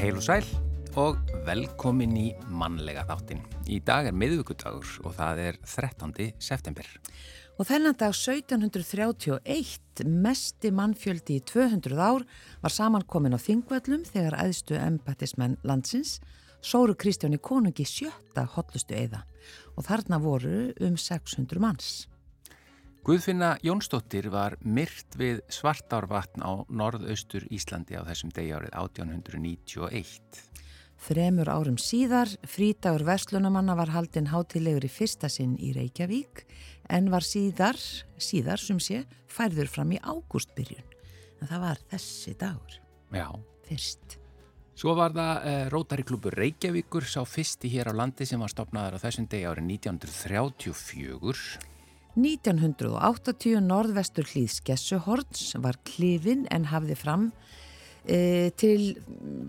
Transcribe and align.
Heil 0.00 0.16
og 0.16 0.22
sæl 0.24 0.46
og 0.96 1.18
velkomin 1.44 2.14
í 2.16 2.28
mannlega 2.48 3.02
þáttin. 3.04 3.42
Í 3.68 3.82
dag 3.84 4.06
er 4.08 4.14
miðvíkudagur 4.16 4.94
og 5.04 5.12
það 5.18 5.40
er 5.42 5.58
13. 5.60 6.30
september. 6.40 6.86
Og 7.60 7.68
þennan 7.68 7.98
dag 8.00 8.14
1731, 8.16 10.06
mesti 10.08 10.70
mannfjöldi 10.72 11.36
í 11.36 11.44
200 11.44 12.00
ár, 12.00 12.24
var 12.64 12.72
samankomin 12.72 13.36
á 13.36 13.44
Þingvöllum 13.44 14.06
þegar 14.08 14.38
æðstu 14.40 14.80
embættismenn 14.80 15.58
landsins 15.68 16.16
sóru 16.64 16.96
Kristjáni 16.96 17.36
konungi 17.36 17.84
sjötta 17.84 18.46
hotlustu 18.56 18.96
eða 18.96 19.26
og 19.76 19.84
þarna 19.84 20.16
voru 20.24 20.70
um 20.80 20.96
600 20.96 21.60
manns. 21.60 22.06
Guðfinna 23.00 23.54
Jónsdóttir 23.64 24.26
var 24.28 24.58
myrt 24.60 25.14
við 25.16 25.38
Svartárvatn 25.48 26.42
á 26.44 26.52
norðaustur 26.68 27.46
Íslandi 27.48 27.96
á 27.96 28.04
þessum 28.04 28.28
degi 28.36 28.52
árið 28.52 28.74
1891. 28.76 30.42
Þremur 31.00 31.48
árum 31.48 31.78
síðar, 31.80 32.28
frítagur 32.44 33.06
Vestlunamanna 33.08 33.72
var 33.78 33.94
haldinn 33.94 34.28
hátilegur 34.28 34.84
í 34.84 34.92
fyrsta 34.92 35.30
sinn 35.32 35.56
í 35.56 35.72
Reykjavík 35.72 36.44
en 36.92 37.08
var 37.08 37.24
síðar, 37.24 37.80
síðar 38.20 38.60
sem 38.60 38.76
sé, 38.76 39.06
færður 39.32 39.72
fram 39.72 39.96
í 39.96 40.02
ágústbyrjun. 40.04 40.84
En 41.40 41.48
það 41.48 41.64
var 41.64 41.82
þessi 41.94 42.36
dagur. 42.36 42.76
Já. 43.16 43.30
Fyrst. 43.64 44.20
Svo 44.76 44.92
var 44.96 45.16
það 45.16 45.48
uh, 45.48 45.64
Rótari 45.72 46.04
klubur 46.04 46.36
Reykjavíkur 46.36 47.08
sá 47.08 47.24
fyrsti 47.24 47.72
hér 47.72 47.94
á 47.96 47.96
landi 47.96 48.28
sem 48.28 48.40
var 48.40 48.52
stopnaður 48.52 49.00
á 49.00 49.02
þessum 49.08 49.24
degi 49.32 49.48
árið 49.48 49.72
1934. 49.88 51.69
1980 52.18 53.60
norðvestur 53.62 54.26
hlýð 54.32 54.50
Skessuhorns 54.56 55.54
var 55.62 55.78
klifin 55.86 56.46
en 56.50 56.66
hafði 56.72 56.96
fram 56.98 57.28
e, 58.04 58.50
til 58.58 58.96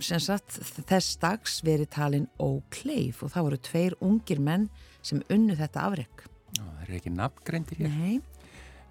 sagt, 0.02 0.60
þess 0.90 1.18
dags 1.22 1.62
verið 1.66 1.90
talin 1.96 2.28
ókleif 2.42 3.24
og 3.26 3.34
það 3.34 3.48
voru 3.48 3.62
tveir 3.70 3.98
ungir 4.06 4.42
menn 4.44 4.70
sem 5.02 5.24
unnu 5.34 5.58
þetta 5.58 5.88
afreg. 5.88 6.28
Það 6.58 6.84
er 6.84 6.94
ekki 7.00 7.16
nafngreindir 7.16 7.82
hér. 7.82 7.98
Nei. 7.98 8.20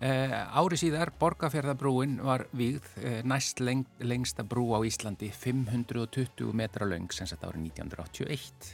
Uh, 0.00 0.32
ári 0.56 0.78
síðar 0.80 1.10
Borgafjörðabrúin 1.20 2.14
var 2.24 2.46
vígð 2.56 2.86
uh, 3.02 3.18
næst 3.28 3.58
leng, 3.60 3.82
lengsta 4.00 4.46
brú 4.48 4.70
á 4.72 4.80
Íslandi 4.88 5.28
520 5.28 6.54
metra 6.56 6.88
löng 6.88 7.12
sem 7.12 7.28
sett 7.28 7.44
árið 7.44 7.66
1981 7.68 8.70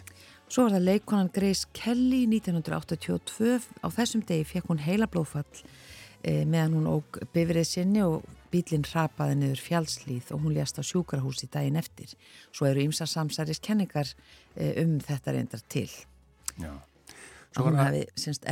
Svo 0.47 0.67
var 0.67 0.77
það 0.77 0.87
leikonan 0.87 1.31
Grace 1.35 1.69
Kelly 1.77 2.25
1982 2.31 3.59
á 3.83 3.89
þessum 3.93 4.25
degi 4.27 4.47
fekk 4.47 4.71
hún 4.71 4.83
heila 4.85 5.09
blóðfall 5.11 5.45
uh, 5.45 6.43
meðan 6.47 6.77
hún 6.79 6.91
óg 6.91 7.21
bifrið 7.35 7.69
sinni 7.69 8.05
og 8.07 8.27
bílinn 8.53 8.87
rapaði 8.93 9.41
niður 9.41 9.63
fjálslíð 9.67 10.31
og 10.33 10.45
hún 10.45 10.55
lést 10.57 10.79
á 10.79 10.83
sjúkrahúsi 10.87 11.49
daginn 11.53 11.77
eftir. 11.77 12.13
Svo 12.55 12.69
eru 12.71 12.87
ymsa 12.87 13.09
samsæris 13.11 13.61
kenningar 13.61 14.15
um 14.57 15.01
þetta 15.03 15.35
reyndar 15.35 15.65
til. 15.69 15.91
Já. 16.57 16.73
Að, 17.57 17.77
hafi, 17.81 18.03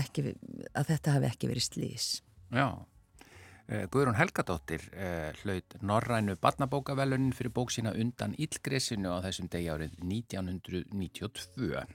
ekki, 0.00 0.32
að 0.72 0.90
þetta 0.90 1.14
hafi 1.18 1.28
ekki 1.28 1.50
verið 1.50 1.66
slís 1.66 2.06
Já, 2.54 2.68
Guðrún 3.64 4.18
Helgadóttir 4.18 4.82
uh, 4.92 5.30
hlaut 5.40 5.76
Norrænu 5.80 6.34
barnabókavelunin 6.36 7.32
fyrir 7.32 7.52
bók 7.56 7.70
sína 7.72 7.94
undan 7.96 8.34
Ílgresinu 8.36 9.14
á 9.16 9.24
þessum 9.24 9.48
degi 9.48 9.70
árið 9.72 9.94
1992. 10.04 11.86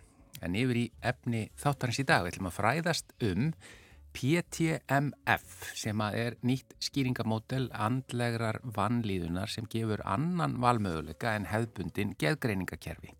En 0.41 0.55
yfir 0.57 0.79
í 0.81 0.87
efni 1.05 1.43
þáttarins 1.59 2.01
í 2.01 2.07
dag 2.09 2.25
ætlum 2.25 2.49
að 2.49 2.57
fræðast 2.57 3.13
um 3.27 3.51
PTMF 4.17 5.69
sem 5.77 6.01
er 6.09 6.39
nýtt 6.41 6.73
skýringamódel 6.81 7.69
andlegrar 7.69 8.57
vannlíðunar 8.65 9.51
sem 9.53 9.69
gefur 9.69 10.01
annan 10.09 10.57
valmöðuleika 10.63 11.35
en 11.37 11.45
hefðbundin 11.51 12.15
geðgreiningakerfi. 12.19 13.13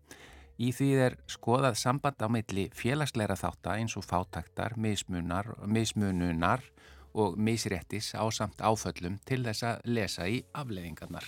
Í 0.60 0.74
því 0.76 0.88
er 1.06 1.16
skoðað 1.30 1.78
samband 1.80 2.20
á 2.20 2.28
milli 2.28 2.66
félagsleira 2.76 3.38
þáttar 3.38 3.78
eins 3.78 3.94
og 3.96 4.04
fátaktar, 4.04 4.74
mismunar, 4.76 5.54
mismununar 5.64 6.66
og 7.14 7.38
misréttis 7.38 8.12
á 8.14 8.22
samt 8.32 8.60
áföllum 8.60 9.18
til 9.26 9.42
þess 9.46 9.66
að 9.66 9.90
lesa 9.90 10.28
í 10.28 10.42
afleðingarnar. 10.52 11.26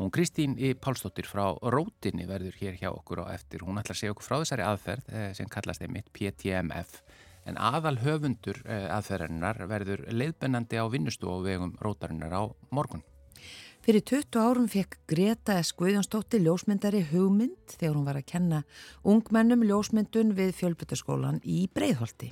Og 0.00 0.08
Kristín 0.14 0.54
í 0.56 0.72
Pálsdóttir 0.72 1.28
frá 1.28 1.52
Rótinni 1.60 2.24
verður 2.28 2.56
hér 2.62 2.78
hjá 2.80 2.88
okkur 2.94 3.26
á 3.28 3.34
eftir. 3.34 3.60
Hún 3.60 3.76
ætlar 3.76 3.92
að 3.92 4.00
segja 4.00 4.14
okkur 4.14 4.24
frá 4.24 4.38
þessari 4.40 4.64
aðferð 4.64 5.12
eh, 5.12 5.30
sem 5.36 5.50
kallast 5.52 5.84
einmitt 5.84 6.08
PTMF 6.16 7.02
en 7.44 7.58
aðal 7.58 7.98
höfundur 8.00 8.62
eh, 8.64 8.86
aðferðarinnar 8.94 9.64
verður 9.68 10.06
leiðbennandi 10.08 10.80
á 10.80 10.86
vinnustu 10.88 11.28
og 11.28 11.44
vegum 11.46 11.74
Rótarinnar 11.82 12.32
á 12.32 12.42
morgun. 12.70 13.04
Fyrir 13.82 14.04
20 14.06 14.38
árum 14.38 14.68
fekk 14.70 15.00
Greta 15.10 15.56
S. 15.58 15.72
Guðjónsdóttir 15.74 16.44
ljósmyndari 16.44 17.00
hugmynd 17.10 17.74
þegar 17.74 17.96
hún 17.96 18.04
var 18.06 18.20
að 18.20 18.28
kenna 18.30 18.60
ungmennum 19.02 19.64
ljósmyndun 19.66 20.36
við 20.38 20.54
fjölbyttaskólan 20.60 21.40
í 21.42 21.64
Breiðholti. 21.74 22.30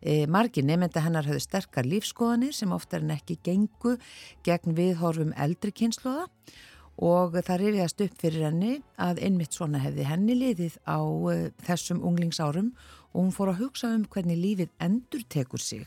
E, 0.00 0.24
margir 0.26 0.64
nefnda 0.64 1.02
hennar 1.04 1.26
höfðu 1.28 1.44
sterkar 1.44 1.84
lífskoðanir 1.84 2.54
sem 2.56 2.72
oftar 2.72 3.04
en 3.04 3.12
ekki 3.12 3.36
gengu 3.44 3.98
gegn 4.46 4.76
viðhorfum 4.78 5.34
eldri 5.36 5.74
kynsloða 5.76 6.24
og 7.00 7.36
það 7.36 7.60
rifiðast 7.60 8.00
upp 8.04 8.16
fyrir 8.20 8.46
henni 8.48 8.72
að 9.00 9.20
einmitt 9.24 9.56
svona 9.56 9.80
hefði 9.80 10.06
henni 10.08 10.36
liðið 10.40 10.78
á 10.88 11.00
e, 11.32 11.36
þessum 11.68 12.00
unglingsárum 12.04 12.72
og 13.12 13.18
hún 13.20 13.34
fór 13.36 13.52
að 13.52 13.64
hugsa 13.66 13.92
um 13.92 14.06
hvernig 14.08 14.40
lífið 14.40 14.72
endur 14.80 15.24
tekur 15.28 15.60
sig. 15.60 15.84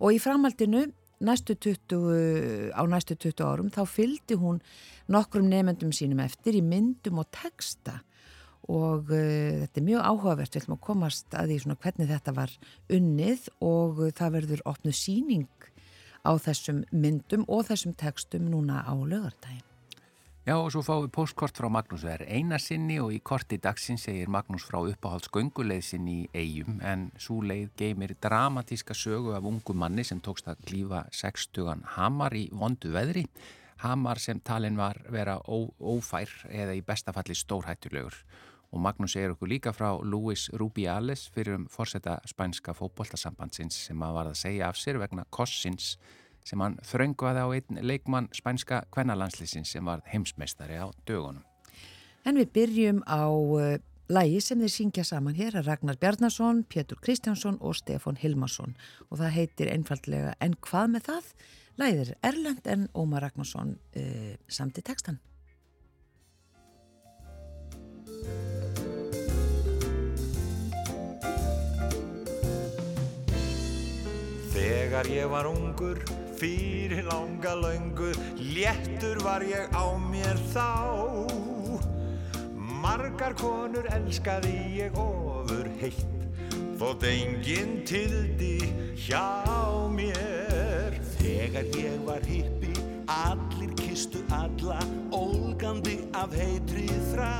Og 0.00 0.16
í 0.16 0.20
framhaldinu 0.22 0.86
næstu 1.22 1.54
20, 1.54 2.72
á 2.74 2.82
næstu 2.88 3.16
20 3.16 3.44
árum 3.46 3.68
þá 3.70 3.84
fylgdi 3.86 4.36
hún 4.40 4.62
nokkrum 5.12 5.48
nefndum 5.50 5.92
sínum 5.94 6.22
eftir 6.24 6.56
í 6.58 6.64
myndum 6.64 7.20
og 7.22 7.28
texta 7.34 8.00
og 8.70 9.10
uh, 9.10 9.64
þetta 9.64 9.80
er 9.80 9.88
mjög 9.88 10.06
áhugavert, 10.06 10.54
við 10.54 10.62
ætlum 10.62 10.78
að 10.78 10.86
komast 10.86 11.34
að 11.34 11.50
því 11.50 11.58
svona 11.64 11.80
hvernig 11.82 12.12
þetta 12.12 12.36
var 12.36 12.54
unnið 12.98 13.50
og 13.64 14.00
uh, 14.02 14.14
það 14.14 14.38
verður 14.38 14.64
opnuð 14.72 14.98
síning 14.98 15.68
á 16.22 16.32
þessum 16.38 16.84
myndum 16.94 17.44
og 17.50 17.66
þessum 17.70 17.94
textum 17.98 18.48
núna 18.50 18.84
á 18.86 18.94
lögardægin. 18.94 19.66
Já 20.42 20.56
og 20.58 20.72
svo 20.74 20.80
fáum 20.82 21.04
við 21.04 21.12
postkort 21.14 21.54
frá 21.54 21.68
Magnús 21.70 22.02
það 22.02 22.16
er 22.16 22.22
eina 22.34 22.56
sinni 22.58 22.96
og 22.98 23.12
í 23.14 23.20
korti 23.22 23.60
dagsin 23.62 23.98
segir 24.00 24.26
Magnús 24.26 24.64
frá 24.66 24.80
uppáhaldsgönguleið 24.80 25.84
sinni 25.86 26.16
í 26.24 26.30
eigum 26.34 26.80
en 26.82 27.04
svo 27.14 27.36
leið 27.46 27.68
geymir 27.78 28.16
dramatíska 28.18 28.96
sögu 28.98 29.36
af 29.36 29.46
ungu 29.46 29.76
manni 29.78 30.02
sem 30.02 30.18
tókst 30.18 30.50
að 30.50 30.64
klífa 30.66 31.04
60 31.14 31.86
hamar 31.94 32.34
í 32.34 32.48
vondu 32.50 32.90
veðri. 32.90 33.28
Hamar 33.86 34.18
sem 34.18 34.42
talin 34.42 34.74
var 34.78 34.98
vera 35.14 35.38
ó, 35.46 35.62
ófær 35.78 36.34
eða 36.50 36.74
í 36.74 36.82
bestafalli 36.86 37.38
stórhættulegur 37.38 38.18
og 38.72 38.80
Magnús 38.80 39.12
segir 39.12 39.34
okkur 39.34 39.50
líka 39.50 39.72
frá 39.76 39.90
Luis 40.00 40.48
Rubiales 40.56 41.26
fyrir 41.34 41.58
um 41.58 41.68
fórseta 41.68 42.18
spænska 42.28 42.72
fókbóltasambandsins 42.76 43.76
sem 43.88 44.02
að 44.02 44.16
var 44.16 44.30
að 44.30 44.40
segja 44.40 44.68
af 44.72 44.80
sér 44.80 44.98
vegna 45.02 45.26
kossins 45.30 45.96
sem 46.48 46.60
hann 46.60 46.78
þröngvaði 46.88 47.44
á 47.44 47.48
einn 47.52 47.80
leikmann 47.84 48.30
spænska 48.34 48.82
kvennalandslisins 48.94 49.72
sem 49.76 49.84
var 49.84 50.02
heimsmeistari 50.08 50.80
á 50.80 50.88
dögunum. 51.06 51.44
En 52.24 52.38
við 52.38 52.52
byrjum 52.54 53.02
á 53.04 53.28
uh, 53.28 53.76
lægi 54.08 54.40
sem 54.40 54.62
þeir 54.62 54.74
syngja 54.76 55.04
saman 55.04 55.36
hér 55.36 55.58
að 55.58 55.68
Ragnar 55.68 55.98
Bjarnason, 56.00 56.64
Pétur 56.64 57.00
Kristjánsson 57.02 57.58
og 57.60 57.76
Stefan 57.76 58.18
Hilmarsson 58.20 58.76
og 59.10 59.18
það 59.20 59.36
heitir 59.36 59.72
einfallega 59.74 60.36
En 60.40 60.56
hvað 60.64 60.94
með 60.94 61.10
það? 61.10 61.34
Læðir 61.80 62.14
Erlend 62.22 62.66
en 62.68 62.88
Ómar 62.94 63.24
Ragnarsson 63.26 63.76
uh, 63.96 64.32
samt 64.48 64.80
í 64.80 64.86
textan. 64.86 65.20
Þegar 74.92 75.08
ég 75.08 75.30
var 75.32 75.46
ungur, 75.48 75.98
fyrir 76.36 77.06
langa 77.06 77.54
laungu, 77.56 78.10
léttur 78.36 79.22
var 79.24 79.40
ég 79.40 79.72
á 79.72 79.88
mér 79.96 80.36
þá. 80.52 80.66
Margar 82.82 83.32
konur 83.40 83.88
elskaði 83.88 84.52
ég 84.76 84.98
ofur 85.00 85.70
heitt, 85.80 86.28
þótt 86.76 87.06
enginn 87.08 87.78
tildi 87.88 88.68
hjá 89.06 89.24
mér. 89.96 91.00
Þegar 91.16 91.72
ég 91.80 91.96
var 92.04 92.28
hippi, 92.28 92.76
allir 93.16 93.72
kistu 93.80 94.20
alla, 94.28 94.76
ólgandi 95.08 96.02
af 96.12 96.36
heitrið 96.36 97.08
þrá. 97.14 97.32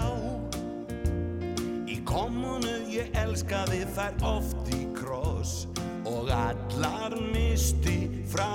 Í 1.85 2.01
komunu 2.09 2.79
ég 2.89 3.13
elskaði 3.13 3.85
þær 3.93 4.23
oft 4.39 4.73
í 4.73 4.87
kross, 4.97 5.67
og 6.09 6.31
allar 6.35 7.17
misti 7.33 8.25
frá 8.31 8.49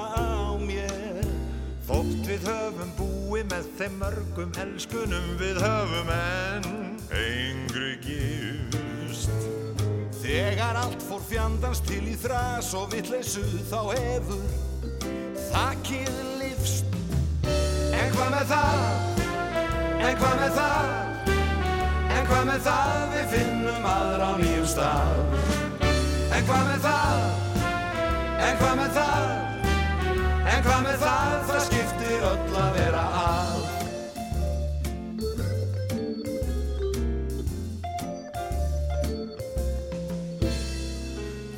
mér. 0.62 1.24
Þótt 1.88 2.28
við 2.28 2.48
höfum 2.50 2.92
búið 2.98 3.48
með 3.54 3.70
þeim 3.80 4.00
mörgum 4.02 4.52
elskunum 4.64 5.30
við 5.40 5.62
höfum 5.64 6.12
enn 6.18 6.72
engri 7.16 7.94
gifst. 8.04 9.48
Þegar 10.20 10.82
allt 10.84 11.04
fór 11.08 11.24
fjandans 11.30 11.80
til 11.88 12.04
í 12.12 12.18
þrás 12.20 12.74
og 12.76 12.92
vittleysu 12.92 13.46
þá 13.72 13.80
hefur 13.96 14.48
þakkið 15.48 16.24
livst 16.42 16.98
En 17.98 18.12
hvað 18.14 18.34
með 18.34 18.52
það, 18.52 18.82
en 20.06 20.18
hvað 20.20 20.36
með 20.42 20.58
það? 20.58 20.92
En 22.18 22.28
hvað 22.30 22.44
með 22.52 22.66
það? 22.68 23.06
Við 23.14 23.30
finnum 23.34 23.88
aðra 23.94 24.28
á 24.30 24.34
nýjum 24.42 24.68
stað 24.70 25.56
En 26.38 26.44
hvað 26.45 26.68
með 26.68 26.84
það? 26.84 27.22
En 28.45 28.60
hvað 28.60 28.74
með 28.78 28.92
það? 28.94 29.24
En 30.51 30.60
hvað 30.68 30.84
með 30.86 31.00
það? 31.01 31.31
Það 31.48 31.63
skiptir 31.66 32.25
öll 32.28 32.60
að 32.62 32.78
vera 32.78 33.06
að. 33.22 33.63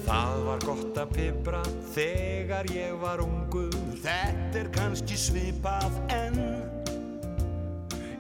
Það 0.08 0.40
var 0.48 0.64
gott 0.64 1.04
að 1.04 1.14
pipra 1.20 1.62
þegar 1.92 2.72
ég 2.78 2.96
var 3.04 3.28
ungur. 3.28 3.78
Þetta 4.00 4.64
er 4.64 4.74
kannski 4.80 5.20
svipað 5.20 6.02
en 6.16 6.40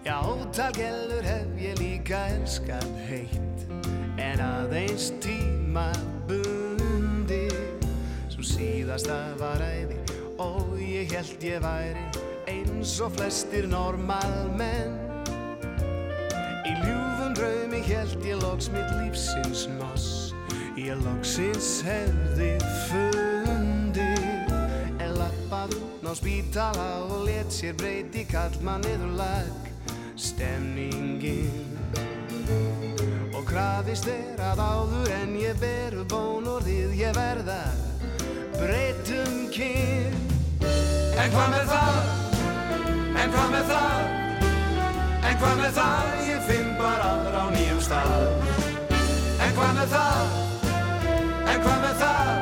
Já, 0.03 0.19
talgellur 0.51 1.23
hef 1.23 1.59
ég 1.61 1.79
líka 1.79 2.25
elskan 2.35 2.95
heitt. 3.07 3.67
En 4.19 4.41
aðeins 4.43 5.13
tíma 5.23 5.87
Svo 8.39 8.55
síðasta 8.55 9.15
var 9.35 9.59
æði 9.59 9.97
Og 10.39 10.77
ég 10.79 11.11
held 11.11 11.41
ég 11.43 11.59
væri 11.59 12.05
eins 12.47 12.93
og 13.03 13.11
flestir 13.17 13.65
normalmenn 13.67 14.93
Í 16.63 16.71
ljúfum 16.85 17.35
draumi 17.35 17.81
held 17.83 18.23
ég 18.23 18.39
loks 18.39 18.69
mitt 18.71 18.93
lífsins 18.95 19.65
loss 19.81 20.31
Ég 20.79 20.95
loksins 21.03 21.81
hefði 21.83 22.53
fundið 22.85 24.55
En 25.03 25.19
lappað 25.19 25.75
ná 25.99 26.15
spítala 26.15 26.87
og 27.09 27.27
let 27.27 27.51
sér 27.51 27.75
breyti 27.75 28.23
kallmann 28.23 28.87
niður 28.87 29.19
lag. 29.19 29.69
Stemningin 30.15 31.75
Og 33.35 33.43
krafist 33.51 34.07
er 34.07 34.39
að 34.47 34.63
áður 34.63 35.15
en 35.25 35.39
ég 35.43 35.59
veru 35.59 36.07
bónorðið 36.07 36.99
ég 37.03 37.15
verða 37.19 37.63
breytum 38.59 39.35
kyn 39.53 40.15
En 41.19 41.31
hvað 41.33 41.49
með 41.53 41.71
það? 41.71 42.09
En 43.19 43.33
hvað 43.33 43.49
með 43.53 43.71
það? 43.71 44.01
En 45.29 45.39
hvað 45.41 45.55
með 45.59 45.73
það? 45.77 46.13
Ég 46.29 46.45
finn 46.47 46.69
bara 46.79 47.09
aðra 47.13 47.43
á 47.43 47.47
nýjum 47.55 47.81
stað 47.83 48.13
En 49.39 49.53
hvað 49.57 49.73
með 49.79 49.95
það? 49.95 50.37
En 51.53 51.63
hvað 51.65 51.79
með 51.85 52.03
það? 52.03 52.33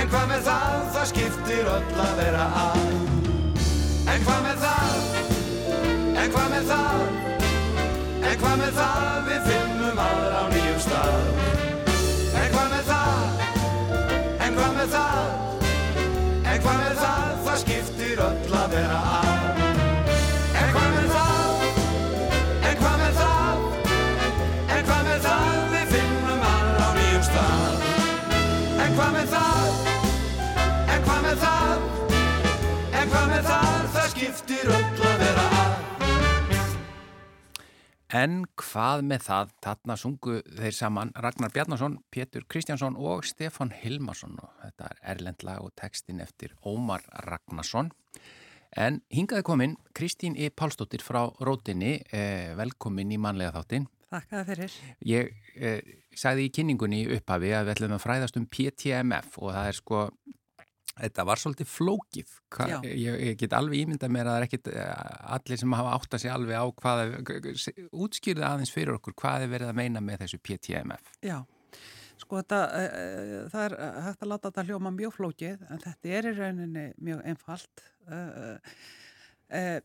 En 0.00 0.12
hvað 0.12 0.26
með 0.32 0.44
það? 0.48 0.76
Það 0.96 1.08
skiptir 1.12 1.72
öll 1.76 2.04
að 2.06 2.12
vera 2.20 2.50
að 2.64 2.84
En 4.10 4.26
hvað 4.26 4.44
með 4.48 4.66
það? 4.66 5.00
En 6.20 6.34
hvað 6.34 6.52
með 6.56 6.70
það? 6.74 7.08
En 8.20 8.38
hvað 8.44 8.60
með 8.64 8.78
það? 8.80 9.10
Við 9.30 9.50
finnum 9.50 10.04
aðra 10.08 10.40
á 10.40 10.44
nýjum 10.54 10.84
stað 10.88 11.59
skiptir 17.80 18.18
öll 18.20 18.52
að 18.52 18.72
vera 18.74 18.96
að 19.16 19.60
En 20.60 20.72
hvað 20.74 20.88
með 20.96 21.06
það? 21.14 21.62
En 22.68 22.76
hvað 22.80 22.96
með 23.00 23.14
það? 23.20 23.62
En 24.74 24.84
hvað 24.90 25.08
með 25.08 25.24
það? 25.24 25.56
Við 25.72 25.94
finnum 25.94 26.44
aðra 26.50 26.84
á 26.84 26.90
nýjum 26.98 27.24
stað 27.30 27.88
En 28.84 28.94
hvað 28.98 29.16
með 29.16 29.34
það? 29.34 29.82
En 30.92 31.08
hvað 31.08 31.26
með 31.28 31.42
það? 31.46 31.88
En 33.00 33.12
hvað 33.16 33.34
með 33.34 33.50
það? 33.50 33.90
Það 33.96 34.14
skiptir 34.14 34.74
öll 34.76 35.12
að 35.12 35.20
vera 35.24 35.50
að 35.50 35.69
En 38.10 38.40
hvað 38.58 39.04
með 39.06 39.22
það, 39.22 39.50
þarna 39.62 39.94
sungu 40.00 40.32
þeir 40.58 40.74
saman 40.74 41.12
Ragnar 41.14 41.52
Bjarnason, 41.54 42.00
Pétur 42.10 42.42
Kristjánsson 42.50 42.96
og 42.98 43.22
Stefan 43.28 43.70
Hilmarsson 43.70 44.34
og 44.42 44.50
þetta 44.64 44.88
er 44.88 45.02
erlendlag 45.12 45.62
og 45.62 45.70
textin 45.78 46.18
eftir 46.24 46.56
Ómar 46.66 47.04
Ragnarsson. 47.28 47.92
En 48.74 48.98
hingaði 49.14 49.46
komin 49.46 49.76
Kristín 49.94 50.34
E. 50.34 50.50
Pálsdóttir 50.50 51.04
frá 51.06 51.22
Rótinni, 51.38 52.00
eh, 52.10 52.50
velkomin 52.58 53.14
í 53.14 53.18
manlega 53.18 53.54
þáttin. 53.60 53.86
Þakka 54.10 54.42
fyrir. 54.48 54.74
Ég 55.06 55.30
eh, 55.54 55.80
sagði 56.10 56.48
í 56.48 56.52
kynningunni 56.54 57.04
upphafi 57.14 57.54
að 57.54 57.68
við 57.68 57.74
ætlum 57.76 57.94
að 57.94 58.04
fræðast 58.08 58.38
um 58.40 58.46
PTMF 58.50 59.38
og 59.38 59.54
það 59.54 59.70
er 59.70 59.78
sko, 59.78 60.02
þetta 60.96 61.26
var 61.28 61.40
svolítið 61.40 61.70
flókið. 61.70 62.34
Hva, 62.54 62.66
ég, 62.86 63.20
ég 63.30 63.38
get 63.40 63.54
alveg 63.56 63.84
ímyndað 63.84 64.12
mér 64.14 64.26
að 64.28 64.34
það 64.34 64.40
er 64.40 64.46
ekkit 64.48 64.70
eh, 64.72 64.90
allir 65.36 65.60
sem 65.62 65.78
hafa 65.78 65.94
átt 65.96 66.16
að 66.16 66.24
sig 66.24 66.34
alveg 66.34 66.60
á 66.60 66.66
hvað, 66.82 67.14
útskýrði 68.06 68.46
aðeins 68.46 68.74
fyrir 68.74 68.96
okkur 68.98 69.16
hvað 69.22 69.46
er 69.46 69.54
verið 69.54 69.72
að 69.72 69.80
meina 69.80 70.02
með 70.04 70.24
þessu 70.24 70.40
PTMF. 70.48 71.14
Já, 71.26 71.38
sko 72.20 72.40
þetta, 72.40 72.60
uh, 72.66 73.38
það 73.52 73.64
er 73.68 73.76
hægt 74.08 74.26
að 74.26 74.32
láta 74.32 74.50
þetta 74.50 74.66
hljóma 74.68 74.94
mjög 74.96 75.16
flókið 75.16 75.64
en 75.70 75.82
þetta 75.86 76.14
er 76.18 76.30
í 76.30 76.36
rauninni 76.36 76.86
mjög 77.00 77.24
einfalt. 77.32 77.86
Uh, 78.10 78.76
uh, 79.56 79.76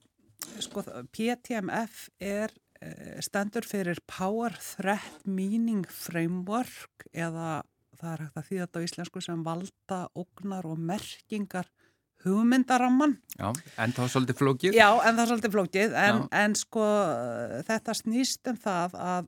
sko 0.62 0.86
PTMF 1.16 2.08
er 2.24 2.54
stendur 3.24 3.66
fyrir 3.66 3.98
Power 4.06 4.54
Threat 4.60 5.24
Meaning 5.26 5.88
Framework 5.90 7.08
eða 7.16 7.64
það 8.00 8.12
er 8.12 8.24
hægt 8.26 8.40
að 8.40 8.48
þýða 8.50 8.66
þetta 8.66 8.82
á 8.82 8.86
íslensku 8.88 9.24
sem 9.24 9.44
valda, 9.46 10.00
ógnar 10.18 10.68
og 10.70 10.82
merkingar 10.92 11.72
hugmyndaramman. 12.26 13.18
Já, 13.38 13.50
en 13.82 13.96
þá 13.96 14.04
svolítið 14.10 14.40
flókið. 14.42 14.78
Já, 14.78 14.88
en 14.90 15.18
það 15.18 15.24
er 15.24 15.32
svolítið 15.32 15.56
flókið, 15.56 15.98
en, 16.02 16.22
en 16.44 16.56
sko 16.58 16.86
þetta 17.68 17.98
snýst 17.98 18.52
um 18.52 18.62
það 18.62 18.96
að, 19.06 19.28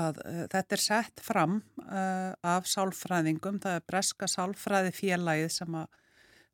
að 0.00 0.22
uh, 0.24 0.40
þetta 0.54 0.78
er 0.78 0.84
sett 0.86 1.22
fram 1.24 1.60
uh, 1.84 2.32
af 2.54 2.70
sálfræðingum, 2.70 3.60
það 3.62 3.78
er 3.78 3.86
breska 3.92 4.30
sálfræði 4.30 4.94
félagið 4.96 5.52
sem 5.60 5.78
að 5.78 6.00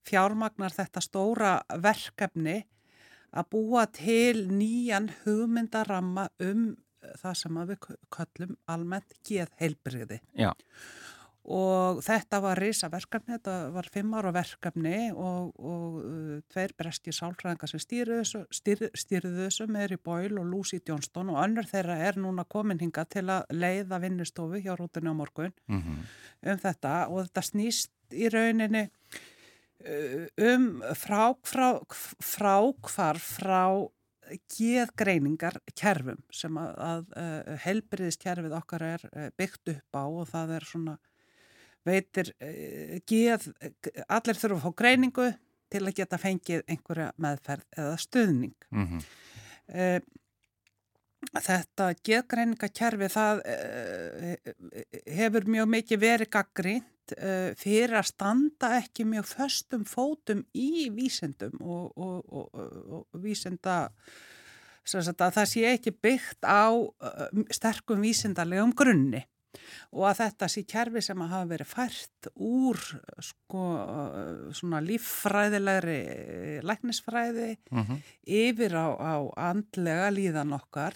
fjármagnar 0.08 0.74
þetta 0.74 1.02
stóra 1.04 1.54
verkefni 1.80 2.62
að 3.30 3.50
búa 3.52 3.84
til 3.94 4.46
nýjan 4.50 5.10
hugmyndaramma 5.22 6.30
um 6.42 6.70
það 7.20 7.38
sem 7.42 7.62
við 7.70 7.88
köllum 8.16 8.58
almennt 8.70 9.16
geðheilbriði 9.26 10.20
Já, 10.38 10.52
og 11.50 12.02
þetta 12.04 12.40
var 12.44 12.60
risa 12.60 12.90
verkefni, 12.92 13.38
þetta 13.38 13.54
var 13.74 13.88
fimm 13.92 14.12
ára 14.18 14.32
verkefni 14.34 15.08
og, 15.10 15.54
og 15.56 15.96
uh, 16.02 16.34
tveir 16.52 16.74
breski 16.78 17.14
sálfræðingar 17.16 17.72
sem 17.72 17.82
stýrðu 17.82 19.32
þessu, 19.38 19.66
Mary 19.72 19.96
Boyle 19.96 20.40
og 20.42 20.50
Lucy 20.50 20.82
Johnston 20.86 21.32
og 21.32 21.40
önnur 21.42 21.68
þeirra 21.70 21.96
er 22.10 22.20
núna 22.20 22.44
komin 22.44 22.80
hinga 22.82 23.06
til 23.08 23.26
að 23.32 23.48
leiða 23.56 24.02
vinnustofu 24.04 24.60
hjá 24.60 24.74
rútunni 24.76 25.12
á 25.12 25.16
morgun 25.16 25.54
mm 25.68 25.80
um 26.40 26.56
þetta 26.56 26.92
og 27.12 27.26
þetta 27.26 27.42
snýst 27.44 27.90
í 28.16 28.28
rauninni 28.32 28.86
uh, 28.88 30.24
um 30.40 30.68
frákvarf 30.96 32.14
frá, 32.16 32.54
frá, 32.88 33.18
frá 33.20 33.64
geðgreiningar 34.54 35.58
kerfum 35.78 36.20
sem 36.34 36.58
að, 36.60 36.72
að 36.86 37.14
uh, 37.16 37.52
helbriðiskerfið 37.64 38.56
okkar 38.60 38.86
er 38.86 39.06
uh, 39.10 39.28
byggt 39.38 39.72
upp 39.74 39.98
á 39.98 40.04
og 40.04 40.26
það 40.30 40.54
er 40.58 40.68
svona 40.68 40.96
veitir 41.86 42.32
uh, 42.36 42.96
geð, 43.08 43.50
allir 44.06 44.40
þurfa 44.40 44.58
að 44.58 44.64
fá 44.66 44.78
greiningu 44.82 45.28
til 45.70 45.84
að 45.84 45.96
geta 46.00 46.18
fengið 46.18 46.64
einhverja 46.66 47.10
meðferð 47.22 47.66
eða 47.78 47.98
stuðning. 48.02 48.56
-hmm. 48.70 50.00
Þetta 51.20 51.90
geðgreiningakerfi 52.06 53.08
það 53.12 53.42
uh, 53.52 54.30
hefur 55.14 55.46
mjög 55.52 55.68
mikið 55.76 56.00
verið 56.00 56.30
gaggrínt 56.32 57.14
uh, 57.14 57.50
fyrir 57.60 57.98
að 58.00 58.08
standa 58.08 58.70
ekki 58.80 59.04
mjög 59.06 59.28
föstum 59.28 59.84
fótum 59.86 60.40
í 60.56 60.88
vísindum 60.94 61.60
og, 61.60 61.92
og, 61.94 62.24
og, 62.24 62.46
og, 62.56 63.04
að 65.28 65.36
það 65.36 65.50
sé 65.52 65.66
ekki 65.74 65.92
byggt 65.92 66.48
á 66.48 66.72
uh, 66.72 67.28
sterkum 67.52 68.00
vísindarlegum 68.02 68.72
grunni 68.74 69.22
og 69.92 70.06
að 70.08 70.20
þetta 70.22 70.48
sé 70.50 70.64
kerfi 70.66 71.02
sem 71.04 71.20
að 71.20 71.32
hafa 71.34 71.50
verið 71.50 71.68
fært 71.68 72.28
úr 72.38 72.78
sko 73.26 73.62
svona 74.54 74.78
líffræðilegri 74.86 76.60
læknisfræði 76.62 77.48
yfir 78.22 78.76
á, 78.78 78.88
á 78.94 79.14
andlega 79.50 80.12
líðan 80.14 80.54
okkar 80.54 80.94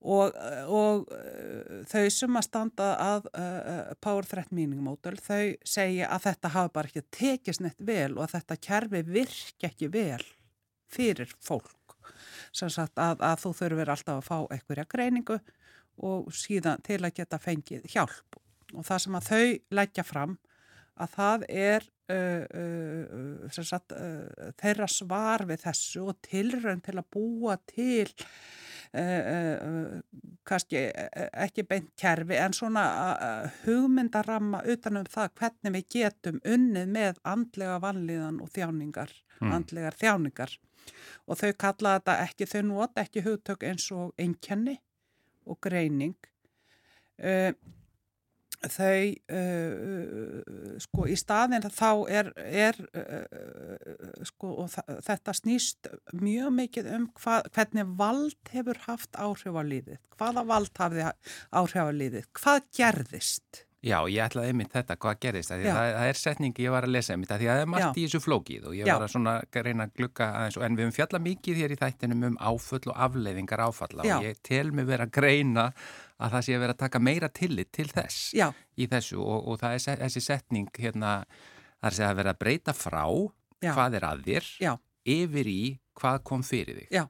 og, 0.00 0.36
og 0.72 1.10
uh, 1.12 1.80
þau 1.88 2.04
sem 2.12 2.38
að 2.40 2.46
standa 2.46 2.88
að 3.04 3.28
uh, 3.34 3.92
Power 4.00 4.24
Threat 4.28 4.52
Meaning 4.54 4.80
Model 4.84 5.18
þau 5.20 5.56
segja 5.66 6.08
að 6.08 6.26
þetta 6.28 6.52
hafa 6.56 6.72
bara 6.78 6.88
ekki 6.88 7.04
tekist 7.12 7.64
neitt 7.64 7.80
vel 7.84 8.14
og 8.16 8.24
að 8.24 8.38
þetta 8.38 8.60
kerfi 8.64 9.02
virki 9.06 9.68
ekki 9.68 9.90
vel 9.92 10.22
fyrir 10.90 11.32
fólk. 11.44 11.96
Sem 12.52 12.70
sagt 12.72 12.98
að, 12.98 13.20
að 13.22 13.44
þú 13.44 13.52
þurfir 13.60 13.92
alltaf 13.92 14.20
að 14.20 14.26
fá 14.26 14.54
einhverja 14.56 14.88
greiningu 14.90 15.38
og 16.00 16.30
síðan 16.34 16.80
til 16.86 17.02
að 17.04 17.14
geta 17.20 17.38
fengið 17.38 17.84
hjálp. 17.92 18.40
Og 18.72 18.86
það 18.86 19.02
sem 19.04 19.18
að 19.18 19.28
þau 19.28 19.44
leggja 19.76 20.06
fram 20.06 20.38
að 21.00 21.12
það 21.16 21.44
er 21.48 21.86
uh, 22.12 22.44
uh, 22.60 23.60
sagt, 23.60 23.94
uh, 23.96 24.50
þeirra 24.60 24.88
svar 24.90 25.46
við 25.48 25.64
þessu 25.66 26.06
og 26.12 26.18
tilraun 26.26 26.82
til 26.84 26.96
að 26.98 27.12
búa 27.16 27.60
til 27.70 28.08
kannski 28.90 30.80
ekki 30.90 31.62
beint 31.62 31.92
kerfi 31.94 32.34
en 32.42 32.56
svona 32.58 32.82
hugmyndaramma 33.60 34.64
utanum 34.72 35.04
það 35.06 35.28
hvernig 35.38 35.74
við 35.76 35.84
getum 35.94 36.40
unnið 36.42 36.90
með 36.96 37.20
andlega 37.22 37.76
vanlíðan 37.84 38.40
og 38.42 38.50
þjáningar, 38.50 39.12
mm. 39.38 39.52
andlegar 39.54 39.98
þjáningar 40.00 40.56
og 41.30 41.38
þau 41.38 41.52
kalla 41.62 41.94
þetta 42.00 42.16
ekki, 42.24 42.50
þau 42.50 42.62
nota 42.66 43.04
ekki 43.04 43.22
hugtök 43.28 43.68
eins 43.70 43.86
og 43.94 44.10
einkenni 44.18 44.80
og 45.46 45.60
greining 45.62 46.16
uh, 47.22 47.54
þau 48.60 49.04
uh, 49.32 50.76
sko 50.84 51.06
í 51.08 51.16
staðin 51.18 51.64
þá 51.72 51.90
er, 52.12 52.30
er 52.36 52.80
uh, 52.92 54.26
sko 54.28 54.52
og 54.64 54.76
þetta 55.06 55.34
snýst 55.36 55.88
mjög 56.16 56.52
mikið 56.58 56.92
um 56.98 57.08
hva, 57.22 57.40
hvernig 57.54 57.96
vald 58.00 58.52
hefur 58.52 58.82
haft 58.86 59.16
áhrif 59.16 59.56
á 59.56 59.62
líðið. 59.64 59.98
Hvaða 60.18 60.46
vald 60.52 60.76
hafði 60.76 61.08
áhrif 61.08 61.80
á 61.80 61.92
líðið? 61.94 62.30
Hvað 62.36 62.62
gerðist? 62.76 63.64
Já, 63.80 63.96
ég 64.12 64.20
ætlaði 64.20 64.52
einmitt 64.52 64.74
þetta, 64.74 64.94
hvað 65.00 65.20
gerðist? 65.24 65.52
Það, 65.54 65.62
það, 65.72 66.06
er 66.10 66.18
setningi 66.20 66.64
ég 66.66 66.74
var 66.74 66.84
að 66.84 66.92
lesa 66.98 67.14
einmitt 67.14 67.30
það 67.30 67.40
því 67.40 67.46
að 67.46 67.54
það 67.54 67.62
er 67.62 67.70
margt 67.72 67.86
Já. 67.86 67.92
í 67.94 68.02
þessu 68.04 68.20
flókið 68.20 68.66
og 68.68 68.74
ég 68.76 68.90
var 68.90 69.04
að 69.06 69.12
svona 69.14 69.34
reyna 69.56 69.86
að 69.86 69.94
glukka 69.96 70.28
aðeins 70.36 70.58
en 70.60 70.76
við 70.76 70.84
höfum 70.84 70.96
fjalla 70.98 71.20
mikið 71.24 71.60
hér 71.62 71.72
í 71.72 71.78
þættinum 71.80 72.26
um 72.28 72.36
áfull 72.44 72.82
og 72.92 73.00
afleiðingar 73.06 73.64
áfalla 73.64 74.04
Já. 74.04 74.14
og 74.18 74.28
ég 74.28 74.42
tel 74.44 74.66
mig 74.76 74.90
verið 74.90 75.06
að 75.06 75.14
greina 75.16 75.66
að 76.20 76.34
það 76.36 76.46
sé 76.46 76.56
að 76.56 76.64
vera 76.64 76.76
að 76.76 76.82
taka 76.84 77.02
meira 77.02 77.30
tillit 77.40 77.72
til 77.74 77.88
þess 77.90 78.34
Já. 78.36 78.48
í 78.76 78.88
þessu 78.90 79.20
og, 79.20 79.48
og 79.50 79.60
það 79.62 79.78
er 79.78 80.02
þessi 80.04 80.24
setning 80.24 80.68
hérna, 80.78 81.14
það 81.80 82.00
er 82.00 82.10
að 82.10 82.20
vera 82.20 82.34
að 82.34 82.42
breyta 82.44 82.76
frá 82.76 83.04
hvað 83.60 83.96
er 83.98 84.08
að 84.08 84.26
þér 84.28 84.52
yfir 85.10 85.50
í 85.50 85.62
hvað 86.00 86.22
kom 86.28 86.44
fyrir 86.46 86.84
þig 86.84 87.08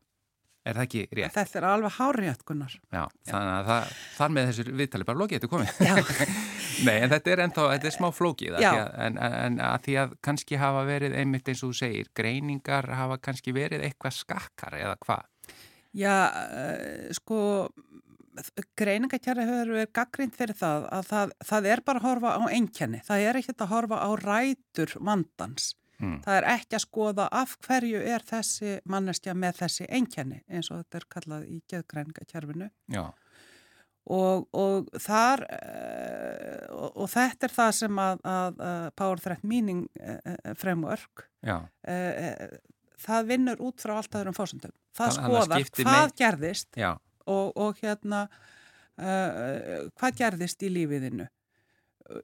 Er 0.61 0.77
það 0.77 0.85
ekki 0.85 1.03
rétt? 1.17 1.33
Þetta 1.33 1.57
er 1.57 1.65
alveg 1.71 1.95
hárið, 1.97 2.41
Gunnar. 2.45 2.73
Já, 2.93 2.99
Já. 3.01 3.31
þannig 3.31 3.53
að 3.55 3.69
það, 3.71 3.93
þar 4.17 4.33
með 4.37 4.49
þessu 4.51 4.75
viðtali 4.81 5.07
bara 5.09 5.21
flókið 5.21 5.39
þetta 5.39 5.49
komið. 5.55 6.35
Nei, 6.87 6.97
en 6.99 7.13
þetta 7.15 7.33
er 7.33 7.43
ennþá, 7.47 7.65
þetta 7.73 7.89
er 7.89 7.95
smá 7.95 8.07
flókið, 8.13 8.59
að 8.59 8.91
en, 9.07 9.17
en 9.25 9.57
að 9.65 9.87
því 9.87 9.95
að 10.03 10.13
kannski 10.29 10.61
hafa 10.61 10.83
verið 10.89 11.17
einmitt 11.23 11.49
eins 11.49 11.65
og 11.65 11.73
þú 11.73 11.79
segir, 11.81 12.11
greiningar 12.21 12.91
hafa 12.99 13.17
kannski 13.25 13.57
verið 13.57 13.87
eitthvað 13.89 14.19
skakkar 14.19 14.77
eða 14.83 14.95
hvað? 15.07 15.57
Já, 15.97 16.15
uh, 16.29 17.09
sko, 17.17 17.41
greiningarkjæra 18.79 19.47
hefur 19.47 19.75
verið 19.75 19.93
gaggrind 19.97 20.37
fyrir 20.39 20.57
það 20.59 20.87
að 20.97 21.07
það, 21.11 21.35
það 21.51 21.69
er 21.73 21.83
bara 21.87 22.01
að 22.01 22.07
horfa 22.09 22.35
á 22.39 22.43
einkenni, 22.51 23.03
það 23.07 23.27
er 23.29 23.39
ekkert 23.41 23.65
að 23.65 23.73
horfa 23.75 24.01
á 24.01 24.11
rætur 24.21 24.97
vandans. 24.99 25.73
Mm. 26.01 26.21
Það 26.25 26.37
er 26.39 26.47
ekki 26.55 26.77
að 26.79 26.85
skoða 26.87 27.27
af 27.37 27.57
hverju 27.67 27.99
er 28.09 28.23
þessi 28.25 28.77
manneskja 28.89 29.35
með 29.37 29.59
þessi 29.59 29.89
einkenni 29.93 30.39
eins 30.49 30.71
og 30.73 30.81
þetta 30.81 31.01
er 31.01 31.09
kallað 31.13 31.43
í 31.45 31.59
geðgræningakjærfinu 31.69 32.71
og, 34.17 34.47
og 34.57 34.89
þar 34.97 35.45
uh, 35.45 36.63
og, 36.73 37.03
og 37.05 37.13
þetta 37.13 37.51
er 37.51 37.55
það 37.59 37.75
sem 37.83 38.01
að, 38.01 38.25
að, 38.33 38.65
Power 38.97 39.21
Threat 39.21 39.45
Meaning 39.45 39.85
uh, 40.01 40.55
Framework 40.57 41.27
uh, 41.45 41.61
það 43.01 43.31
vinnur 43.35 43.63
út 43.69 43.85
frá 43.85 43.99
allt 43.99 44.17
aðurum 44.17 44.37
fórsöndum. 44.37 44.75
Það 44.97 45.15
skoðar 45.17 45.69
hvað 45.83 46.17
gerðist 46.19 46.81
og, 47.27 47.53
og 47.57 47.77
hérna 47.83 48.27
hvað 49.01 50.17
gerðist 50.19 50.61
í 50.61 50.69
lífiðinu 50.69 51.25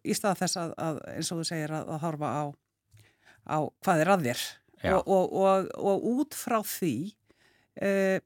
í 0.04 0.12
stað 0.12 0.42
þess 0.42 0.58
að, 0.60 0.72
að 0.76 0.98
eins 1.14 1.30
og 1.32 1.38
þú 1.40 1.46
segir 1.48 1.72
að 1.72 1.92
horfa 2.02 2.32
á 2.36 2.44
á 3.46 3.58
hvað 3.84 4.02
er 4.02 4.12
að 4.12 4.24
þér. 4.28 4.46
Og, 4.92 5.04
og, 5.08 5.36
og, 5.40 5.68
og 5.80 6.08
út 6.12 6.36
frá 6.36 6.58
því 6.66 6.94
uh, 7.82 8.18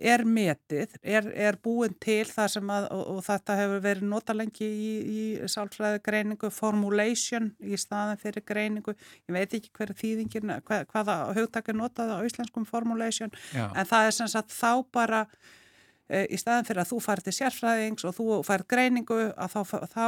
er 0.00 0.22
metið, 0.24 0.94
er, 1.02 1.26
er 1.34 1.58
búin 1.62 1.92
til 2.00 2.24
það 2.28 2.48
sem 2.54 2.72
að, 2.72 2.86
og 3.12 3.20
þetta 3.26 3.56
hefur 3.58 3.82
verið 3.84 4.06
nota 4.08 4.34
lengi 4.36 4.66
í, 4.66 4.90
í 5.10 5.22
sálfræði 5.50 6.00
greiningu, 6.06 6.50
formulation 6.54 7.50
í 7.60 7.78
staðan 7.80 8.20
fyrir 8.20 8.44
greiningu, 8.46 8.94
ég 9.26 9.36
veit 9.36 9.56
ekki 9.58 9.72
hverja 9.76 9.98
þýðingin, 10.00 10.54
hvað, 10.68 10.86
hvaða 10.92 11.16
hugtakir 11.36 11.76
notaði 11.76 12.20
á 12.20 12.26
íslenskum 12.28 12.68
formulation, 12.68 13.32
Já. 13.50 13.66
en 13.74 13.90
það 13.90 14.10
er 14.10 14.16
sem 14.20 14.30
sagt 14.32 14.54
þá 14.54 14.70
bara 14.94 15.24
uh, 15.26 15.59
í 16.10 16.38
staðan 16.40 16.66
fyrir 16.68 16.82
að 16.82 16.92
þú 16.92 17.00
fær 17.04 17.22
til 17.24 17.34
sérfræðings 17.36 18.06
og 18.08 18.16
þú 18.16 18.38
fær 18.46 18.64
greiningu 18.70 19.18
að 19.36 19.56
þá, 19.56 19.76
þá 19.94 20.06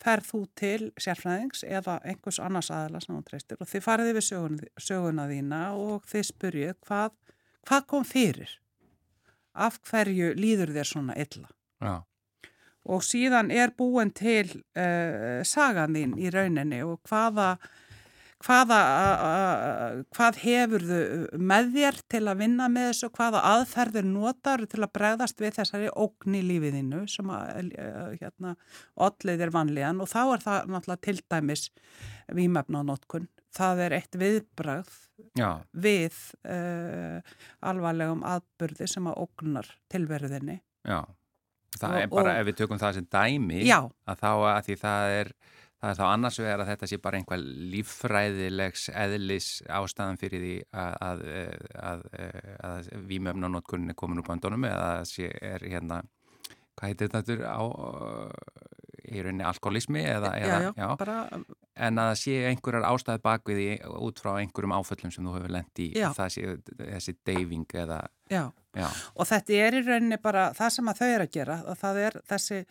ferð 0.00 0.28
þú 0.30 0.40
til 0.56 0.88
sérfræðings 1.00 1.64
eða 1.68 1.98
einhvers 2.08 2.40
annars 2.40 2.70
aðala 2.72 3.02
sem 3.04 3.14
hún 3.14 3.26
treystir 3.26 3.60
og 3.60 3.68
þið 3.68 3.84
farið 3.84 4.12
við 4.16 4.26
söguna, 4.26 4.68
söguna 4.80 5.26
þína 5.30 5.62
og 5.76 6.06
þið 6.08 6.26
spurjuð 6.30 6.76
hvað, 6.88 7.16
hvað 7.68 7.88
kom 7.92 8.06
fyrir? 8.08 8.54
Af 9.50 9.80
hverju 9.90 10.32
líður 10.38 10.72
þér 10.76 10.88
svona 10.88 11.16
illa? 11.20 11.50
Já. 11.82 11.94
Og 12.90 13.04
síðan 13.04 13.50
er 13.52 13.74
búin 13.76 14.12
til 14.16 14.46
uh, 14.78 15.42
sagan 15.44 15.96
þín 15.96 16.16
í 16.16 16.30
rauninni 16.32 16.80
og 16.86 17.02
hvaða 17.08 17.56
hvaða, 18.40 18.78
hvað 20.14 20.38
hefur 20.44 20.84
þau 20.88 21.40
með 21.50 21.68
þér 21.74 21.98
til 22.12 22.22
að 22.24 22.40
vinna 22.40 22.68
með 22.72 22.88
þessu, 22.90 23.10
hvaða 23.18 23.42
aðferður 23.50 24.08
notar 24.08 24.64
til 24.70 24.80
að 24.80 24.92
bregðast 24.96 25.42
við 25.42 25.58
þessari 25.58 25.90
ógn 25.92 26.38
í 26.38 26.42
lífiðinu 26.48 27.02
sem 27.10 27.30
að 27.34 27.74
hérna, 28.20 28.54
allir 29.08 29.44
er 29.44 29.54
vanlíðan 29.54 30.00
og 30.00 30.10
þá 30.10 30.22
er 30.22 30.46
það 30.46 30.72
náttúrulega 30.72 31.04
til 31.08 31.16
dæmis 31.34 31.68
výmefna 32.40 32.82
á 32.82 32.88
notkun. 32.94 33.28
Það 33.50 33.84
er 33.84 33.96
eitt 33.98 34.18
viðbragð 34.18 34.90
Já. 35.36 35.48
við 35.74 36.18
uh, 36.46 37.18
alvarlegum 37.66 38.22
aðburði 38.26 38.86
sem 38.88 39.08
að 39.10 39.24
ógnar 39.24 39.72
tilverðinni. 39.90 40.60
Já, 40.86 41.02
það 41.76 41.96
og, 41.96 42.02
er 42.02 42.12
bara 42.12 42.34
og, 42.36 42.36
ef 42.38 42.48
við 42.48 42.60
tökum 42.62 42.80
það 42.80 43.00
sem 43.00 43.08
dæmi 43.10 43.64
já. 43.66 43.80
að 44.06 44.22
þá 44.22 44.30
að 44.30 44.60
því 44.68 44.76
það 44.80 45.16
er 45.18 45.32
Það 45.80 45.90
er 45.90 45.96
þá 45.96 46.06
annars 46.10 46.38
vegar 46.42 46.60
að 46.60 46.70
þetta 46.74 46.88
sé 46.90 46.96
bara 47.00 47.18
einhver 47.20 47.44
líffræðilegs 47.72 48.82
eðlis 48.92 49.46
ástæðan 49.64 50.20
fyrir 50.20 50.42
því 50.44 50.56
að, 50.76 50.96
að, 51.06 51.22
að, 51.90 52.02
að 52.68 52.90
výmöfnanótkunni 53.08 53.96
komin 53.96 54.20
úr 54.20 54.28
bandunum 54.28 54.66
eða 54.68 54.90
að 54.98 55.06
sé 55.08 55.30
er 55.32 55.64
hérna, 55.64 56.02
hvað 56.76 56.92
heitir 56.92 57.12
þetta 57.14 57.56
á, 57.56 57.64
í 59.08 59.24
rauninni 59.24 59.48
alkoholismi 59.48 60.04
eða, 60.04 60.34
já, 60.36 60.44
eða, 60.50 60.70
já, 60.76 60.86
bara... 61.00 61.16
en 61.88 62.04
að 62.04 62.12
sé 62.20 62.36
einhverjar 62.50 62.86
ástæði 62.90 63.24
bakvið 63.24 63.64
í 63.64 63.68
út 64.04 64.20
frá 64.20 64.34
einhverjum 64.36 64.76
áföllum 64.76 65.16
sem 65.16 65.26
þú 65.26 65.36
hefur 65.38 65.54
lendt 65.56 65.80
í 65.80 65.90
sé 65.96 66.56
þessi 66.76 67.16
deyfing 67.24 67.76
eða... 67.86 68.02
Já. 68.30 68.44
og 69.16 69.26
þetta 69.26 69.56
er 69.64 69.80
í 69.80 69.84
rauninni 69.88 70.20
bara 70.22 70.50
það 70.54 70.74
sem 70.76 70.92
að 70.92 71.00
þau 71.00 71.08
eru 71.08 71.24
að 71.24 71.36
gera 71.40 71.62
og 71.66 71.80
það 71.80 72.04
er 72.04 72.18
þessi 72.30 72.64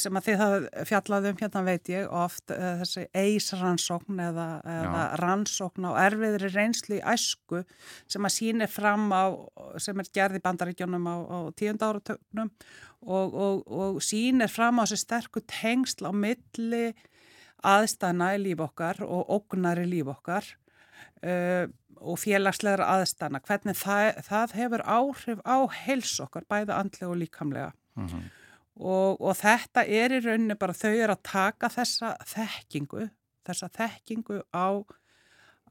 sem 0.00 0.16
að 0.18 0.26
þið 0.26 0.40
hafa 0.40 0.84
fjallaðum 0.88 1.36
hérna 1.38 1.62
veit 1.66 1.88
ég 1.92 2.10
oft 2.10 2.50
uh, 2.50 2.80
þessi 2.80 3.04
eisrannsókn 3.14 4.22
eða, 4.24 4.46
eða 4.66 5.02
rannsókn 5.20 5.86
á 5.86 5.92
erfiðri 6.08 6.50
reynslu 6.54 6.98
í 6.98 7.04
æsku 7.06 7.62
sem 8.10 8.26
að 8.26 8.34
síni 8.34 8.66
fram 8.70 9.06
á 9.14 9.38
sem 9.78 9.98
er 10.02 10.10
gerð 10.14 10.40
í 10.40 10.42
bandaríkjónum 10.42 11.06
á, 11.06 11.16
á 11.30 11.38
tíund 11.54 11.84
áratögnum 11.84 12.50
og, 13.06 13.34
og, 13.34 13.62
og 13.68 14.00
sínir 14.02 14.50
fram 14.50 14.80
á 14.80 14.86
þessi 14.86 15.04
sterku 15.04 15.44
tengsl 15.46 16.10
á 16.10 16.12
milli 16.12 16.88
aðstæna 17.66 18.32
í 18.36 18.42
líf 18.48 18.64
okkar 18.66 19.02
og 19.06 19.30
ógnar 19.30 19.78
í 19.82 19.86
líf 19.90 20.10
okkar 20.10 20.46
uh, 21.22 21.68
og 21.98 22.18
félagslegra 22.22 22.86
aðstæna 22.96 23.40
hvernig 23.46 23.78
það, 23.78 24.18
það 24.26 24.58
hefur 24.58 24.84
áhrif 24.86 25.46
á 25.46 25.58
heils 25.84 26.18
okkar 26.22 26.46
bæða 26.50 26.78
andlega 26.78 27.10
og 27.10 27.18
líkamlega. 27.22 27.72
Mm 27.98 28.06
-hmm. 28.06 28.26
Og, 28.78 29.18
og 29.18 29.34
þetta 29.34 29.82
er 29.82 30.14
í 30.14 30.20
rauninni 30.22 30.54
bara 30.58 30.76
þau 30.76 30.92
er 30.92 31.10
að 31.10 31.24
taka 31.26 31.70
þessa 31.72 32.12
þekkingu, 32.30 33.08
þessa 33.46 33.68
þekkingu 33.74 34.38
á, 34.54 34.78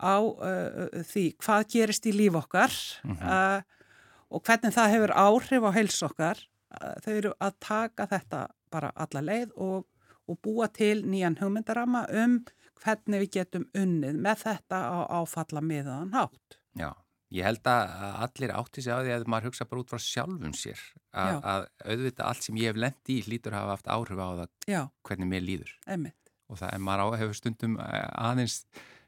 á 0.03 0.15
uh, 0.19 1.03
því 1.07 1.25
hvað 1.39 1.67
gerist 1.71 2.09
í 2.09 2.15
líf 2.15 2.35
okkar 2.35 2.73
uh 3.07 3.15
-huh. 3.15 3.31
uh, 3.31 3.95
og 4.27 4.43
hvernig 4.43 4.75
það 4.75 4.93
hefur 4.95 5.15
áhrif 5.15 5.63
á 5.63 5.71
heils 5.71 6.03
okkar. 6.03 6.43
Uh, 6.67 6.95
þau 7.03 7.13
eru 7.13 7.33
að 7.39 7.53
taka 7.63 8.07
þetta 8.11 8.47
bara 8.71 8.91
alla 8.95 9.21
leið 9.23 9.55
og, 9.55 9.87
og 10.27 10.39
búa 10.43 10.67
til 10.67 11.05
nýjan 11.07 11.39
hugmyndarama 11.39 12.05
um 12.11 12.41
hvernig 12.83 13.23
við 13.25 13.31
getum 13.39 13.65
unnið 13.73 14.19
með 14.19 14.43
þetta 14.43 14.77
á 14.83 14.97
áfalla 15.21 15.61
miðan 15.61 16.13
hátt. 16.13 16.59
Já. 16.75 16.91
Ég 17.35 17.43
held 17.43 17.67
að 17.67 17.89
allir 18.23 18.53
átti 18.55 18.81
sig 18.83 18.93
á 18.95 19.03
því 19.03 19.11
að 19.17 19.25
maður 19.27 19.49
hugsa 19.49 19.65
bara 19.67 19.81
út 19.83 19.89
frá 19.91 19.99
sjálfum 19.99 20.53
sér 20.55 20.79
að, 21.11 21.39
að 21.43 21.65
auðvita 21.91 22.27
allt 22.29 22.45
sem 22.45 22.59
ég 22.61 22.71
hef 22.71 22.79
lendi 22.79 23.17
í 23.17 23.25
hlýtur 23.25 23.57
hafa 23.57 23.73
haft 23.75 23.89
áhrif 23.91 24.21
á 24.23 24.27
það 24.29 24.71
Já. 24.71 24.81
hvernig 25.03 25.31
mér 25.33 25.43
líður 25.43 25.73
Einmitt. 25.91 26.31
og 26.47 26.61
það 26.61 26.71
er 26.77 26.85
maður 26.87 27.03
á 27.03 27.19
hefur 27.19 27.39
stundum 27.41 27.75
eh, 27.83 28.07
aðeins 28.29 28.61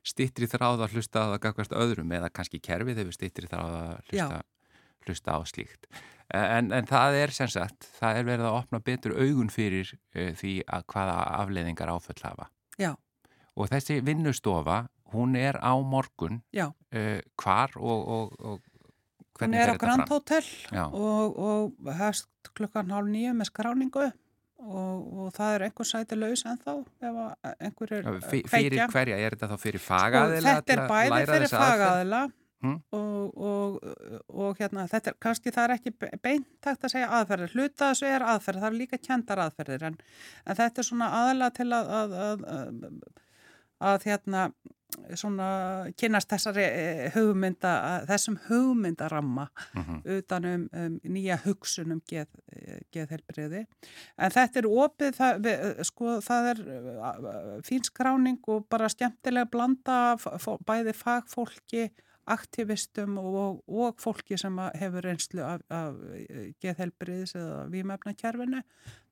stittri 0.04 0.50
þráð 0.52 0.84
að 0.84 0.98
hlusta 0.98 1.24
á 1.24 1.32
það 1.32 1.42
gagvast 1.48 1.76
öðrum 1.80 2.14
eða 2.20 2.32
kannski 2.34 2.60
kerfið 2.64 3.04
hefur 3.04 3.16
stittri 3.16 3.48
þráð 3.52 3.78
að 3.80 3.96
hlusta, 4.10 4.44
hlusta 5.08 5.36
á 5.36 5.40
slíkt 5.48 5.90
en, 6.36 6.72
en 6.76 6.92
það 6.92 7.20
er 7.24 7.36
sem 7.36 7.50
sagt, 7.52 7.88
það 8.00 8.20
er 8.20 8.30
verið 8.34 8.50
að 8.50 8.60
opna 8.60 8.84
betur 8.84 9.16
augun 9.16 9.52
fyrir 9.54 9.96
uh, 9.96 10.32
því 10.36 10.60
að 10.68 10.88
hvaða 10.92 11.18
afleðingar 11.40 11.92
áföll 11.96 12.20
hafa 12.24 12.50
Já. 12.80 12.94
og 13.56 13.72
þessi 13.72 14.00
vinnustofa 14.06 14.84
hún 15.14 15.36
er 15.40 15.60
á 15.62 15.74
morgun 15.82 16.42
uh, 16.56 17.20
hvar 17.40 17.78
og, 17.78 18.08
og, 18.08 18.36
og 18.40 18.60
Hún 19.40 19.54
er 19.56 19.72
á 19.72 19.76
Grand 19.80 20.10
Hotel 20.10 20.44
og, 20.92 21.38
og 21.40 21.94
hefst 21.96 22.52
klukkan 22.58 22.92
hálf 22.92 23.08
nýju 23.08 23.36
með 23.38 23.48
skráningu 23.54 24.10
og, 24.60 24.98
og 25.24 25.30
það 25.36 25.54
er 25.54 25.66
einhver 25.70 25.88
sæti 25.88 26.18
laus 26.20 26.44
en 26.50 26.60
þá 26.60 26.74
ef 26.76 27.22
einhver 27.54 27.94
er 27.96 28.10
kveikja. 28.10 28.50
Fyrir 28.52 28.92
hverja? 28.92 29.20
Er 29.20 29.38
þetta 29.38 29.50
þá 29.54 29.64
fyrir 29.64 29.84
fagaðila? 29.84 30.56
Þetta 30.60 30.76
er 30.76 30.84
bæði 30.92 31.22
fyrir 31.32 31.54
fagaðila 31.54 32.22
hmm? 32.66 32.76
og, 33.00 33.80
og 34.28 34.60
hérna 34.60 34.86
þetta 34.92 35.14
er 35.14 35.18
kannski 35.28 35.56
það 35.56 35.70
er 35.70 35.76
ekki 35.78 35.96
beintakt 36.28 36.84
að 36.84 36.96
segja 36.98 37.14
aðferðir. 37.22 37.56
Hluta 37.56 37.94
þessu 37.94 38.12
er 38.12 38.28
aðferðir, 38.34 38.66
það 38.66 38.72
er 38.74 38.80
líka 38.84 39.02
kjendar 39.08 39.46
aðferðir 39.46 39.90
en, 39.92 39.98
en 40.44 40.60
þetta 40.60 40.84
er 40.84 40.92
svona 40.92 41.12
aðla 41.24 41.52
til 41.56 41.72
að, 41.72 41.96
að, 42.02 42.20
að, 42.28 42.46
að 42.58 43.26
hérna 44.06 44.50
svona 45.16 45.50
kynast 45.98 46.30
þessari 46.32 46.64
eh, 46.66 47.04
hugmynda, 47.14 47.72
þessum 48.10 48.38
hugmyndaramma 48.48 49.48
mhm. 49.74 49.84
-huh. 49.84 50.18
utan 50.18 50.46
um, 50.46 50.66
um 50.74 51.00
nýja 51.04 51.40
hugsunum 51.46 52.02
geð, 52.10 52.28
geðhelbriði. 52.92 53.66
En 54.18 54.32
þetta 54.36 54.60
er 54.60 54.68
opið, 54.68 55.16
það, 55.20 55.42
við, 55.46 55.84
sko 55.92 56.20
það 56.26 56.52
er 56.52 56.64
fín 57.66 57.86
skráning 57.86 58.40
og 58.48 58.68
bara 58.70 58.90
skemmtilega 58.90 59.50
blanda 59.52 60.18
bæði 60.68 60.94
fagfólki 60.94 61.90
aktivistum 62.30 63.18
og, 63.22 63.62
og 63.68 64.00
fólki 64.02 64.38
sem 64.40 64.58
hefur 64.78 65.06
reynslu 65.06 65.42
af, 65.46 65.64
af 65.74 65.98
geðhelbriðis 66.62 67.36
eða 67.40 67.64
výmefnakerfinu. 67.74 68.62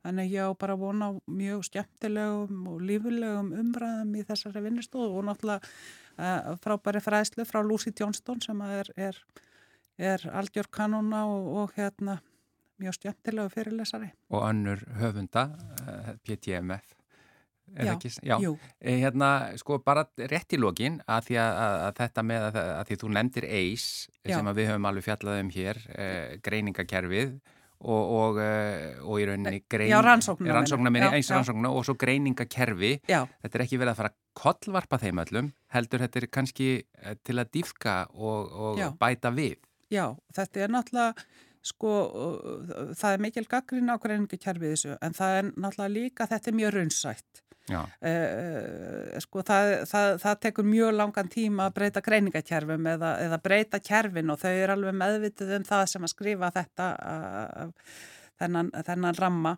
Þannig 0.05 0.31
ég 0.31 0.47
á 0.47 0.51
bara 0.55 0.77
vona 0.79 1.09
mjög 1.25 1.65
skemmtilegum 1.67 2.67
og 2.71 2.83
lífulegum 2.87 3.51
umræðum 3.59 4.13
í 4.15 4.23
þessari 4.27 4.63
vinnustofu 4.63 5.17
og 5.19 5.25
náttúrulega 5.27 5.59
uh, 6.21 6.53
frábæri 6.63 7.01
fræðslu 7.03 7.45
frá 7.49 7.59
Lucy 7.65 7.91
Johnston 7.91 8.39
sem 8.43 8.61
er, 8.63 8.91
er, 8.95 9.19
er 9.97 10.27
algjör 10.31 10.69
kanona 10.71 11.25
og, 11.27 11.49
og 11.63 11.75
hérna 11.75 12.19
mjög 12.79 12.99
skemmtilegu 12.99 13.51
fyrirlesari. 13.51 14.13
Og 14.29 14.45
önnur 14.47 14.85
höfunda, 15.01 15.49
uh, 15.81 15.91
eh, 15.97 16.13
PTMF. 16.23 16.95
Já, 17.75 17.91
ekki, 17.93 18.09
já. 18.23 18.37
Eh, 18.81 19.01
hérna, 19.03 19.29
sko, 19.59 19.77
bara 19.85 20.05
rétt 20.17 20.55
í 20.55 20.59
lokin 20.59 21.01
að 21.05 21.27
því 21.27 21.37
að, 21.43 21.59
að, 21.59 21.91
þetta 21.99 22.23
með 22.25 22.47
að, 22.47 22.57
að 22.63 22.87
því 22.87 22.97
þú 23.01 23.11
nefndir 23.17 23.47
ACE 23.59 24.31
sem 24.31 24.49
við 24.57 24.69
höfum 24.71 24.89
alveg 24.89 25.05
fjallað 25.05 25.41
um 25.43 25.51
hér 25.53 25.81
eh, 25.93 26.37
greiningakerfið 26.47 27.37
og, 27.77 28.13
og, 28.17 28.39
eh, 28.41 28.97
og 29.03 29.21
í 29.21 29.25
rauninni 29.29 29.61
grein, 29.69 29.91
já, 29.91 29.99
rannsóknar 30.01 30.93
minni, 30.93 31.09
eins 31.13 31.29
rannsóknar 31.33 31.75
og 31.77 31.85
svo 31.85 31.97
greiningakerfi. 31.99 32.93
Þetta 33.05 33.59
er 33.59 33.65
ekki 33.67 33.81
verið 33.81 33.93
að 33.93 33.99
fara 34.01 34.13
að 34.13 34.21
kollvarpa 34.41 35.01
þeim 35.03 35.23
öllum 35.25 35.51
heldur 35.75 36.05
þetta 36.05 36.21
er 36.21 36.29
kannski 36.39 36.69
eh, 36.79 37.17
til 37.21 37.37
að 37.37 37.51
dýfka 37.57 37.97
og, 38.15 38.55
og 38.71 38.81
bæta 39.01 39.33
við. 39.35 39.59
Já, 39.93 40.09
þetta 40.35 40.65
er 40.65 40.73
náttúrulega 40.73 41.27
sko, 41.67 41.91
það 42.95 43.13
er 43.13 43.21
mikil 43.27 43.43
gaggrín 43.49 43.91
á 43.91 43.95
greiningakerfið 44.01 44.73
þessu 44.73 44.97
en 45.03 45.15
það 45.17 45.37
er 45.41 45.51
náttúrulega 45.53 45.93
líka, 45.93 46.27
þetta 46.31 46.51
er 46.51 46.57
mjög 46.57 46.73
raunsætt 46.77 47.43
Uh, 47.67 49.17
sko 49.19 49.43
það, 49.43 49.71
það, 49.89 50.11
það 50.23 50.37
tekur 50.45 50.67
mjög 50.67 50.93
langan 50.95 51.31
tíma 51.31 51.65
að 51.67 51.73
breyta 51.79 52.03
greiningakerfum 52.05 52.91
eða, 52.93 53.15
eða 53.25 53.41
breyta 53.43 53.81
kerfin 53.83 54.31
og 54.31 54.39
þau 54.39 54.51
eru 54.53 54.77
alveg 54.77 54.95
meðvitið 55.01 55.57
um 55.57 55.65
það 55.67 55.83
sem 55.91 56.07
að 56.07 56.13
skrifa 56.13 56.51
þetta 56.55 56.87
uh, 56.95 57.89
þennan, 58.39 58.71
þennan 58.87 59.19
ramma. 59.19 59.53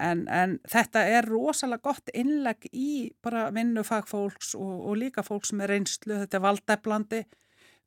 En, 0.00 0.26
en 0.26 0.58
þetta 0.70 1.04
er 1.14 1.28
rosalega 1.30 1.84
gott 1.84 2.10
innleg 2.14 2.68
í 2.72 3.12
bara 3.22 3.48
vinnu 3.54 3.84
fagfólks 3.86 4.54
og, 4.58 4.74
og 4.88 4.98
líka 5.04 5.24
fólks 5.26 5.54
með 5.54 5.74
reynslu, 5.74 6.20
þetta 6.24 6.40
er 6.40 6.46
valdeflandi 6.48 7.24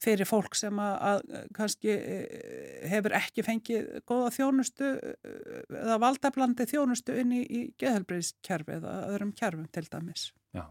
fyrir 0.02 0.30
fólk 0.30 0.56
sem 0.58 0.80
að, 0.82 0.96
að 1.10 1.46
kannski 1.58 1.94
eh, 1.94 2.90
hefur 2.92 3.16
ekki 3.18 3.46
fengið 3.46 3.88
góða 4.08 4.32
þjónustu 4.36 4.90
eh, 4.96 5.32
eða 5.74 6.00
valdablandi 6.04 6.68
þjónustu 6.70 7.16
inn 7.22 7.34
í, 7.34 7.42
í 7.44 7.62
geðhelbriðskerfi 7.82 8.78
eða 8.78 8.98
öðrum 9.12 9.34
kerfum 9.38 9.66
til 9.74 9.86
dæmis. 9.90 10.30
Já. 10.56 10.68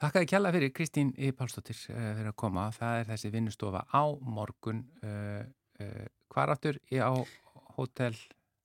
Þakka 0.00 0.24
þið 0.24 0.32
kjalla 0.32 0.52
fyrir 0.56 0.74
Kristín 0.74 1.14
í 1.20 1.30
Pálsdóttir 1.36 1.76
fyrir 1.76 2.32
að 2.32 2.36
koma. 2.40 2.70
Það 2.72 3.02
er 3.02 3.08
þessi 3.10 3.30
vinnustofa 3.34 3.82
á 3.92 4.02
morgun. 4.24 4.86
Hvar 6.32 6.52
áttur 6.54 6.78
í 6.88 7.02
á 7.04 7.12
hótel? 7.76 8.14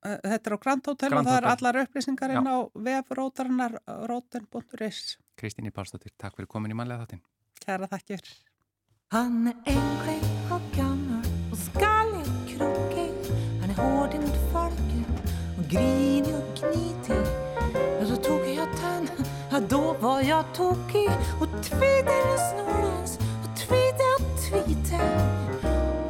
Þetta 0.00 0.48
er 0.48 0.56
á 0.56 0.62
Grand 0.64 0.88
Hotel 0.88 1.12
Grand 1.12 1.26
og 1.26 1.28
það 1.28 1.38
er 1.42 1.48
allar 1.50 1.80
upplýsingar 1.82 2.34
inn 2.38 2.48
á 2.48 2.56
vefrótarinnar 2.88 3.76
róten.is. 4.08 5.18
Kristín 5.36 5.68
í 5.68 5.74
Pálsdóttir, 5.76 6.16
takk 6.16 6.38
fyrir 6.38 6.48
komin 6.48 6.72
í 6.72 6.78
manlega 6.78 7.04
þáttinn. 7.04 7.24
Kæra 7.60 7.90
takkir. 7.92 8.24
Han 9.16 9.46
är 9.46 9.72
änklig 9.72 10.22
och 10.50 10.76
gammal 10.76 11.24
och 11.52 11.58
skallig 11.58 12.20
och 12.20 12.48
krokig. 12.48 13.12
Han 13.60 13.70
är 13.70 13.74
hård 13.74 14.14
mot 14.14 14.52
folket 14.52 15.34
och 15.58 15.64
grinig 15.68 16.34
och 16.34 16.56
knitig. 16.58 17.22
Ja, 18.00 18.06
så 18.06 18.16
tog 18.16 18.40
jag 18.40 18.68
den, 18.82 19.08
ja 19.50 19.60
då 19.68 19.96
var 20.00 20.20
jag 20.20 20.44
tokig 20.54 21.10
och 21.40 21.62
tvide 21.62 22.16
och 22.32 22.40
snorlans 22.40 23.18
och 23.18 23.56
tvide 23.58 24.06
och 24.18 24.40
tvide. 24.50 25.00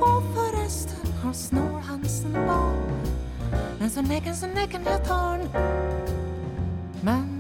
Och 0.00 0.22
förresten 0.34 1.12
har 1.22 1.32
snålhansen 1.32 2.32
barn. 2.32 3.06
Men 3.78 3.90
så 3.90 4.02
näcken, 4.02 4.36
så 4.36 4.46
näcken 4.46 4.82
jag 4.84 5.08
tar 5.08 5.40
Men 7.00 7.35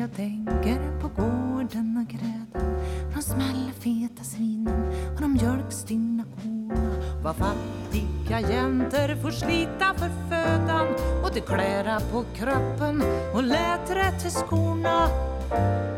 jag 0.00 0.16
tänker 0.16 1.00
på 1.00 1.08
gården 1.08 1.96
och 2.06 2.12
grädan 2.12 2.76
de 3.14 3.22
smällfeta 3.22 4.24
svinen 4.24 4.92
och 5.14 5.20
de 5.20 5.32
mjölkstinna 5.32 6.24
korna. 6.24 6.74
Vad 7.22 7.36
fattiga 7.36 8.40
jäntor 8.40 9.22
får 9.22 9.30
slita 9.30 9.94
för 9.96 10.10
födan 10.30 10.86
och 11.24 11.30
det 11.34 11.40
klära 11.40 12.00
på 12.00 12.24
kroppen 12.34 13.02
och 13.34 13.42
lät 13.42 13.86
till 14.22 14.30
skorna. 14.30 15.08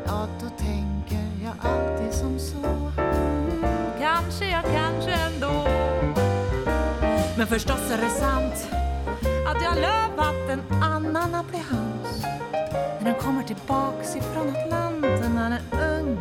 Ja, 0.06 0.28
då 0.40 0.48
tänker 0.48 1.44
jag 1.44 1.70
alltid 1.70 2.12
som 2.12 2.38
så. 2.38 2.66
Mm, 2.98 3.64
Kanske 4.00 4.50
jag 4.50 4.64
kanske 4.64 5.10
ändå. 5.10 5.68
Men 7.38 7.46
förstås 7.46 7.90
är 7.90 7.98
det 7.98 8.10
sant 8.10 8.68
att 9.48 9.62
jag 9.62 9.76
lovat 9.76 10.50
en 10.50 10.82
annan 10.82 11.34
att 11.34 11.48
bli 11.48 11.58
hans 11.70 11.91
tillbaks 13.72 14.16
ifrån 14.16 14.48
Atlanten 14.48 15.36
han 15.36 15.52
är 15.52 15.62
ung. 15.72 16.18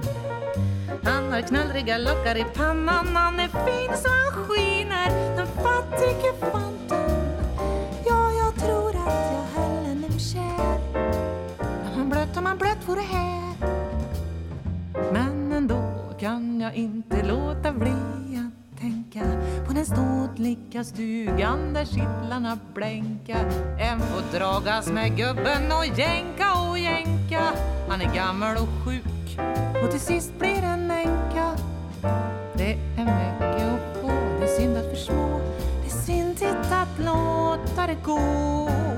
Han 1.04 1.32
har 1.32 1.42
knallriga 1.42 1.98
lockar 1.98 2.38
i 2.38 2.46
pannan 2.56 3.16
Han 3.16 3.40
är 3.40 3.48
fin 3.48 3.98
så 3.98 4.10
han 4.10 4.46
skiner. 4.46 5.36
Den 5.36 5.48
fattige 5.48 6.34
fanten 6.52 7.36
Ja, 8.06 8.32
jag 8.32 8.56
tror 8.56 8.90
att 8.90 9.32
jag 9.34 9.62
höll 9.62 9.86
honom 9.86 10.20
kär 10.20 10.80
Om 11.60 11.94
han 11.96 12.10
blött, 12.10 12.38
om 12.38 12.46
han 12.46 12.58
blött 12.58 12.88
vore 12.88 13.02
här. 13.02 13.54
Men 15.14 15.52
ändå 15.52 16.14
kan 16.20 16.62
jag 16.62 16.76
inte 16.76 17.24
låta 17.24 17.72
bli 17.72 17.92
att 17.92 18.61
tänka 18.82 19.22
på 19.68 19.74
den 19.74 19.86
ståtliga 19.86 20.84
stugan 20.84 21.74
där 21.74 21.86
kittlarna 21.86 22.58
blänka 22.74 23.38
En 23.80 24.00
får 24.00 24.38
dragas 24.38 24.88
med 24.88 25.18
gubben 25.18 25.72
och 25.72 25.86
jänka 25.86 26.70
och 26.70 26.80
jänka 26.80 27.42
Han 27.90 28.02
är 28.02 28.16
gammal 28.16 28.58
och 28.58 28.86
sjuk 28.86 29.40
och 29.84 29.92
till 29.92 30.00
sist 30.00 30.40
blir 30.40 30.64
en 30.64 30.92
änka. 30.92 31.56
Det 32.58 32.74
är 32.98 33.06
mycket 33.06 33.68
att 33.68 34.02
få, 34.02 34.08
det 34.40 34.46
är 34.46 34.60
synd 34.60 34.78
att 34.78 34.90
försmå, 34.90 35.42
det 35.82 35.88
är 35.88 36.02
syndigt 36.06 36.72
att 36.72 37.00
låta 37.00 37.88
det 37.88 37.98
gå. 38.06 38.91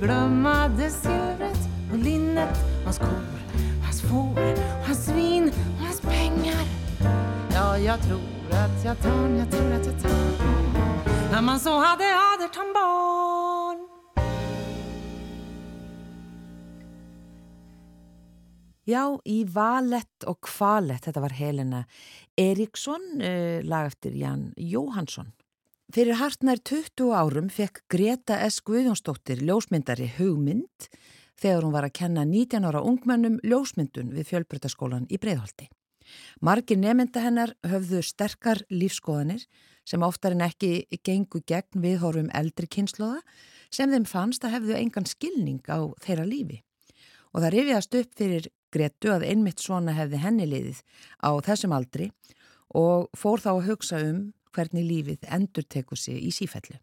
Glömma 0.00 0.68
det 0.68 0.90
silvret 0.90 1.68
och 1.92 1.98
linnet 1.98 2.58
Hans 2.84 2.98
kor, 2.98 3.24
hans 3.84 4.02
får, 4.02 4.84
hans 4.86 5.06
svin 5.06 5.48
och 5.48 5.84
hans 5.84 6.00
pengar. 6.00 6.64
Ja, 7.54 7.78
jag 7.78 8.02
tror 8.02 8.50
att 8.50 8.84
jag 8.84 9.02
tar, 9.02 9.28
jag 9.28 9.50
tror 9.50 9.72
att 9.72 9.86
jag 9.86 10.02
tar. 10.02 10.18
När 11.32 11.42
man 11.42 11.60
så 11.60 11.70
hade 11.70 12.04
aderton 12.04 12.72
barn. 12.74 13.88
Já, 18.88 19.18
í 19.24 19.42
Valet 19.44 20.24
og 20.24 20.38
Kvalet, 20.40 21.02
þetta 21.04 21.20
var 21.20 21.34
Helena 21.36 21.82
Eriksson, 22.40 23.20
eh, 23.20 23.58
uh, 23.58 23.64
lag 23.68 23.86
eftir 23.86 24.16
Jan 24.16 24.54
Jóhansson. 24.56 25.32
Fyrir 25.88 26.18
hartnær 26.20 26.58
20 26.68 27.14
árum 27.16 27.46
fekk 27.48 27.78
Greta 27.88 28.36
S. 28.44 28.58
Guðjónsdóttir 28.60 29.38
ljósmyndari 29.40 30.10
hugmynd 30.18 30.84
þegar 31.40 31.64
hún 31.64 31.72
var 31.72 31.86
að 31.88 31.94
kenna 31.96 32.26
19 32.28 32.66
ára 32.68 32.82
ungmennum 32.84 33.38
ljósmyndun 33.40 34.10
við 34.12 34.28
fjölbreytaskólan 34.28 35.06
í 35.08 35.16
Breiðholti. 35.16 35.70
Margir 36.44 36.76
nefnda 36.76 37.24
hennar 37.24 37.54
höfðu 37.64 38.02
sterkar 38.04 38.60
lífskoðanir 38.68 39.48
sem 39.88 40.04
oftar 40.04 40.36
en 40.36 40.44
ekki 40.44 40.84
gengu 41.00 41.40
gegn 41.48 41.80
viðhorfum 41.80 42.28
eldri 42.36 42.68
kynnslóða 42.68 43.24
sem 43.72 43.88
þeim 43.88 44.04
fannst 44.04 44.44
að 44.44 44.58
hefðu 44.58 44.76
engan 44.82 45.08
skilning 45.08 45.64
á 45.72 45.88
þeirra 46.04 46.28
lífi. 46.28 46.60
Og 47.32 47.40
það 47.40 47.54
rifjast 47.56 48.02
upp 48.02 48.12
fyrir 48.12 48.52
Gretu 48.68 49.16
að 49.16 49.30
einmitt 49.32 49.64
svona 49.64 49.96
hefði 49.96 50.20
henni 50.20 50.52
liðið 50.52 50.84
á 51.24 51.32
þessum 51.48 51.72
aldri 51.72 52.12
og 52.76 53.08
fór 53.16 53.40
þá 53.40 53.54
að 53.56 53.68
hugsa 53.70 54.04
um 54.04 54.26
hvernig 54.54 54.84
lífið 54.84 55.26
endur 55.34 55.66
tekur 55.68 55.98
sig 55.98 56.20
í 56.22 56.30
sífellu. 56.34 56.78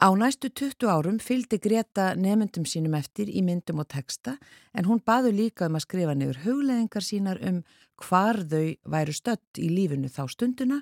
Á 0.00 0.08
næstu 0.16 0.48
20 0.48 0.88
árum 0.88 1.18
fylgdi 1.20 1.58
Greta 1.60 2.14
nefndum 2.16 2.64
sínum 2.64 2.94
eftir 2.96 3.28
í 3.28 3.42
myndum 3.44 3.82
og 3.82 3.90
texta 3.92 4.38
en 4.72 4.86
hún 4.88 5.02
baðu 5.04 5.34
líka 5.36 5.68
um 5.68 5.76
að 5.76 5.84
skrifa 5.84 6.14
nefur 6.16 6.38
hugleðingar 6.46 7.04
sínar 7.04 7.40
um 7.44 7.58
hvar 8.00 8.40
þau 8.48 8.76
væru 8.94 9.12
stött 9.12 9.60
í 9.60 9.68
lífinu 9.68 10.08
þá 10.08 10.22
stunduna 10.32 10.80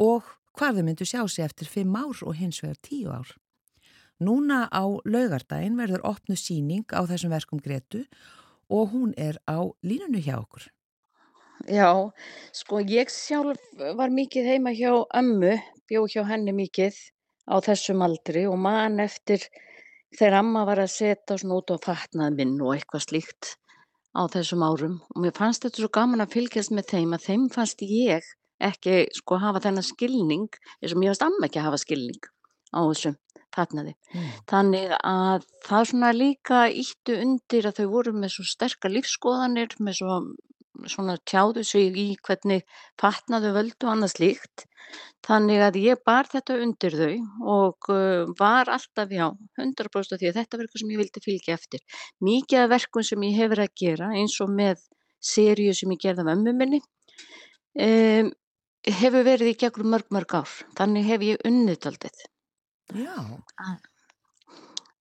og 0.00 0.24
hvar 0.56 0.72
þau 0.72 0.86
myndu 0.86 1.04
sjá 1.04 1.20
sig 1.28 1.44
eftir 1.44 1.68
5 1.68 1.98
ár 2.00 2.22
og 2.24 2.38
hins 2.40 2.62
vegar 2.64 2.80
10 2.80 3.12
ár. 3.12 3.28
Núna 4.24 4.64
á 4.72 4.84
laugardaginn 5.04 5.76
verður 5.76 6.06
opnu 6.08 6.36
síning 6.40 6.88
á 6.96 7.04
þessum 7.04 7.36
verkum 7.36 7.60
Gretu 7.60 8.06
og 8.72 8.96
hún 8.96 9.12
er 9.20 9.36
á 9.44 9.60
línunu 9.84 10.24
hjá 10.24 10.40
okkur. 10.40 10.64
Já, 11.66 11.90
sko 12.54 12.78
ég 12.86 13.10
sjálf 13.10 13.58
var 13.98 14.12
mikið 14.14 14.50
heima 14.52 14.70
hjá 14.76 14.92
ömmu, 15.18 15.56
bjó 15.90 16.04
hjá 16.06 16.22
henni 16.28 16.54
mikið 16.54 16.94
á 17.50 17.58
þessum 17.62 18.04
aldri 18.06 18.44
og 18.46 18.58
man 18.62 19.00
eftir 19.02 19.42
þegar 20.14 20.40
amma 20.40 20.64
var 20.68 20.82
að 20.84 20.94
setja 20.94 21.38
svona 21.40 21.58
út 21.58 21.74
á 21.74 21.76
fatnað 21.82 22.38
minn 22.38 22.54
og 22.62 22.76
eitthvað 22.76 23.06
slíkt 23.08 23.56
á 24.14 24.22
þessum 24.30 24.62
árum 24.62 24.96
og 25.10 25.22
mér 25.24 25.34
fannst 25.34 25.66
þetta 25.66 25.82
svo 25.82 25.90
gaman 25.98 26.22
að 26.22 26.38
fylgjast 26.38 26.74
með 26.74 26.90
þeim 26.94 27.18
að 27.18 27.26
þeim 27.26 27.50
fannst 27.58 27.82
ég 27.82 28.30
ekki 28.62 28.96
sko 29.18 29.40
hafa 29.42 29.62
þennan 29.66 29.90
skilning 29.90 30.48
eins 30.80 30.94
og 30.94 31.02
mér 31.02 31.12
fannst 31.12 31.26
amma 31.26 31.50
ekki 31.50 31.66
hafa 31.66 31.82
skilning 31.82 32.30
á 32.72 32.80
þessum 32.86 33.18
fatnaði. 33.56 33.94
Mm. 34.12 34.32
Þannig 34.50 34.90
að 35.00 35.46
það 35.66 35.86
svona 35.90 36.10
líka 36.14 36.66
íttu 36.68 37.16
undir 37.22 37.68
að 37.68 37.80
þau 37.80 37.86
voru 37.94 38.12
með 38.16 38.34
svo 38.36 38.44
sterkar 38.48 38.92
lífskoðanir, 38.92 39.76
með 39.80 39.98
svo 40.00 40.18
svona 40.90 41.16
tjáðu 41.28 41.64
sig 41.66 41.96
í 41.98 42.06
hvernig 42.26 42.64
fatnaðu 43.00 43.52
völdu 43.56 43.90
annað 43.90 44.14
slíkt. 44.16 44.66
Þannig 45.26 45.62
að 45.66 45.78
ég 45.82 46.02
bar 46.06 46.28
þetta 46.30 46.58
undir 46.62 46.94
þau 46.94 47.14
og 47.56 47.88
var 48.38 48.70
alltaf, 48.70 49.10
já, 49.10 49.26
100% 49.58 50.20
því 50.20 50.30
að 50.30 50.38
þetta 50.38 50.58
var 50.58 50.66
eitthvað 50.66 50.82
sem 50.82 50.92
ég 50.94 51.02
vildi 51.02 51.24
fylgja 51.24 51.56
eftir. 51.56 51.82
Mikið 52.22 52.62
af 52.62 52.70
verkum 52.76 53.06
sem 53.06 53.26
ég 53.26 53.40
hefur 53.40 53.64
að 53.64 53.74
gera 53.82 54.12
eins 54.14 54.36
og 54.44 54.52
með 54.54 54.84
seríu 55.32 55.74
sem 55.74 55.96
ég 55.96 56.02
gerði 56.04 56.26
af 56.26 56.32
ömmu 56.36 56.54
minni 56.54 56.80
um, 57.82 58.30
hefur 59.00 59.26
verið 59.26 59.52
í 59.52 59.58
gegnum 59.64 59.92
mörg 59.96 60.14
mörg 60.14 60.38
ár. 60.38 60.56
Þannig 60.78 61.10
hef 61.10 61.28
ég 61.32 61.44
unnið 61.50 61.82
daldið. 61.88 62.24
Já, 62.94 63.18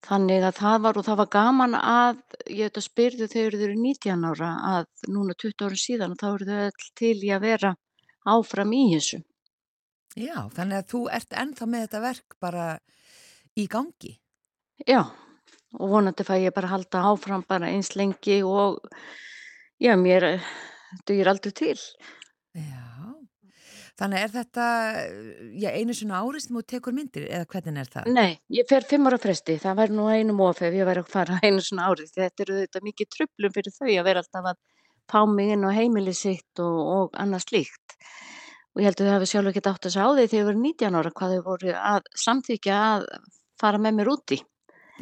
Þannig 0.06 0.44
að 0.46 0.58
það 0.60 0.82
var 0.84 0.98
og 1.00 1.06
það 1.08 1.20
var 1.22 1.30
gaman 1.34 1.76
að, 1.80 2.20
ég 2.54 2.68
veit 2.68 2.78
að 2.78 2.86
spyrðu 2.86 3.28
þegar 3.32 3.56
þau 3.58 3.64
eru 3.66 3.78
19 3.82 4.28
ára 4.30 4.50
að 4.70 5.10
núna 5.16 5.36
20 5.42 5.66
ára 5.66 5.80
síðan 5.82 6.14
og 6.14 6.20
þá 6.22 6.28
eru 6.30 6.48
þau 6.50 6.60
öll 6.68 6.90
til 7.02 7.16
í 7.26 7.32
að 7.34 7.46
vera 7.48 7.72
áfram 8.36 8.76
í 8.76 8.84
þessu. 8.94 9.22
já, 10.16 10.38
þannig 10.54 10.78
að 10.78 10.90
þú 10.94 11.02
ert 11.18 11.38
ennþá 11.42 11.68
með 11.72 11.86
þetta 11.86 12.04
verk 12.06 12.38
bara 12.40 12.66
í 13.58 13.68
gangi. 13.72 14.14
Já, 14.86 15.02
og 15.80 15.94
vonandi 15.96 16.26
fæ 16.28 16.36
ég 16.44 16.56
bara 16.56 16.72
halda 16.72 17.06
áfram 17.10 17.46
bara 17.48 17.72
eins 17.74 17.96
lengi 17.96 18.44
og 18.46 18.78
já, 19.82 19.96
mér 19.98 20.30
eh, 20.36 20.52
dugir 21.08 21.34
aldrei 21.34 21.52
til. 21.56 21.80
Já, 22.54 22.85
þannig 24.00 24.24
er 24.26 24.32
þetta, 24.34 24.68
já, 25.62 25.70
einu 25.72 25.96
svona 25.96 26.22
árið 26.24 26.44
sem 26.44 26.58
þú 26.58 26.64
tekur 26.74 26.96
myndir 26.96 27.28
eða 27.30 27.48
hvernig 27.54 27.82
er 27.82 27.92
það? 27.94 28.10
Nei, 28.16 28.38
ég 28.58 28.68
fer 28.70 28.88
fimm 28.90 29.08
ára 29.10 29.20
fresti, 29.22 29.58
það 29.62 29.78
væri 29.82 29.96
nú 29.96 30.08
einum 30.12 30.42
of 30.46 30.62
ef 30.62 30.76
ég 30.76 30.88
væri 30.90 31.04
að 31.04 31.12
fara 31.14 31.40
einu 31.46 31.64
svona 31.64 31.90
árið. 31.92 32.12
Þetta 32.16 32.46
eru 32.46 32.58
þetta 32.64 32.82
mikið 32.90 33.12
trublum 33.16 33.56
fyrir 33.56 33.76
þau 33.78 33.92
að 33.94 34.08
vera 34.10 34.24
alltaf 34.24 34.50
að 34.52 34.64
fá 35.12 35.20
mig 35.30 35.54
inn 35.54 35.68
á 35.68 35.72
heimili 35.76 36.16
sitt 36.18 36.64
og, 36.64 36.80
og 36.96 37.22
annað 37.22 37.46
slíkt. 37.46 37.96
Og 38.76 38.84
ég 38.84 38.90
held 38.90 39.00
að 39.00 39.08
þau 39.08 39.16
hafi 39.16 39.30
sjálf 39.32 39.52
ekki 39.52 39.64
átt 39.64 39.88
að 39.88 39.94
segja 39.96 40.10
á 40.10 40.12
því 40.12 40.26
þegar 40.26 40.42
ég 40.42 40.50
var 40.50 40.60
19 40.60 41.00
ára 41.00 41.14
hvað 41.20 41.36
þau 41.36 41.46
voru 41.46 41.78
að 41.80 42.10
samþykja 42.26 42.82
að 42.90 43.08
fara 43.62 43.80
með 43.80 43.98
mér 44.02 44.12
úti. 44.12 44.42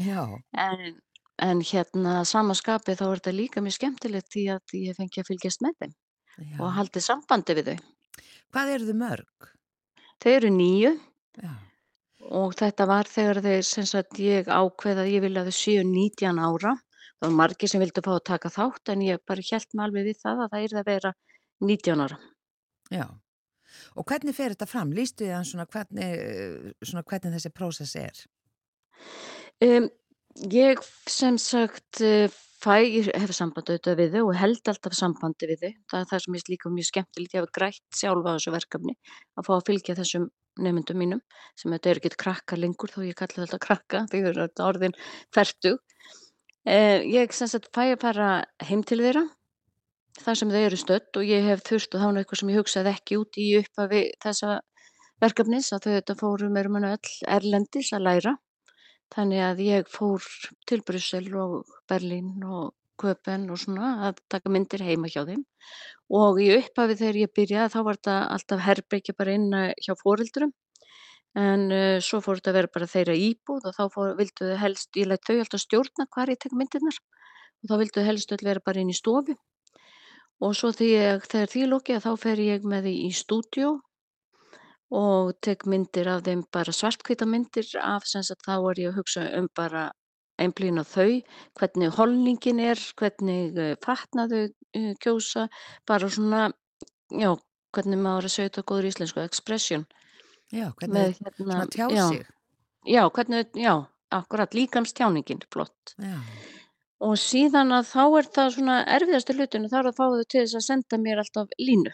Já, 0.01 0.21
En, 0.57 0.93
en 1.41 1.61
hérna 1.65 2.21
samaskapið 2.25 2.99
þá 3.01 3.05
er 3.07 3.19
þetta 3.21 3.33
líka 3.37 3.61
mjög 3.65 3.77
skemmtilegt 3.77 4.29
því 4.33 4.45
að 4.53 4.77
ég 4.77 4.97
fengi 4.97 5.21
að 5.21 5.29
fylgjast 5.31 5.65
með 5.65 5.75
þeim 5.81 5.93
já. 5.93 6.57
og 6.59 6.71
haldið 6.77 7.05
sambandi 7.07 7.57
við 7.57 7.71
þau. 7.71 7.92
Hvað 8.53 8.71
eru 8.75 8.89
þau 8.89 8.97
mörg? 8.99 9.47
Þau 10.21 10.31
eru 10.31 10.49
nýju 10.53 10.91
Já, 11.41 11.53
og 12.29 12.53
þetta 12.59 12.85
var 12.87 13.09
þegar 13.09 13.41
þeir 13.43 13.65
sem 13.67 13.87
sagt 13.89 14.19
ég 14.21 14.49
ákveð 14.51 15.01
að 15.03 15.11
ég 15.11 15.23
vilja 15.25 15.41
að 15.41 15.49
þau 15.49 15.57
séu 15.57 15.85
19 15.87 16.39
ára. 16.39 16.75
Það 17.17 17.25
var 17.25 17.35
margir 17.39 17.71
sem 17.71 17.81
vildu 17.81 18.03
fá 18.05 18.11
að 18.13 18.23
taka 18.29 18.51
þátt 18.53 18.93
en 18.93 19.03
ég 19.07 19.23
bara 19.27 19.45
hjælt 19.47 19.73
mig 19.73 19.85
alveg 19.87 20.07
við 20.09 20.21
það 20.21 20.43
að 20.43 20.53
það 20.53 20.67
yrði 20.67 20.79
að 20.81 20.89
vera 20.91 21.13
19 21.63 22.05
ára. 22.05 22.19
já. 22.93 23.05
Og 23.97 24.05
hvernig 24.05 24.35
fer 24.37 24.53
þetta 24.53 24.69
fram? 24.69 24.93
Lýstu 24.93 25.25
þið 25.25 25.33
hann 25.33 25.47
svona 25.49 25.65
hvernig, 25.73 26.23
svona 26.85 27.03
hvernig 27.09 27.33
þessi 27.33 27.51
prósess 27.57 27.95
er? 27.97 28.23
Um, 29.63 29.89
ég 30.53 30.81
sem 31.09 31.39
sagt 31.41 32.03
fæ, 32.63 32.75
ég 32.87 33.09
hef 33.19 33.33
samband 33.35 33.69
auðvitað 33.69 33.99
við 33.99 34.15
þau 34.15 34.23
og 34.29 34.37
held 34.39 34.71
alltaf 34.71 34.95
sambandi 34.97 35.49
við 35.49 35.63
þau. 35.63 35.73
Það 35.91 35.99
er 35.99 36.09
það 36.11 36.23
sem 36.23 36.37
ég 36.37 36.49
líka 36.53 36.71
mjög 36.71 36.87
skemmtilegt. 36.89 37.35
Ég 37.35 37.43
hef 37.43 37.53
grætt 37.57 37.99
sjálfa 37.99 38.33
á 38.33 38.35
þessu 38.37 38.53
verkefni 38.55 38.95
að 39.37 39.47
fá 39.47 39.53
að 39.57 39.65
fylgja 39.69 39.97
þessum 39.99 40.29
nefndum 40.63 40.99
mínum 41.01 41.21
sem 41.59 41.73
þetta 41.73 41.91
er 41.91 41.99
ekki 41.99 42.13
krakka 42.23 42.57
lengur 42.59 42.91
þó 42.93 42.99
ég 43.07 43.17
kalli 43.17 43.41
þetta 43.41 43.59
krakka 43.61 44.03
því 44.11 44.21
þau 44.23 44.31
eru 44.31 44.49
orðin 44.67 44.97
færtug. 45.35 45.79
Uh, 46.63 47.03
ég 47.11 47.33
sem 47.35 47.49
sagt 47.51 47.71
fæ 47.75 47.89
að 47.89 48.01
fara 48.05 48.27
heim 48.63 48.85
til 48.87 49.01
þeirra 49.03 49.25
þar 50.21 50.37
sem 50.39 50.51
þau 50.53 50.61
eru 50.61 50.79
stödd 50.79 51.19
og 51.19 51.27
ég 51.27 51.47
hef 51.49 51.63
þurft 51.67 51.95
og 51.97 52.03
þá 52.03 52.07
er 52.07 52.19
eitthvað 52.21 52.39
sem 52.39 52.51
ég 52.53 52.61
hugsaði 52.61 52.93
ekki 52.93 53.17
út 53.19 53.39
í 53.41 53.47
upphafi 53.59 54.03
þessa 54.23 54.59
verkefnis 55.23 55.71
að 55.73 55.85
þau 55.85 55.93
þetta 55.97 56.15
fóru 56.19 56.49
mér 56.53 56.69
um 56.69 56.79
öll 56.83 57.13
erlendis 57.35 57.91
að 57.97 58.05
læra. 58.07 58.35
Þannig 59.13 59.43
að 59.45 59.59
ég 59.61 59.89
fór 59.93 60.23
til 60.69 60.81
Brussel 60.85 61.27
og 61.37 61.69
Berlín 61.89 62.41
og 62.43 62.73
Köpen 63.01 63.45
og 63.51 63.59
svona 63.61 63.91
að 64.07 64.21
taka 64.31 64.51
myndir 64.53 64.83
heima 64.85 65.09
hjá 65.11 65.21
þeim. 65.27 65.43
Og 66.13 66.39
í 66.41 66.49
upphafi 66.55 66.97
þegar 66.99 67.19
ég 67.21 67.33
byrjaði 67.37 67.73
þá 67.73 67.79
var 67.87 67.99
þetta 67.99 68.17
alltaf 68.35 68.63
herbyggja 68.67 69.15
bara 69.17 69.35
inn 69.37 69.49
hjá 69.85 69.93
fóreldurum. 70.01 70.53
En 71.33 71.65
uh, 71.73 71.97
svo 72.05 72.19
fór 72.21 72.37
þetta 72.37 72.51
að 72.51 72.57
vera 72.59 72.73
bara 72.75 72.89
þeirra 72.89 73.15
íbúð 73.17 73.69
og 73.69 73.77
þá 73.77 73.83
fór, 73.95 74.11
vildu 74.19 74.49
þau 74.51 74.59
helst, 74.61 74.89
ég 74.97 75.09
læt 75.09 75.25
þau 75.25 75.39
alltaf 75.39 75.63
stjórna 75.63 76.05
hvar 76.13 76.29
ég 76.29 76.41
tek 76.41 76.53
myndirnar. 76.57 76.99
Og 77.63 77.71
þá 77.71 77.75
vildu 77.81 78.01
þau 78.01 78.09
helst 78.11 78.35
öll 78.35 78.45
vera 78.45 78.65
bara 78.65 78.83
inn 78.83 78.93
í 78.93 78.97
stofu. 78.97 79.37
Og 80.43 80.53
svo 80.57 80.69
þegar, 80.75 81.23
þegar 81.25 81.49
því 81.53 81.65
lókið 81.71 82.05
þá 82.05 82.11
fer 82.21 82.43
ég 82.43 82.69
með 82.69 82.89
því 82.89 82.95
í 83.07 83.09
stúdíó 83.17 83.73
og 84.93 85.33
tek 85.41 85.65
myndir 85.69 86.07
af 86.11 86.23
þeim 86.27 86.43
bara 86.53 86.73
svartkvita 86.75 87.25
myndir 87.29 87.69
af 87.81 88.05
sem 88.09 88.23
sagt 88.25 88.45
þá 88.45 88.55
er 88.59 88.81
ég 88.83 88.91
að 88.91 88.99
hugsa 89.01 89.25
um 89.39 89.47
bara 89.57 89.87
einblíðin 90.41 90.81
á 90.81 90.85
þau, 90.85 91.21
hvernig 91.59 91.95
holningin 91.97 92.61
er, 92.63 92.81
hvernig 92.99 93.57
uh, 93.57 93.73
fatnaðu 93.85 94.43
uh, 94.49 94.93
kjósa, 95.03 95.47
bara 95.89 96.09
svona, 96.09 96.47
já, 97.13 97.31
hvernig 97.75 98.01
maður 98.01 98.29
að 98.29 98.35
segja 98.35 98.51
þetta 98.51 98.65
góður 98.71 98.89
íslensku, 98.89 99.21
expression. 99.23 99.85
Já, 100.53 100.67
hvernig 100.79 100.95
Með 100.97 101.21
hérna, 101.21 101.35
svona 101.37 101.67
tjá 101.73 101.85
já, 101.89 102.03
sig. 102.09 102.25
já, 102.89 103.03
hvernig, 103.17 103.53
já, 103.57 103.73
akkurat, 104.13 104.57
líkamstjáningin, 104.57 105.45
flott. 105.53 105.95
Já, 106.01 106.17
Og 107.03 107.17
síðan 107.19 107.73
að 107.75 107.89
þá 107.89 108.03
er 108.17 108.27
það 108.35 108.51
svona 108.55 108.75
erfiðastu 108.95 109.33
hlutinu, 109.35 109.67
þá 109.67 109.77
er 109.81 109.87
að 109.89 109.97
fá 109.97 110.03
þau 110.05 110.21
til 110.23 110.39
þess 110.39 110.55
að 110.55 110.65
senda 110.69 110.99
mér 111.03 111.19
alltaf 111.19 111.49
línu. 111.59 111.91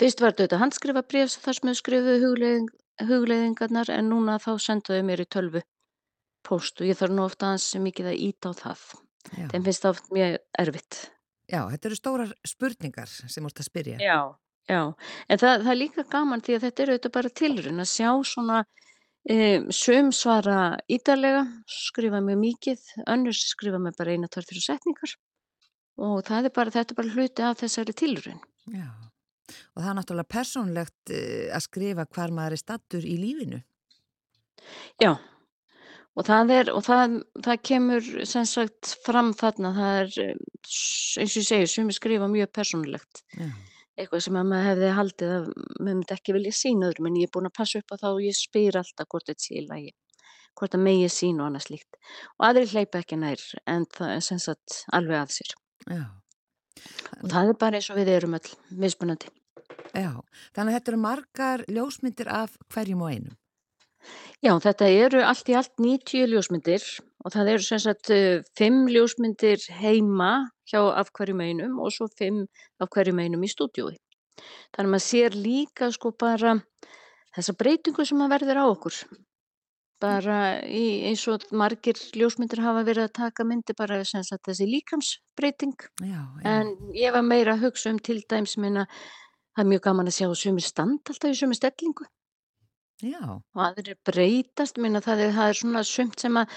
Fyrst 0.00 0.22
var 0.24 0.32
þetta 0.32 0.56
handskrifa 0.62 1.02
bref 1.04 1.34
þar 1.42 1.56
sem 1.58 1.68
þau 1.68 1.76
skrifuðu 1.76 2.20
hugleiðing, 2.22 2.68
hugleiðingarnar 3.04 3.90
en 3.92 4.06
núna 4.08 4.38
þá 4.40 4.54
sendaðu 4.64 5.04
mér 5.04 5.20
í 5.20 5.28
tölvu 5.28 5.60
póst 6.46 6.80
og 6.80 6.88
ég 6.88 6.96
þarf 6.96 7.12
nú 7.12 7.26
ofta 7.26 7.50
aðeins 7.50 7.66
mikið 7.84 8.08
að 8.08 8.22
íta 8.24 8.52
á 8.52 8.52
það. 8.56 8.84
já. 9.36 9.46
Þeim 9.52 9.66
finnst 9.66 9.84
það 9.84 9.90
oft 9.90 10.12
mjög 10.16 10.36
erfitt. 10.62 11.00
Já, 11.50 11.60
þetta 11.72 11.90
eru 11.90 11.98
stórar 11.98 12.32
spurningar 12.46 13.10
sem 13.10 13.44
vorst 13.44 13.60
að 13.60 13.68
spyrja. 13.68 13.98
Já. 14.00 14.20
Já, 14.70 14.82
en 15.26 15.40
það, 15.40 15.64
það 15.64 15.72
er 15.72 15.80
líka 15.80 16.04
gaman 16.12 16.42
því 16.46 16.56
að 16.56 16.64
þetta 16.66 16.82
er 16.82 16.92
auðvitað 16.92 17.14
bara 17.16 17.34
tilrun 17.40 17.82
að 17.82 17.90
sjá 17.90 18.10
svona 18.30 18.58
um, 18.62 19.64
sum 19.74 20.10
svara 20.14 20.58
ítarlega, 20.92 21.42
skrifa 21.66 22.20
mjög 22.22 22.40
mikið, 22.44 22.84
önnur 23.10 23.36
skrifa 23.36 23.80
mig 23.82 23.96
bara 23.98 24.14
eina, 24.14 24.30
tvær, 24.30 24.46
þrjú 24.46 24.64
setningar 24.68 25.16
og 26.00 26.30
er 26.32 26.48
bara, 26.54 26.72
þetta 26.72 26.94
er 26.94 27.00
bara 27.02 27.14
hluti 27.16 27.44
af 27.44 27.58
þessari 27.60 27.96
tilrun. 27.98 28.38
Já. 28.70 28.86
Og 29.74 29.82
það 29.82 29.90
er 29.92 29.98
náttúrulega 30.00 30.32
persónlegt 30.36 31.12
uh, 31.14 31.48
að 31.56 31.64
skrifa 31.66 32.06
hvar 32.14 32.34
maður 32.36 32.56
er 32.58 32.62
stattur 32.64 33.06
í 33.06 33.16
lífinu. 33.20 33.62
Já, 35.00 35.14
og 36.18 36.26
það 36.26 36.50
er, 36.58 36.70
og 36.74 36.82
það, 36.84 37.14
það 37.46 37.62
kemur 37.70 38.08
sem 38.28 38.46
sagt 38.48 38.94
fram 39.06 39.32
þarna, 39.38 39.70
það 39.76 39.98
er, 40.02 40.36
s- 40.68 41.16
eins 41.22 41.34
og 41.34 41.40
ég 41.42 41.48
segi, 41.48 41.70
sumi 41.72 41.96
skrifa 41.96 42.28
mjög 42.30 42.52
persónulegt. 42.58 43.22
Já. 43.38 43.48
Eitthvað 44.00 44.22
sem 44.24 44.36
að 44.40 44.46
maður 44.48 44.68
hefði 44.70 44.90
haldið 44.96 45.32
að 45.36 45.48
maður 45.54 45.86
myndi 45.88 46.14
ekki 46.14 46.32
vilja 46.36 46.52
sína 46.56 46.86
öðrum, 46.88 47.08
en 47.10 47.16
ég 47.20 47.26
er 47.28 47.32
búin 47.34 47.48
að 47.50 47.56
passa 47.58 47.80
upp 47.82 47.92
á 47.92 48.00
það 48.00 48.14
og 48.16 48.22
ég 48.24 48.36
spyr 48.38 48.78
alltaf 48.80 49.08
hvort 49.12 49.26
þetta 49.28 49.44
sé 49.44 49.58
í 49.60 49.64
lagi, 49.66 49.90
hvort 50.56 50.72
það 50.76 50.84
megi 50.86 51.10
sín 51.12 51.40
og 51.42 51.48
annað 51.50 51.66
slíkt. 51.66 51.98
Og 52.38 52.46
aðrir 52.48 52.70
hleypa 52.72 53.02
ekki 53.02 53.18
nær, 53.20 53.42
en 53.68 53.84
það 53.96 54.14
er 54.14 54.24
sem 54.24 54.40
sagt 54.40 54.78
alveg 54.96 55.18
að 55.24 55.34
sér. 55.36 55.52
Já. 55.90 56.02
Og 57.20 57.28
það 57.34 57.50
er 57.52 57.58
bara 57.60 57.80
eins 57.80 57.90
og 57.92 57.98
við 58.00 58.12
erum 58.14 58.38
öll, 58.38 58.54
mismunandi. 58.86 59.28
Já, 59.94 60.12
þannig 60.54 60.72
að 60.72 60.76
þetta 60.78 60.92
eru 60.92 61.00
margar 61.02 61.64
ljósmyndir 61.68 62.30
af 62.32 62.56
hverjum 62.74 63.04
og 63.06 63.14
einum. 63.14 63.36
Já, 64.40 64.54
þetta 64.56 64.88
eru 64.88 65.22
allt 65.26 65.50
í 65.52 65.56
allt 65.58 65.74
90 65.82 66.30
ljósmyndir 66.32 66.84
og 67.20 67.34
það 67.34 67.50
eru 67.54 67.64
sem 67.66 67.80
sagt 67.82 68.12
uh, 68.14 68.40
5 68.56 68.86
ljósmyndir 68.94 69.66
heima 69.80 70.50
hjá 70.70 70.80
af 70.80 71.10
hverjum 71.16 71.42
einum 71.44 71.80
og 71.84 71.92
svo 71.92 72.08
5 72.08 72.46
af 72.80 72.92
hverjum 72.94 73.20
einum 73.20 73.44
í 73.44 73.50
stúdíói. 73.52 73.98
Þannig 74.72 74.86
að 74.86 74.92
maður 74.94 75.06
sér 75.06 75.36
líka 75.36 75.90
sko 75.92 76.14
bara 76.16 76.54
þessa 77.36 77.56
breytingu 77.60 78.06
sem 78.08 78.22
að 78.24 78.32
verður 78.34 78.62
á 78.62 78.66
okkur. 78.70 79.00
Bara 80.00 80.36
í, 80.64 81.04
eins 81.10 81.26
og 81.28 81.44
margir 81.52 81.98
ljósmyndir 82.16 82.62
hafa 82.64 82.86
verið 82.86 83.10
að 83.10 83.16
taka 83.18 83.44
myndi 83.44 83.76
bara 83.76 84.00
sem 84.08 84.24
sagt 84.24 84.48
þessi 84.48 84.70
líkamsbreyting. 84.70 85.76
Já, 86.00 86.22
já. 86.40 86.46
En 86.54 86.72
ég 86.96 87.12
var 87.12 87.26
meira 87.26 87.58
að 87.58 87.66
hugsa 87.66 87.92
um 87.92 88.00
til 88.00 88.22
dæms 88.24 88.56
minna, 88.56 88.86
það 89.60 89.66
er 89.66 89.70
mjög 89.74 89.82
gaman 89.84 90.08
að 90.08 90.16
sjá 90.16 90.28
sumi 90.40 90.64
stand 90.64 91.00
alltaf 91.12 91.30
í 91.30 91.36
sumi 91.36 91.58
stellingu 91.58 92.08
Já, 93.00 93.20
og 93.24 93.60
aðrir 93.64 93.96
breytast, 94.04 94.76
minna 94.76 95.00
það 95.00 95.22
er, 95.24 95.30
það 95.36 95.50
er 95.52 95.56
svona 95.56 95.82
sumt 95.88 96.20
sem 96.20 96.34
að, 96.36 96.50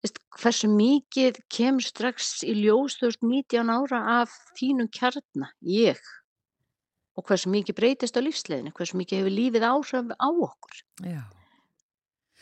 veist, 0.00 0.16
hversu 0.40 0.70
mikið 0.72 1.40
kemur 1.52 1.84
strax 1.84 2.30
í 2.48 2.54
ljós 2.56 2.96
þú 3.00 3.10
ert 3.10 3.26
19 3.26 3.72
ára 3.74 4.00
af 4.22 4.32
þínum 4.56 4.88
kjarna, 4.96 5.50
ég, 5.68 6.00
og 7.20 7.26
hversu 7.28 7.52
mikið 7.52 7.76
breytist 7.76 8.16
á 8.16 8.24
lífsleiðinu, 8.24 8.72
hversu 8.78 8.96
mikið 8.96 9.20
hefur 9.20 9.36
lífið 9.36 9.68
áhrif 9.68 10.14
á 10.16 10.28
okkur. 10.30 10.80
já. 11.04 11.20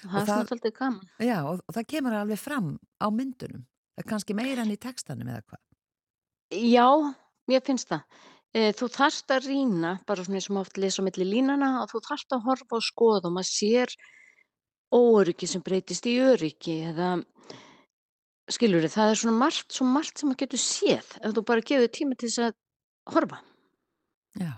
Og 0.05 0.13
það 0.13 0.21
er 0.21 0.23
það- 0.23 0.29
svona 0.29 0.55
alltaf 0.55 0.75
gaman. 0.79 1.11
Já, 1.19 1.39
og, 1.43 1.61
og 1.67 1.75
það 1.75 1.89
kemur 1.91 2.15
alveg 2.15 2.39
fram 2.39 2.79
á 3.03 3.07
myndunum. 3.11 3.67
Er 3.99 4.07
kannski 4.07 4.39
meira 4.39 4.63
enn 4.63 4.71
í 4.71 4.79
textanum 4.79 5.27
eða 5.27 5.43
hvað. 5.43 5.63
Já, 6.55 6.87
mér 7.51 7.65
finnst 7.67 7.91
það. 7.91 8.05
Eh, 8.57 8.73
Þú 8.73 8.89
þarft 8.89 9.33
að 9.35 9.49
rýna, 9.51 9.91
bara 10.09 10.25
svona 10.25 10.41
sem 10.41 10.57
oft 10.57 10.79
lesa 10.81 11.03
á 11.05 11.07
milli 11.07 11.27
línana, 11.29 11.83
að 11.83 11.93
þú 11.93 12.01
þarft 12.09 12.33
að 12.33 12.47
horfa 12.47 12.79
og 12.79 12.87
skoða 12.87 13.29
og 13.29 13.35
maður 13.37 13.51
sér 13.53 13.93
óöryggi 14.95 15.49
sem 15.51 15.65
breytist 15.65 16.07
í 16.09 16.15
öryggi 16.25 16.79
eða 16.89 17.11
skilur 18.49 18.87
þið, 18.87 18.95
það 18.95 19.11
er 19.13 19.21
svona 19.21 19.37
margt, 19.43 19.69
svo 19.77 19.85
margt 19.85 20.17
sem 20.17 20.31
maður 20.31 20.41
getur 20.47 20.63
séð 20.63 21.11
ef 21.21 21.35
þú 21.37 21.45
bara 21.51 21.67
gefur 21.71 21.93
tíma 21.93 22.17
til 22.17 22.31
þess 22.31 22.47
að 22.47 22.57
horfa. 23.13 23.43
Já, 24.41 24.53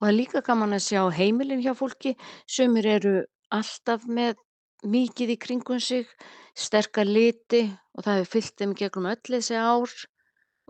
Og 0.00 0.04
það 0.04 0.10
er 0.10 0.16
líka 0.16 0.40
gaman 0.44 0.76
að 0.76 0.84
sjá 0.84 1.00
heimilin 1.12 1.64
hjá 1.64 1.72
fólki, 1.76 2.14
sumir 2.48 2.86
eru 2.88 3.14
alltaf 3.52 4.04
með 4.08 4.36
mikið 4.84 5.34
í 5.34 5.40
kringum 5.40 5.80
sig, 5.80 6.08
sterkar 6.56 7.08
liti 7.08 7.66
og 7.96 8.04
það 8.04 8.20
hefur 8.20 8.30
fyllt 8.36 8.56
þeim 8.60 8.72
gegnum 8.76 9.08
öll 9.12 9.20
þessi 9.28 9.56
ár 9.60 9.92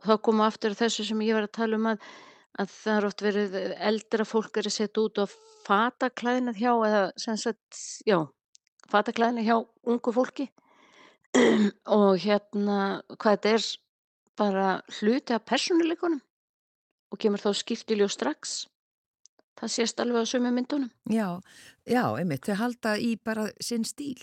og 0.00 0.08
þá 0.08 0.14
koma 0.24 0.46
aftur 0.48 0.72
að 0.74 0.82
þessu 0.84 1.04
sem 1.10 1.20
ég 1.26 1.36
var 1.36 1.46
að 1.46 1.56
tala 1.58 1.76
um 1.76 1.88
að, 1.92 2.04
að 2.60 2.72
það 2.74 2.96
er 2.96 3.08
oft 3.10 3.24
verið 3.24 3.56
eldra 3.90 4.26
fólk 4.28 4.56
er 4.60 4.68
að 4.70 4.76
setja 4.78 5.04
út 5.04 5.20
á 5.20 5.24
fataklæðnað 5.68 6.60
hjá 6.62 6.72
eða 6.88 7.02
sem 7.20 7.36
sagt, 7.36 7.80
já, 8.08 8.18
fataklæðnað 8.90 9.48
hjá 9.50 9.56
ungu 9.92 10.14
fólki 10.16 10.48
og 11.98 12.16
hérna 12.24 12.80
hvað 13.14 13.36
þetta 13.36 13.54
er 13.54 13.68
bara 14.40 14.68
hluti 15.00 15.36
af 15.36 15.44
persónuleikunum 15.44 16.20
og 17.10 17.18
kemur 17.20 17.42
þá 17.42 17.50
ljós 17.98 18.14
strax. 18.16 18.66
Það 19.60 19.72
sést 19.74 20.00
alveg 20.00 20.24
á 20.24 20.30
sömu 20.30 20.50
myndunum. 20.54 20.90
já, 21.10 21.40
já, 21.84 22.04
einmitt, 22.16 22.46
þau 22.46 22.54
halda 22.56 22.94
í 22.96 23.16
bara 23.20 23.50
sinn 23.60 23.84
stíl 23.84 24.16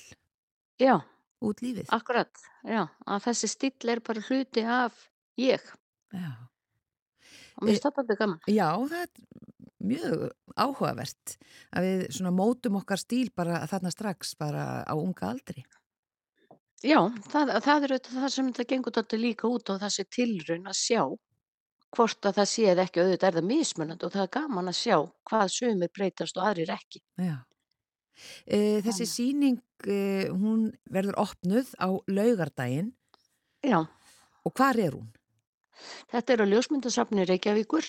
Já, 0.81 1.01
út 1.41 1.61
lífið. 1.61 1.85
akkurat. 1.93 2.31
Já, 2.65 2.87
að 3.05 3.23
þessi 3.27 3.47
stíl 3.51 3.89
er 3.91 3.99
bara 3.99 4.23
hluti 4.25 4.63
af 4.65 4.93
ég. 5.41 5.63
Já. 6.15 6.31
Og 7.57 7.65
mér 7.65 7.73
finnst 7.73 7.87
þetta 7.87 8.03
alveg 8.03 8.21
gaman. 8.21 8.39
Já, 8.51 8.69
það 8.89 9.01
er 9.01 9.09
mjög 9.87 10.23
áhugavert 10.57 11.35
að 11.71 11.87
við 11.87 12.03
svona 12.17 12.33
mótum 12.35 12.77
okkar 12.79 13.01
stíl 13.01 13.29
bara 13.35 13.63
þarna 13.69 13.93
strax 13.93 14.33
bara 14.39 14.65
á 14.85 14.93
unga 14.97 15.31
aldri. 15.31 15.65
Já, 16.85 16.99
það, 17.31 17.55
það 17.65 17.87
er 17.87 17.93
auðvitað 17.95 18.19
það 18.21 18.33
sem 18.35 18.49
þetta 18.51 18.67
gengur 18.71 18.95
þetta 18.97 19.17
líka 19.17 19.49
út 19.49 19.71
á 19.73 19.81
þessi 19.81 20.05
tilraun 20.13 20.69
að 20.69 20.77
sjá 20.77 21.01
hvort 21.95 22.27
að 22.27 22.37
það 22.37 22.49
sé 22.51 22.65
eða 22.69 22.85
ekki 22.85 23.01
auðvitað 23.01 23.27
er 23.29 23.37
það 23.39 23.47
mismunandi 23.47 24.05
og 24.05 24.13
það 24.13 24.25
er 24.25 24.33
gaman 24.35 24.71
að 24.71 24.77
sjá 24.77 24.97
hvað 25.29 25.53
sumir 25.55 25.93
breytast 25.95 26.37
og 26.37 26.49
aðrir 26.49 26.73
ekki. 26.75 27.01
Já. 27.17 27.37
E, 28.45 28.57
þessi 28.85 29.07
síning, 29.09 29.59
e, 29.85 30.27
hún 30.33 30.71
verður 30.89 31.19
opnuð 31.21 31.73
á 31.77 31.89
laugardaginn 32.09 32.91
Já, 33.65 33.83
og 34.45 34.53
hvar 34.57 34.77
er 34.81 34.97
hún? 34.97 35.09
Þetta 36.11 36.33
er 36.33 36.43
á 36.43 36.51
ljósmyndasafni 36.51 37.25
Reykjavíkur 37.27 37.87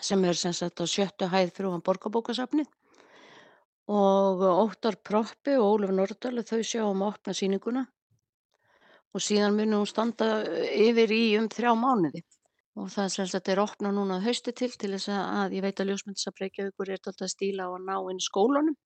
sem 0.00 0.24
er 0.24 0.38
sem 0.38 0.54
sagt 0.56 0.82
á 0.82 0.86
sjöttu 0.86 1.28
hæð 1.30 1.52
fyrir 1.54 1.74
hann 1.74 1.86
borgarbókasafnið. 1.86 2.68
Og 3.90 4.44
Óttar 4.46 5.00
Proppi 5.02 5.56
og 5.58 5.80
Ólaf 5.80 5.94
Nordal 5.94 6.44
þau 6.46 6.60
sjá 6.62 6.84
um 6.86 7.02
að 7.02 7.14
opna 7.14 7.34
sýninguna. 7.34 7.86
Og 9.10 9.24
síðan 9.24 9.56
munum 9.58 9.82
hún 9.82 9.90
standa 9.90 10.28
yfir 10.70 11.10
í 11.10 11.24
um 11.40 11.48
þrjá 11.50 11.72
mánuði. 11.74 12.22
Og 12.78 12.86
það 12.92 13.08
sem 13.16 13.26
sagt 13.32 13.50
er 13.50 13.58
opna 13.64 13.90
núna 13.90 14.20
hausti 14.22 14.54
til 14.54 14.70
til 14.78 14.92
þess 14.94 15.10
að 15.16 15.58
ég 15.58 15.66
veit 15.66 15.82
að 15.82 15.90
ljósmyndasafn 15.90 16.44
Reykjavíkur 16.44 16.94
er 16.94 17.02
alltaf 17.02 17.34
stíla 17.34 17.66
á 17.66 17.70
að 17.74 17.84
ná 17.88 17.96
inn 18.12 18.22
skólanum 18.22 18.78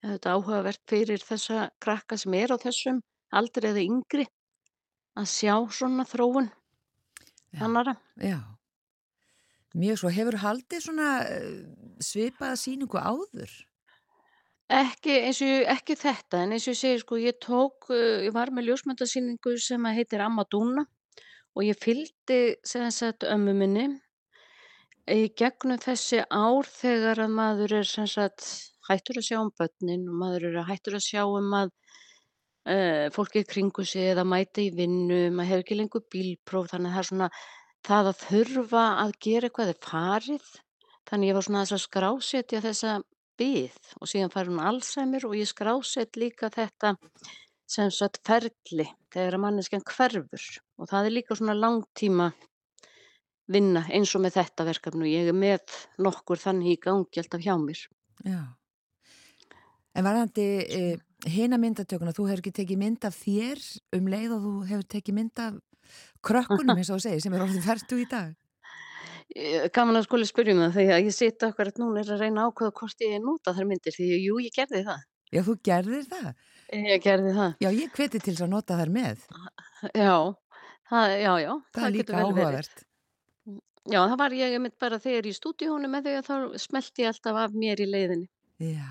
þetta 0.00 0.30
er 0.30 0.36
áhugavert 0.38 0.82
fyrir 0.88 1.24
þessa 1.24 1.68
krakka 1.84 2.16
sem 2.20 2.34
er 2.38 2.54
á 2.54 2.56
þessum 2.60 3.00
aldrei 3.36 3.70
eða 3.70 3.82
yngri 3.84 4.26
að 5.20 5.28
sjá 5.28 5.54
svona 5.76 6.06
þróun. 6.08 6.48
Annara. 7.58 7.96
Já. 8.20 8.38
Mjög 9.74 9.98
svo, 10.00 10.10
hefur 10.10 10.36
haldið 10.42 10.82
svona 10.82 11.08
eh, 11.30 11.50
svipaða 12.02 12.56
síningu 12.58 12.98
áður? 12.98 13.50
Ekki, 14.70 15.16
eins 15.26 15.40
og, 15.42 15.48
ég- 15.50 15.68
ekki 15.72 15.96
þetta, 15.98 16.44
en 16.44 16.52
eins 16.54 16.66
og 16.68 16.74
ég 16.74 16.78
segi, 16.78 16.98
sko, 17.02 17.16
ég 17.18 17.38
tók, 17.42 17.88
uh, 17.90 18.22
ég 18.22 18.32
var 18.34 18.52
með 18.54 18.68
ljósmyndasýningu 18.70 19.56
sem 19.58 19.84
heitir 19.90 20.22
Amma 20.22 20.44
Dúna 20.46 20.84
og 21.56 21.64
ég 21.66 21.78
fylgdi 21.82 22.56
sagt 22.62 23.26
ömmu 23.26 23.54
minni 23.58 23.88
í 25.10 25.26
gegnum 25.34 25.78
þessi 25.82 26.22
ár 26.30 26.66
þegar 26.70 27.24
að 27.24 27.34
maður 27.34 27.74
er 27.80 27.88
sagt 27.90 28.46
hættur 28.88 29.18
að 29.18 29.26
sjá 29.26 29.38
um 29.42 29.50
börnin 29.58 30.06
og 30.06 30.14
maður 30.22 30.46
er 30.52 30.62
hættur 30.70 30.94
að 31.00 31.06
sjá 31.08 31.24
um 31.26 31.50
að 31.58 31.72
uh, 32.68 33.06
fólki 33.14 33.44
kringu 33.48 33.84
sig 33.86 34.10
eða 34.12 34.26
mæta 34.28 34.64
í 34.64 34.70
vinnu, 34.74 35.22
maður 35.34 35.50
hefur 35.52 35.64
ekki 35.64 35.78
lengur 35.78 36.04
bílpróf, 36.12 36.72
þannig 36.72 36.90
að 36.90 36.96
það 36.96 37.02
er 37.04 37.10
svona 37.10 37.30
það 37.86 38.10
að 38.10 38.24
þurfa 38.26 38.84
að 39.04 39.14
gera 39.26 39.48
eitthvað 39.48 39.72
er 39.72 39.80
farið, 39.86 40.50
þannig 41.08 41.30
ég 41.30 41.38
var 41.38 41.46
svona 41.46 41.62
aðeins 41.62 41.76
að 41.76 41.84
skrásetja 41.86 42.64
þessa 42.66 42.98
byð 43.40 43.94
og 44.00 44.10
síðan 44.10 44.32
fær 44.34 44.50
hún 44.50 44.60
Alzheimer 44.60 45.24
og 45.28 45.36
ég 45.38 45.48
skrásett 45.48 46.18
líka 46.20 46.50
þetta 46.52 46.94
sem 47.70 47.90
sagt 47.94 48.20
ferli 48.26 48.86
þegar 49.14 49.36
að 49.38 49.44
manneskjan 49.44 49.86
hverfur 49.86 50.46
og 50.80 50.90
það 50.90 51.06
er 51.06 51.14
líka 51.14 51.36
svona 51.38 51.56
langtíma 51.56 52.30
vinna 53.50 53.84
eins 53.90 54.12
og 54.14 54.24
með 54.24 54.38
þetta 54.38 54.66
verkefni 54.68 55.06
og 55.06 55.12
ég 55.12 55.30
er 55.30 55.36
með 55.36 55.76
nokkur 56.02 56.40
þannig 56.40 56.74
í 56.74 56.80
gangi 56.84 57.22
alltaf 57.22 57.42
hjá 57.42 57.54
mér. 57.58 57.80
Já. 58.26 58.42
En 59.96 60.06
varðandi 60.06 60.46
e, 60.62 60.82
hina 61.28 61.58
myndatökuna, 61.60 62.14
þú 62.16 62.28
hefur 62.30 62.42
ekki 62.42 62.52
tekið 62.60 62.80
mynd 62.80 63.04
af 63.08 63.16
þér 63.16 63.64
um 63.98 64.08
leið 64.12 64.36
og 64.36 64.44
þú 64.44 64.52
hefur 64.70 64.86
tekið 64.94 65.16
mynd 65.18 65.42
af 65.44 65.58
krökkunum 66.24 66.78
eins 66.78 66.90
og 66.90 67.00
þú 67.00 67.04
segir 67.06 67.24
sem 67.24 67.34
er 67.34 67.44
orðið 67.44 67.66
færtu 67.66 67.98
í 68.00 68.06
dag. 68.10 68.32
Gaman 69.74 70.00
að 70.00 70.08
skuli 70.08 70.26
spyrjum 70.26 70.62
það 70.64 70.76
þegar 70.80 71.04
ég 71.06 71.14
sita 71.14 71.50
okkur 71.52 71.70
að 71.70 71.80
núna 71.82 72.02
er 72.02 72.12
að 72.14 72.24
reyna 72.24 72.48
ákveða 72.48 72.74
hvort 72.80 73.04
ég 73.04 73.20
nota 73.22 73.54
þær 73.54 73.68
myndir 73.70 73.94
því 73.94 74.08
jú, 74.24 74.38
ég 74.42 74.54
gerði 74.56 74.82
það. 74.88 75.04
Já, 75.30 75.42
þú 75.46 75.56
gerðir 75.68 76.06
það? 76.10 76.30
Ég 76.74 77.02
gerði 77.04 77.34
það. 77.36 77.52
Já, 77.62 77.68
ég 77.76 77.92
hveti 77.94 78.22
til 78.24 78.34
að 78.34 78.50
nota 78.50 78.78
þær 78.80 78.90
með. 78.94 79.26
Já, 79.94 80.16
það, 80.90 81.12
já, 81.14 81.32
já. 81.44 81.52
Það, 81.52 81.76
það 81.76 81.86
er 81.86 81.94
líka 81.94 82.24
áhugavert. 82.24 82.82
Já, 83.90 84.00
það 84.00 84.16
var 84.20 84.34
ég 84.36 84.66
bara 84.82 84.98
þegar 85.02 85.28
í 85.30 85.36
stúdíónu 85.36 85.90
með 85.90 86.10
þau 86.10 86.26
þá 86.26 86.58
smelti 86.66 87.06
ég 87.06 87.14
alltaf 87.14 87.38
af 87.44 87.54
mér 87.54 87.80
í 87.80 87.86
leiðinni. 87.90 88.28
Já. 88.60 88.90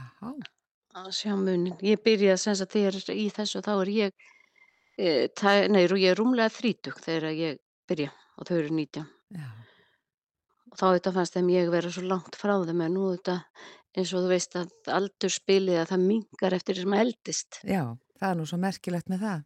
Að 0.97 1.10
sjá 1.13 1.36
munin. 1.38 1.78
Ég 1.86 2.02
byrjaði 2.02 2.34
að 2.34 2.43
sensa 2.43 2.65
þegar 2.69 2.97
í 3.13 3.30
þessu 3.34 3.62
þá 3.65 3.73
er 3.75 3.91
ég, 3.93 4.30
e, 4.97 5.10
það, 5.38 5.63
nei, 5.75 5.84
ég 5.86 6.12
er 6.12 6.17
rúmlega 6.17 6.54
þrítug 6.54 6.97
þegar 7.04 7.36
ég 7.38 7.60
byrja 7.89 8.13
og 8.39 8.49
þau 8.49 8.56
eru 8.58 8.78
nýtja. 8.80 9.06
Já 9.36 9.49
og 10.69 10.78
þá 10.78 10.86
þetta 10.95 11.13
fannst 11.15 11.38
þeim 11.38 11.52
ég 11.54 11.71
vera 11.73 11.91
svo 11.93 12.06
langt 12.08 12.38
frá 12.39 12.56
þeim 12.65 12.84
en 12.86 12.95
nú 12.95 13.06
þetta 13.13 13.38
eins 13.97 14.12
og 14.13 14.25
þú 14.25 14.32
veist 14.32 14.58
að 14.60 14.91
aldur 14.99 15.34
spilið 15.34 15.82
að 15.82 15.89
það 15.93 16.06
mingar 16.06 16.56
eftir 16.58 16.80
sem 16.80 16.93
að 16.93 17.04
eldist. 17.06 17.60
Já, 17.65 17.82
það 18.19 18.30
er 18.30 18.38
nú 18.39 18.45
svo 18.49 18.60
merkilegt 18.62 19.10
með 19.10 19.25
það. 19.25 19.41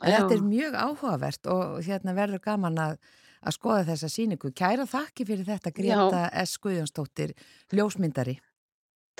En 0.00 0.10
Já. 0.10 0.16
þetta 0.16 0.34
er 0.36 0.46
mjög 0.48 0.78
áhugavert 0.80 1.52
og 1.52 1.76
hérna 1.84 2.16
verður 2.16 2.42
gaman 2.44 2.80
að, 2.80 2.96
að 3.44 3.56
skoða 3.58 3.84
þessa 3.92 4.10
síningu. 4.12 4.52
Kæra 4.56 4.88
þakki 4.88 5.28
fyrir 5.28 5.48
þetta 5.48 5.74
Greta 5.76 6.24
S. 6.42 6.56
Guðjónsdóttir, 6.64 7.36
ljósmyndari. 7.72 8.38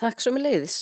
Takk 0.00 0.24
svo 0.24 0.34
með 0.34 0.48
leiðis. 0.48 0.78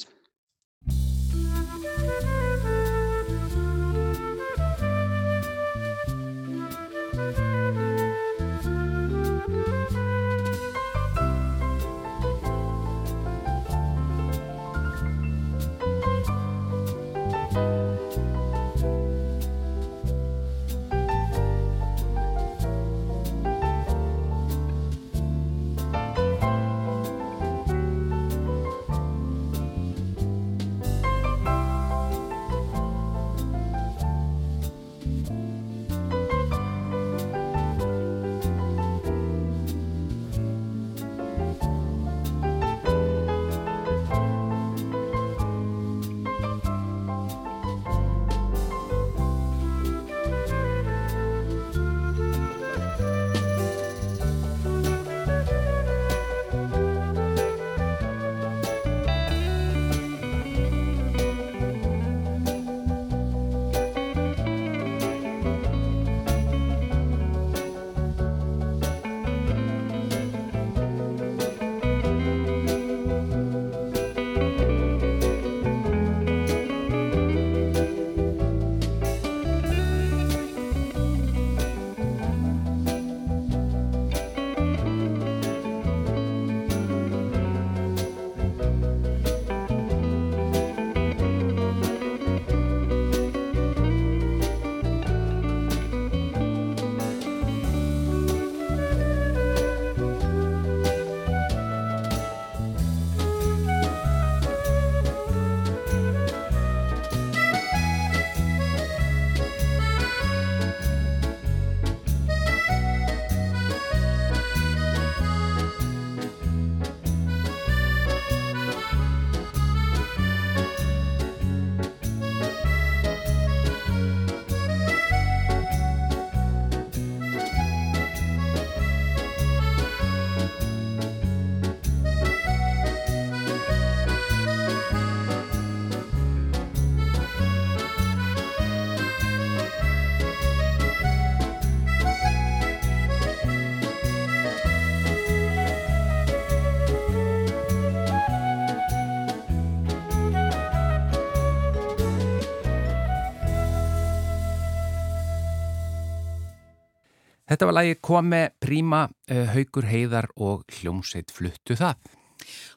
Þetta 157.63 157.71
var 157.71 157.77
lagi 157.77 157.95
Kome, 158.03 158.39
Príma, 158.59 159.01
eh, 159.31 159.47
Haugur 159.55 159.85
Heiðar 159.87 160.27
og 160.35 160.65
Hljómsveit 160.67 161.31
fluttu 161.31 161.77
það. 161.79 161.95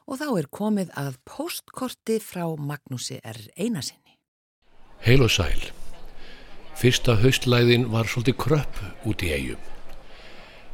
Og 0.06 0.20
þá 0.20 0.28
er 0.38 0.46
komið 0.46 0.92
að 0.94 1.16
postkorti 1.26 2.20
frá 2.22 2.44
Magnúsi 2.54 3.18
R. 3.18 3.40
Einarsinni. 3.58 4.14
Heil 5.02 5.24
og 5.26 5.32
sæl. 5.34 5.72
Fyrsta 6.78 7.16
haustlæðin 7.18 7.88
var 7.90 8.06
svolítið 8.06 8.38
kröpp 8.38 8.78
út 9.10 9.26
í 9.26 9.32
eigum. 9.34 9.66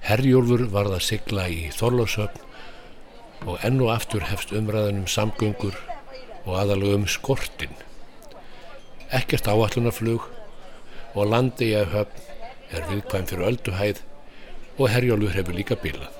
Herjólfur 0.05 0.67
var 0.69 0.93
það 0.93 1.09
sigla 1.09 1.49
í 1.49 1.73
Þorlásöfn 1.73 3.49
og 3.49 3.65
enn 3.65 3.81
og 3.81 3.95
aftur 3.97 4.29
hefst 4.29 4.53
umræðanum 4.53 5.09
samgöngur 5.09 5.81
og 6.45 6.53
aðalögum 6.61 7.09
skortin. 7.09 7.73
Ekkert 9.09 9.49
áallunarflug 9.49 10.29
og 11.17 11.27
landi 11.33 11.73
í 11.73 11.77
að 11.81 11.93
höfn 11.97 12.31
er 12.73 12.89
viðkvæm 12.89 13.29
fyrir 13.29 13.49
ölduhæð 13.53 14.09
og 14.79 14.91
herjólfur 14.91 15.37
hefur 15.37 15.57
líka 15.57 15.77
bilað. 15.79 16.11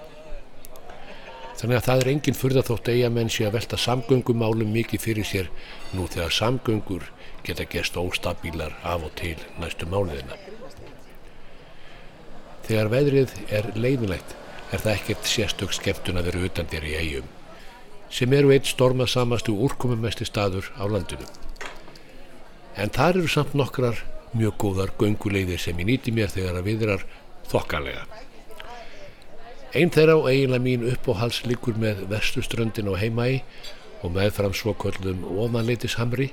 Þannig 1.63 1.79
að 1.79 1.87
það 1.87 2.01
er 2.01 2.09
enginn 2.11 2.37
fyrða 2.39 2.63
þótt 2.67 2.89
eigamenn 2.91 3.29
sé 3.31 3.45
að 3.47 3.57
velta 3.57 3.79
samgöngumálum 3.79 4.73
mikið 4.75 5.03
fyrir 5.05 5.27
sér 5.29 5.51
nú 5.95 6.09
þegar 6.11 6.35
samgöngur 6.35 7.05
geta 7.47 7.67
gest 7.71 7.99
óstabílar 8.01 8.75
af 8.83 9.05
og 9.07 9.13
til 9.21 9.37
næstu 9.63 9.87
mánuðina. 9.87 10.39
Þegar 12.67 12.91
veðrið 12.91 13.37
er 13.51 13.71
leiðinlegt 13.77 14.35
er 14.73 14.83
það 14.83 14.97
ekkert 14.97 15.31
sérstök 15.31 15.77
skemmtun 15.77 16.19
að 16.19 16.31
vera 16.31 16.45
utan 16.49 16.69
þér 16.73 16.89
í 16.89 16.97
eigum 16.99 17.31
sem 18.13 18.33
eru 18.37 18.51
eitt 18.53 18.69
stormasamastu 18.69 19.55
úrkomumesti 19.65 20.27
staður 20.29 20.67
á 20.77 20.85
landinu. 20.85 21.25
En 22.77 22.93
þar 22.93 23.23
eru 23.23 23.31
samt 23.31 23.55
nokkrar 23.57 24.03
mjög 24.37 24.59
góðar 24.61 24.93
gönguleiðir 25.01 25.61
sem 25.61 25.79
ég 25.81 25.89
nýti 25.89 26.13
mér 26.13 26.29
þegar 26.33 26.59
að 26.61 26.69
viðrar 26.69 27.07
þokkalega. 27.49 28.05
Einn 29.73 29.89
þeirra 29.89 30.19
á 30.21 30.29
eiginlega 30.29 30.61
mín 30.61 30.83
uppóhals 30.85 31.39
líkur 31.49 31.79
með 31.81 32.03
vestuströndin 32.11 32.91
á 32.93 33.01
heimægi 33.01 33.39
og 34.05 34.13
meðfram 34.13 34.53
svo 34.53 34.75
köllum 34.77 35.23
ofanleitishamri 35.25 36.27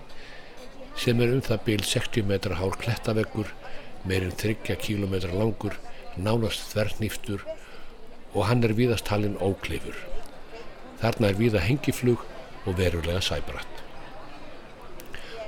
sem 1.00 1.24
er 1.24 1.32
um 1.32 1.40
það 1.46 1.64
byl 1.70 1.86
60 1.88 2.28
metra 2.28 2.58
hár 2.60 2.76
klettaveggur, 2.82 3.48
meirinn 4.04 4.36
30 4.36 4.76
km 4.84 5.16
langur, 5.32 5.80
nánast 6.20 6.68
þvernýftur 6.74 7.48
og 8.36 8.44
hann 8.50 8.68
er 8.68 8.76
víðastalinn 8.76 9.40
óklifur. 9.40 9.96
Þarna 11.00 11.32
er 11.32 11.40
víða 11.40 11.64
hengiflug 11.64 12.28
og 12.68 12.76
verulega 12.76 13.24
sæbratt. 13.24 13.86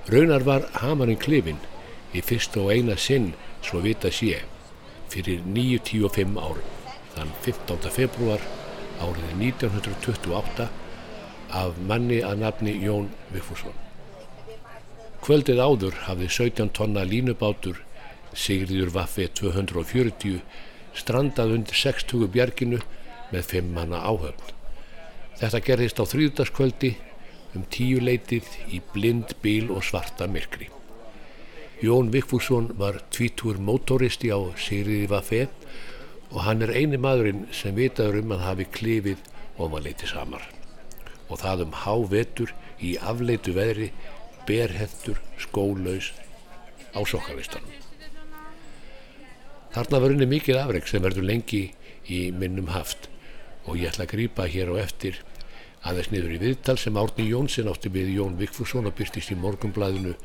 Raunar 0.08 0.48
var 0.48 0.70
hamarinn 0.80 1.20
klifin 1.20 1.60
í 2.16 2.24
fyrst 2.24 2.56
og 2.56 2.72
eina 2.72 2.96
sinn 2.96 3.34
svo 3.60 3.84
vita 3.84 4.08
sé 4.16 4.46
fyrir 5.12 5.44
9-10-5 5.44 6.40
árum 6.40 6.81
þann 7.16 7.32
15. 7.46 7.92
februar 7.94 8.44
árið 9.02 9.32
1928 9.38 10.68
af 11.62 11.80
manni 11.88 12.22
að 12.24 12.44
nafni 12.46 12.76
Jón 12.80 13.10
Vigfússon. 13.34 13.76
Kvöldið 15.22 15.62
áður 15.62 15.98
hafði 16.08 16.30
17 16.32 16.72
tonna 16.78 17.04
línubátur 17.06 17.84
Sigriður 18.34 18.94
Vaffi 18.96 19.28
240 19.38 20.40
strandað 20.98 21.56
undir 21.58 21.78
60 21.78 22.28
bjerginu 22.32 22.82
með 23.32 23.48
5 23.54 23.72
manna 23.76 24.02
áhöfn. 24.08 24.56
Þetta 25.40 25.64
gerðist 25.68 26.02
á 26.02 26.06
þrýðdaskvöldi 26.06 26.96
um 27.58 27.66
tíu 27.74 28.00
leitið 28.00 28.48
í 28.72 28.82
blind 28.94 29.36
bíl 29.44 29.72
og 29.74 29.84
svarta 29.84 30.28
myrkri. 30.32 30.70
Jón 31.82 32.12
Vigfússon 32.14 32.70
var 32.78 33.02
tvítur 33.12 33.58
mótoristi 33.58 34.30
á 34.30 34.40
Sigriði 34.56 35.08
Vaffi 35.12 35.48
og 36.32 36.44
hann 36.46 36.64
er 36.64 36.74
eini 36.74 37.00
maðurinn 37.02 37.46
sem 37.56 37.76
vitaður 37.76 38.22
um 38.22 38.34
að 38.36 38.46
hafi 38.48 38.68
klifið 38.78 39.24
ofanleiti 39.62 40.10
samar 40.10 40.46
og 41.28 41.40
það 41.40 41.66
um 41.66 41.78
hávetur 41.84 42.54
í 42.84 42.96
afleitu 42.98 43.54
veðri 43.56 43.92
berhendur 44.48 45.20
skólaus 45.40 46.12
á 46.92 47.00
sokkalistanum. 47.08 47.72
Þarna 49.72 50.02
var 50.04 50.16
unni 50.16 50.28
mikið 50.28 50.60
afreg 50.60 50.88
sem 50.90 51.04
verður 51.04 51.30
lengi 51.30 51.64
í 52.12 52.24
minnum 52.36 52.72
haft 52.76 53.08
og 53.64 53.78
ég 53.80 53.92
ætla 53.92 54.08
að 54.08 54.14
grýpa 54.16 54.48
hér 54.52 54.74
á 54.76 54.84
eftir 54.84 55.22
aðeins 55.88 56.12
niður 56.12 56.36
í 56.36 56.42
viðtal 56.42 56.78
sem 56.82 57.00
Árni 57.00 57.30
Jónsson 57.30 57.72
átti 57.72 57.92
við 57.94 58.12
Jón 58.18 58.36
Vigfússon 58.40 58.90
og 58.90 58.98
byrtist 58.98 59.32
í 59.32 59.40
morgumblæðinu 59.40 60.18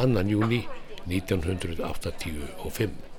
annan 0.00 0.30
júni 0.30 0.62
1985. 1.08 3.13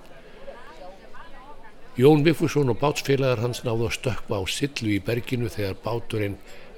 Jón 1.96 2.26
Vigfússon 2.26 2.68
og 2.68 2.82
bátsfélagar 2.82 3.40
hans 3.40 3.62
náðu 3.64 3.86
að 3.88 3.94
stökka 3.96 4.36
á 4.36 4.44
sillu 4.52 4.98
í 4.98 5.00
berginu 5.00 5.48
þegar 5.48 5.78
báturinn 5.80 6.34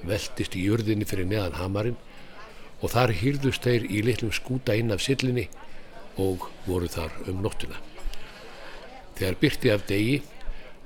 veltist 0.06 0.54
í 0.54 0.68
jörðinni 0.68 1.08
fyrir 1.10 1.26
neðan 1.26 1.58
hamarinn 1.58 1.98
og 2.86 2.94
þar 2.94 3.16
hýrðust 3.18 3.66
þeir 3.66 3.88
í 3.90 4.04
litlum 4.06 4.30
skúta 4.30 4.76
inn 4.78 4.94
af 4.94 5.02
sillinni 5.02 5.48
og 6.22 6.46
voru 6.68 6.86
þar 6.86 7.18
um 7.34 7.42
nóttuna. 7.42 7.82
Þegar 9.18 9.42
byrti 9.42 9.74
af 9.74 9.90
degi 9.90 10.22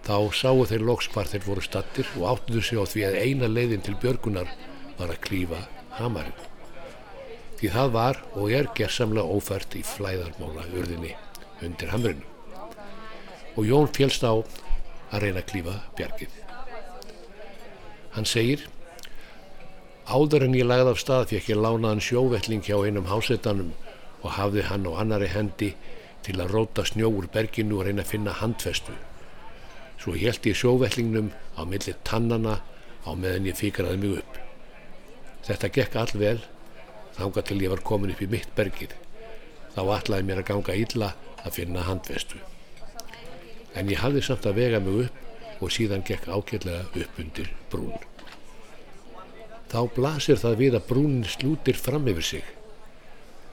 þá 0.07 0.15
sáu 0.32 0.63
þeir 0.71 0.88
loks 0.88 1.11
hvar 1.11 1.27
þeir 1.27 1.47
voru 1.51 1.67
stattir 1.67 2.15
og 2.15 2.27
áttuðu 2.32 2.63
sig 2.63 2.79
á 2.79 2.88
því 2.88 3.07
að 3.09 3.21
eina 3.27 3.51
leiðin 3.51 3.84
til 3.84 3.99
björgunar 3.99 4.57
var 4.95 5.11
að 5.11 5.23
klífa 5.27 5.65
hamarinn. 5.99 6.47
Því 7.59 7.75
það 7.75 7.95
var 7.99 8.25
og 8.32 8.47
er 8.55 8.71
gerðsamlega 8.79 9.27
ófært 9.27 9.75
í 9.75 9.84
flæðarmála 9.84 10.69
urðinni 10.71 11.17
undir 11.59 11.91
hamrinu 11.91 12.30
og 13.55 13.65
Jón 13.67 13.89
félst 13.91 14.23
á 14.23 14.33
að 15.11 15.23
reyna 15.25 15.41
að 15.41 15.49
klífa 15.51 15.75
bjargið. 15.97 16.37
Hann 18.15 18.27
segir 18.27 18.67
Áður 20.11 20.43
en 20.47 20.55
ég 20.57 20.67
lagði 20.67 20.91
af 20.91 20.99
stað 20.99 21.29
fekk 21.29 21.51
ég 21.53 21.59
lánaðan 21.61 22.03
sjóvelling 22.03 22.65
hjá 22.65 22.75
einum 22.83 23.07
hásetanum 23.07 23.69
og 24.21 24.33
hafði 24.35 24.65
hann 24.67 24.87
á 24.89 24.91
annari 25.03 25.29
hendi 25.31 25.69
til 26.25 26.35
að 26.41 26.51
róta 26.55 26.83
snjó 26.87 27.07
úr 27.07 27.29
berginu 27.31 27.79
og 27.79 27.87
reyna 27.87 28.03
að 28.03 28.11
finna 28.11 28.35
handfestu. 28.41 28.95
Svo 30.01 30.17
held 30.17 30.49
ég 30.49 30.57
sjóvellingnum 30.57 31.31
á 31.55 31.61
milli 31.63 31.95
tannana 32.03 32.59
á 33.07 33.11
meðan 33.15 33.47
ég 33.47 33.59
fikraði 33.61 34.03
mig 34.03 34.19
upp. 34.19 34.37
Þetta 35.47 35.73
gekk 35.79 35.97
all 36.03 36.15
vel, 36.19 36.37
þánga 37.15 37.47
til 37.47 37.61
ég 37.63 37.71
var 37.71 37.87
komin 37.87 38.11
upp 38.11 38.21
í 38.25 38.31
mitt 38.35 38.51
bergið. 38.57 38.97
Þá 39.77 39.81
ætlaði 39.95 40.27
mér 40.27 40.43
að 40.43 40.49
ganga 40.51 40.81
illa 40.83 41.13
að 41.45 41.61
finna 41.61 41.87
handfestu 41.87 42.50
en 43.76 43.91
ég 43.91 44.01
hafði 44.01 44.24
samt 44.26 44.47
að 44.49 44.57
vega 44.59 44.80
mig 44.84 45.05
upp 45.05 45.61
og 45.61 45.74
síðan 45.74 46.05
gekk 46.07 46.28
ágjörlega 46.28 47.03
upp 47.03 47.19
undir 47.22 47.51
brún. 47.72 48.07
Þá 49.72 49.82
blasir 49.95 50.39
það 50.41 50.57
við 50.59 50.78
að 50.78 50.88
brúnin 50.89 51.28
slútir 51.30 51.78
fram 51.80 52.09
yfir 52.11 52.28
sig 52.28 52.47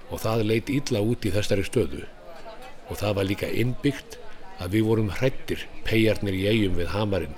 og 0.09 0.23
það 0.23 0.47
leit 0.49 0.71
illa 0.73 1.03
út 1.05 1.27
í 1.29 1.35
þessari 1.35 1.67
stöðu 1.69 2.07
og 2.89 2.97
það 2.99 3.19
var 3.19 3.29
líka 3.29 3.51
innbyggt 3.53 4.17
að 4.59 4.75
við 4.75 4.89
vorum 4.89 5.13
hrættir 5.19 5.67
pejarnir 5.87 6.35
í 6.35 6.47
eigum 6.51 6.79
við 6.81 6.91
hamarinn 6.95 7.37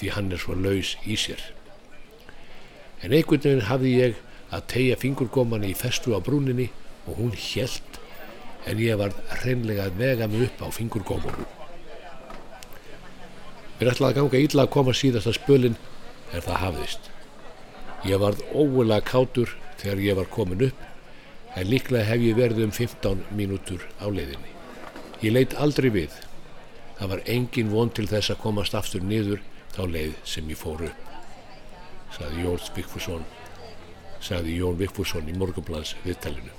því 0.00 0.10
hann 0.16 0.32
er 0.34 0.42
svo 0.42 0.56
laus 0.58 0.96
í 1.06 1.16
sér. 1.20 1.40
En 3.00 3.14
einhvern 3.16 3.44
veginn 3.46 3.68
hafði 3.68 3.94
ég 3.94 4.18
að 4.50 4.66
tegja 4.74 4.98
fingurgómanni 5.00 5.70
í 5.72 5.78
festu 5.78 6.12
á 6.12 6.20
brúninni 6.20 6.68
og 7.06 7.22
hún 7.22 7.32
hjælt 7.36 8.00
en 8.68 8.82
ég 8.82 8.98
var 9.00 9.14
hreinlega 9.40 9.88
að 9.88 10.02
vega 10.02 10.28
mig 10.28 10.50
upp 10.50 10.66
á 10.66 10.68
fingurgómanum. 10.74 11.59
Mér 13.80 13.94
ætlaði 13.94 14.12
að 14.12 14.18
ganga 14.18 14.40
illa 14.44 14.64
að 14.66 14.72
koma 14.74 14.92
síðast 14.92 15.28
að 15.30 15.38
spölinn 15.38 15.76
en 16.36 16.42
það 16.44 16.58
hafðist. 16.60 17.06
Ég 18.04 18.20
varð 18.20 18.42
ógulega 18.52 19.06
kátur 19.08 19.54
þegar 19.80 20.02
ég 20.04 20.16
var 20.18 20.26
komin 20.28 20.64
upp 20.66 20.82
en 21.56 21.68
líklega 21.70 22.04
hef 22.04 22.20
ég 22.20 22.36
verið 22.36 22.66
um 22.66 22.74
15 22.76 23.22
mínútur 23.38 23.86
á 23.96 24.04
leiðinni. 24.12 24.52
Ég 25.24 25.32
leitt 25.32 25.56
aldrei 25.56 25.88
við. 25.94 26.12
Það 26.98 27.12
var 27.14 27.22
engin 27.34 27.72
von 27.72 27.92
til 27.96 28.04
þess 28.10 28.34
að 28.34 28.42
komast 28.42 28.76
aftur 28.76 29.00
niður 29.00 29.40
þá 29.72 29.82
leið 29.88 30.12
sem 30.28 30.50
ég 30.52 30.60
fór 30.60 30.84
upp. 30.84 31.06
Saði 32.18 32.44
Jón 32.44 32.66
Vikfursson, 32.76 33.24
sagði 34.20 34.58
Jón 34.58 34.76
Vikfursson 34.76 35.30
í 35.30 35.38
morgunblads 35.40 35.94
viðtælinu. 36.04 36.52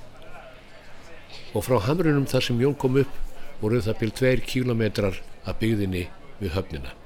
Og 1.53 1.67
frá 1.67 1.77
hamrunum 1.85 2.25
þar 2.25 2.47
sem 2.47 2.65
Jón 2.65 2.79
kom 2.81 2.97
upp 3.03 3.13
voru 3.61 3.83
það 3.85 4.01
byrj 4.01 4.17
tveir 4.17 4.43
kílometrar 4.47 5.21
að 5.45 5.61
byggðinni 5.61 6.07
við 6.41 6.57
höfnina 6.57 6.97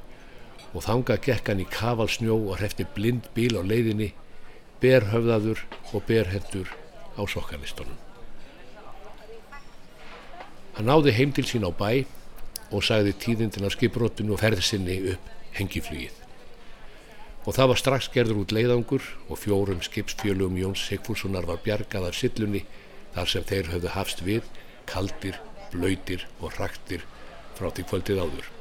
og 0.76 0.84
þanga 0.84 1.16
gekk 1.24 1.50
hann 1.50 1.64
í 1.64 1.68
kavalsnjó 1.72 2.36
og 2.36 2.60
hrefti 2.60 2.84
blind 2.96 3.30
bíl 3.36 3.56
á 3.56 3.64
leiðinni, 3.64 4.12
berhöfðaður 4.84 5.62
og 5.96 6.04
berhendur 6.10 6.68
á 7.16 7.24
sokkalistunum. 7.32 7.96
Hann 10.76 10.90
náði 10.92 11.16
heim 11.16 11.32
til 11.32 11.46
sín 11.48 11.64
á 11.64 11.72
bæ 11.72 12.04
og 12.76 12.84
sagði 12.84 13.14
tíðindin 13.24 13.64
á 13.64 13.72
skipróttinu 13.72 14.36
og 14.36 14.42
ferðsinni 14.44 14.98
upp 15.14 15.30
hengiflugið. 15.56 16.18
Og 17.46 17.56
það 17.56 17.72
var 17.72 17.80
strax 17.80 18.10
gerður 18.12 18.42
út 18.44 18.52
leiðangur 18.52 19.06
og 19.30 19.40
fjórum 19.40 19.84
skipsfjölum 19.86 20.58
Jóns 20.60 20.84
Sigfússonar 20.90 21.48
var 21.48 21.62
bjargað 21.64 22.10
af 22.10 22.20
sillunni 22.20 22.66
þar 23.16 23.32
sem 23.32 23.48
þeir 23.48 23.72
höfðu 23.72 23.94
hafst 23.96 24.26
við, 24.26 24.50
kaldir, 24.90 25.40
blöytir 25.72 26.28
og 26.42 26.58
raktir 26.60 27.08
frá 27.56 27.70
því 27.70 27.88
kvöldið 27.94 28.24
áður 28.26 28.55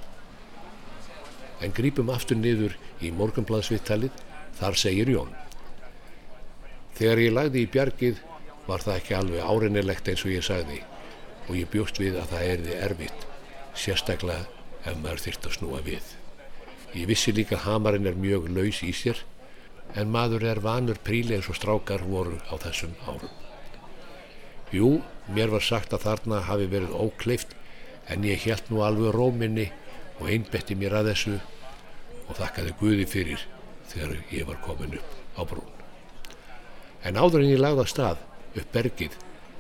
en 1.65 1.75
grípum 1.75 2.13
aftur 2.13 2.39
niður 2.39 2.77
í 3.01 3.11
morgunbladsviðtalið, 3.17 4.13
þar 4.59 4.79
segir 4.79 5.11
Jón. 5.11 5.33
Þegar 6.95 7.23
ég 7.25 7.35
lagði 7.35 7.63
í 7.65 7.71
bjargið 7.75 8.21
var 8.69 8.85
það 8.85 8.99
ekki 9.01 9.17
alveg 9.19 9.49
árinnilegt 9.49 10.11
eins 10.11 10.25
og 10.25 10.35
ég 10.35 10.45
sagði 10.47 10.83
og 11.49 11.57
ég 11.59 11.71
bjóst 11.73 11.99
við 12.01 12.19
að 12.21 12.31
það 12.33 12.51
erði 12.53 12.77
erfitt, 12.87 13.25
sérstaklega 13.77 14.47
ef 14.85 15.01
maður 15.01 15.25
þyrst 15.25 15.49
að 15.49 15.57
snúa 15.59 15.81
við. 15.85 16.13
Ég 16.95 17.09
vissi 17.11 17.35
líka 17.35 17.59
að 17.59 17.67
hamarinn 17.67 18.09
er 18.09 18.21
mjög 18.21 18.47
laus 18.55 18.81
í 18.87 18.93
sér 18.95 19.25
en 19.99 20.13
maður 20.15 20.47
er 20.53 20.63
vanur 20.63 21.01
príli 21.05 21.37
eins 21.37 21.49
og 21.51 21.59
strákar 21.59 22.05
voru 22.07 22.39
á 22.49 22.55
þessum 22.63 22.95
árum. 23.09 23.33
Jú, 24.75 25.01
mér 25.35 25.53
var 25.53 25.63
sagt 25.63 25.93
að 25.95 26.07
þarna 26.07 26.41
hafi 26.49 26.69
verið 26.71 26.95
ókleift 26.95 27.55
en 28.11 28.25
ég 28.27 28.47
held 28.47 28.71
nú 28.71 28.83
alveg 28.87 29.15
róminni 29.15 29.69
og 30.21 30.31
einbetti 30.31 30.77
mér 30.79 31.01
að 31.01 31.11
þessu 31.13 31.37
og 32.29 32.39
þakkaði 32.39 32.77
Guði 32.81 33.07
fyrir 33.09 33.45
þegar 33.91 34.17
ég 34.33 34.49
var 34.49 34.61
komin 34.65 34.97
upp 34.99 35.39
á 35.39 35.43
brún. 35.49 35.71
En 37.05 37.19
áður 37.21 37.45
en 37.45 37.53
ég 37.53 37.61
lagði 37.61 37.85
að 37.85 37.93
stað 37.93 38.25
upp 38.55 38.73
bergið 38.73 39.19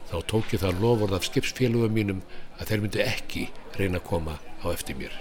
þá 0.08 0.16
tók 0.30 0.54
ég 0.54 0.62
það 0.62 0.80
loford 0.84 1.16
af 1.16 1.26
skipsfélugum 1.26 1.94
mínum 1.94 2.22
að 2.58 2.70
þeir 2.70 2.82
myndi 2.84 3.04
ekki 3.04 3.44
reyna 3.76 4.00
að 4.00 4.08
koma 4.08 4.38
á 4.64 4.66
eftir 4.72 4.96
mér, 4.98 5.14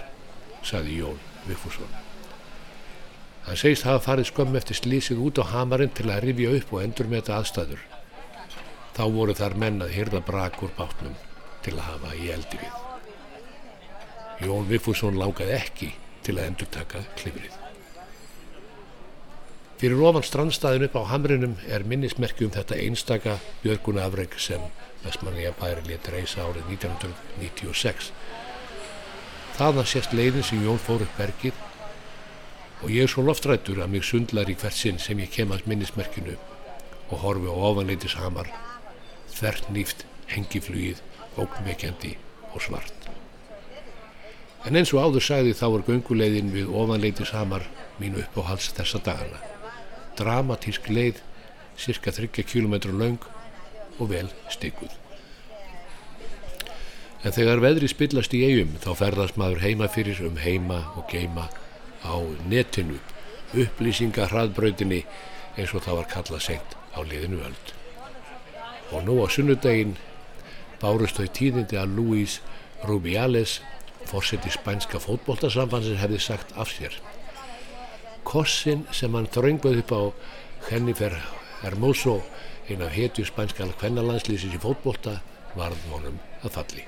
saði 0.64 1.00
Jón 1.00 1.20
Vigfússon. 1.48 1.90
Hann 3.44 3.60
segist 3.60 3.84
hafa 3.84 4.00
farið 4.06 4.30
skömm 4.30 4.56
eftir 4.56 4.78
slísið 4.78 5.20
út 5.26 5.40
á 5.42 5.44
hamarinn 5.50 5.92
til 5.92 6.08
að 6.08 6.28
rifja 6.28 6.54
upp 6.60 6.72
og 6.72 6.84
endur 6.84 7.10
með 7.10 7.24
þetta 7.24 7.40
aðstæður. 7.40 7.82
Þá 8.94 9.04
voru 9.12 9.34
þar 9.36 9.58
menn 9.60 9.82
að 9.84 9.92
hyrða 9.98 10.22
brak 10.24 10.62
úr 10.64 10.72
bátnum 10.78 11.18
til 11.66 11.74
að 11.74 11.86
hafa 11.90 12.14
í 12.16 12.30
eldi 12.32 12.62
við. 12.62 12.80
Jón 14.44 14.70
Vigfússon 14.70 15.18
lákaði 15.20 15.58
ekki 15.58 15.90
til 16.24 16.38
að 16.38 16.48
endur 16.50 16.70
taka 16.72 17.04
klifrið. 17.18 17.60
Fyrir 19.80 20.00
ofan 20.06 20.24
strandstæðin 20.24 20.86
upp 20.86 20.96
á 20.96 21.10
Hamrinum 21.10 21.58
er 21.68 21.84
minnismerki 21.84 22.46
um 22.46 22.52
þetta 22.54 22.78
einstaka 22.80 23.38
björgunafreg 23.64 24.38
sem 24.40 24.62
Vestmanniða 25.04 25.52
bæri 25.58 25.82
létt 25.88 26.08
reysa 26.08 26.46
árið 26.46 26.70
1996. 26.78 28.12
Þaðan 29.58 29.90
sést 29.90 30.14
leiðin 30.16 30.46
sem 30.46 30.62
Jón 30.64 30.80
fór 30.80 31.04
upp 31.04 31.18
bergið 31.18 31.58
og 32.80 32.90
ég 32.94 33.04
er 33.04 33.12
svo 33.12 33.26
loftrættur 33.26 33.82
að 33.84 33.92
mig 33.92 34.06
sundlar 34.08 34.48
í 34.50 34.56
hvert 34.56 34.78
sinn 34.78 35.00
sem 35.02 35.20
ég 35.20 35.32
kemast 35.34 35.68
minnismerkinu 35.68 36.38
og 37.10 37.20
horfi 37.20 37.52
á 37.52 37.56
ofanleitis 37.68 38.16
hamar, 38.20 38.48
þvert 39.36 39.68
nýft, 39.76 40.06
hengiflugið, 40.32 41.04
ógnvekjandi 41.36 42.16
og 42.54 42.64
svart. 42.64 43.03
En 44.64 44.78
eins 44.78 44.94
og 44.96 45.02
áður 45.04 45.24
sagði 45.26 45.52
þá 45.58 45.66
er 45.68 45.86
gönguleiðin 45.90 46.52
við 46.54 46.70
ofanleitis 46.72 47.34
hamar 47.36 47.66
mínu 48.00 48.22
upp 48.24 48.38
á 48.40 48.42
hals 48.48 48.70
þessa 48.72 49.00
dagana. 49.04 49.40
Dramatísk 50.16 50.88
leið, 50.88 51.20
cirka 51.76 52.14
30 52.14 52.46
km 52.48 52.78
laung 52.96 53.20
og 53.98 54.08
vel 54.08 54.30
stygguð. 54.52 54.94
En 57.24 57.32
þegar 57.32 57.62
veðri 57.64 57.88
spillast 57.88 58.34
í 58.36 58.42
eigum 58.44 58.74
þá 58.80 58.90
ferðast 59.00 59.38
maður 59.40 59.62
heima 59.64 59.88
fyrir 59.88 60.18
um 60.26 60.40
heima 60.40 60.80
og 60.96 61.06
geima 61.12 61.46
á 62.04 62.16
netinu, 62.48 62.98
upplýsinga 63.52 64.28
hraðbrautinni 64.28 65.04
eins 65.56 65.72
og 65.72 65.84
það 65.86 66.00
var 66.00 66.10
kallað 66.12 66.44
seint 66.48 66.76
á 66.92 67.00
liðinu 67.04 67.40
öld. 67.44 67.72
Og 68.92 69.06
nú 69.06 69.20
á 69.24 69.26
sunnudaginn 69.28 69.96
bárust 70.82 71.16
þau 71.20 71.28
tíðindi 71.32 71.80
að 71.80 71.96
Luis 71.96 72.40
Rubiales, 72.84 73.60
fórseti 74.10 74.52
spænska 74.52 75.00
fótbóltasambansins, 75.02 76.00
hefði 76.00 76.20
sagt 76.20 76.54
af 76.56 76.72
sér. 76.72 76.96
Kossin 78.24 78.86
sem 78.92 79.14
hann 79.14 79.28
þröngbuð 79.28 79.82
upp 79.82 79.92
á 79.92 80.02
Jennifer 80.70 81.16
Hermoso, 81.62 82.22
eina 82.68 82.88
hetju 82.88 83.26
spænska 83.28 83.68
kvennalandslýsins 83.80 84.56
í 84.56 84.60
fótbólta, 84.62 85.20
varð 85.54 85.80
honum 85.92 86.18
að 86.42 86.56
falli. 86.58 86.84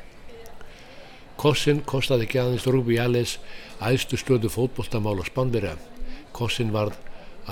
Kossin 1.37 1.83
kostaði 1.85 2.25
ekki 2.25 2.41
aðeins 2.41 2.67
Rubiales 2.73 3.37
æðstu 3.85 4.17
stöðu 4.17 4.49
fótbóltamál 4.53 5.21
á 5.21 5.25
Spánverja. 5.29 5.75
Kossin 6.33 6.73
varð 6.73 6.97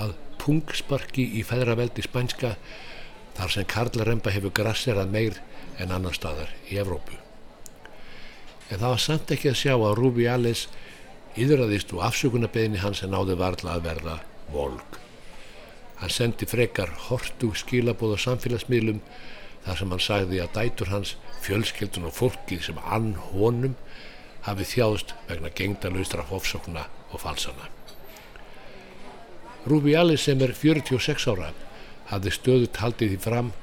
að 0.01 0.15
pungsparki 0.41 1.27
í 1.39 1.43
feðraveldi 1.45 2.05
spænska 2.05 2.55
þar 3.37 3.53
sem 3.53 3.69
Karlaremba 3.69 4.33
hefur 4.33 4.55
grasserað 4.57 5.13
meir 5.13 5.39
en 5.77 5.93
annar 5.93 6.17
staðar 6.17 6.49
í 6.71 6.81
Evrópu. 6.81 7.24
En 8.69 8.79
það 8.81 8.91
var 8.95 9.01
samt 9.03 9.31
ekki 9.35 9.51
að 9.51 9.59
sjá 9.61 9.73
að 9.75 9.97
Rubiales 9.99 10.65
yðraðist 11.37 11.91
og 11.93 12.05
afsökunarbeginni 12.07 12.81
hans 12.81 13.03
en 13.05 13.13
náði 13.13 13.35
varðla 13.39 13.75
að 13.75 13.85
verða 13.89 14.15
volg. 14.53 14.99
Hann 15.99 16.11
sendi 16.11 16.47
frekar 16.49 16.91
hortu 17.07 17.51
skilabóð 17.55 18.15
á 18.15 18.25
samfélagsmiðlum 18.25 19.01
þar 19.65 19.79
sem 19.79 19.93
hann 19.93 20.03
sagði 20.03 20.41
að 20.43 20.55
dætur 20.57 20.91
hans, 20.93 21.15
fjölskeldun 21.45 22.09
og 22.09 22.15
fólkið 22.17 22.65
sem 22.67 22.81
ann 22.83 23.13
honum 23.31 23.77
hafi 24.45 24.67
þjáðst 24.75 25.13
vegna 25.29 25.51
gengdalaustra 25.57 26.25
ofsókna 26.33 26.85
og 27.11 27.21
falsana. 27.21 27.69
Rúbi 29.65 29.95
Alli 29.97 30.17
sem 30.21 30.41
er 30.45 30.53
46 30.53 31.29
ára 31.33 31.51
hafði 32.11 32.33
stöðut 32.33 32.81
haldið 32.81 33.15
því 33.15 33.21
fram 33.23 33.53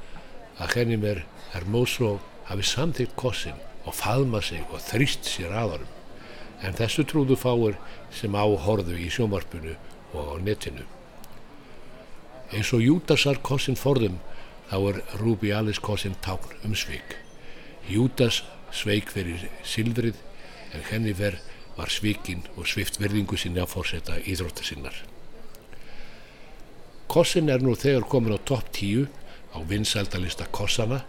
að 0.59 0.79
henni 0.79 0.99
mér 0.99 1.23
Hermoso 1.53 2.17
hafi 2.49 2.67
samþýtt 2.67 3.15
kossin 3.19 3.61
og 3.87 3.97
faðma 3.97 4.43
sig 4.45 4.63
og 4.71 4.83
þrýst 4.85 5.29
sér 5.29 5.55
aðarum 5.57 5.91
en 6.63 6.77
þessu 6.79 7.05
trúðu 7.09 7.37
fáir 7.39 7.79
sem 8.15 8.35
áhorðu 8.39 8.97
í 8.99 9.09
sjómarpunu 9.11 9.75
og 10.15 10.29
á 10.31 10.35
netinu. 10.45 10.85
Eins 12.53 12.71
og 12.77 12.85
Júdasar 12.85 13.41
kossin 13.43 13.79
forðum 13.81 14.21
þá 14.71 14.77
er 14.93 15.01
Rúbi 15.21 15.53
Allis 15.53 15.81
kossin 15.83 16.15
tákn 16.25 16.55
um 16.67 16.77
sveik. 16.79 17.17
Júdas 17.89 18.43
sveik 18.73 19.11
fyrir 19.11 19.49
silfrið 19.67 20.21
en 20.73 20.85
Hennifer 20.91 21.41
var 21.77 21.91
svikinn 21.91 22.45
og 22.57 22.69
svift 22.69 23.01
verðingu 23.01 23.39
sinni 23.41 23.61
að 23.63 23.73
fórseta 23.73 24.21
íþróttar 24.21 24.69
sinnar. 24.69 24.95
Kossin 27.13 27.51
er 27.53 27.65
nú 27.65 27.75
þegar 27.77 28.07
komin 28.09 28.37
á 28.37 28.41
topp 28.41 28.71
10 28.73 29.09
á 29.53 29.59
vinsældalista 29.69 30.47
kossana 30.49 31.03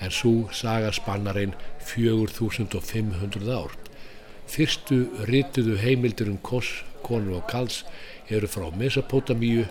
en 0.00 0.12
svo 0.12 0.48
saga 0.52 0.92
spannar 0.92 1.38
einn 1.40 1.54
4500 1.86 3.48
ár. 3.56 3.72
Fyrstu 4.46 4.98
rituðu 5.30 5.78
heimildur 5.82 6.30
um 6.30 6.38
koss, 6.38 6.82
konu 7.02 7.36
og 7.38 7.46
kals 7.50 7.84
eru 8.30 8.48
frá 8.50 8.68
Mesopotamíu, 8.74 9.66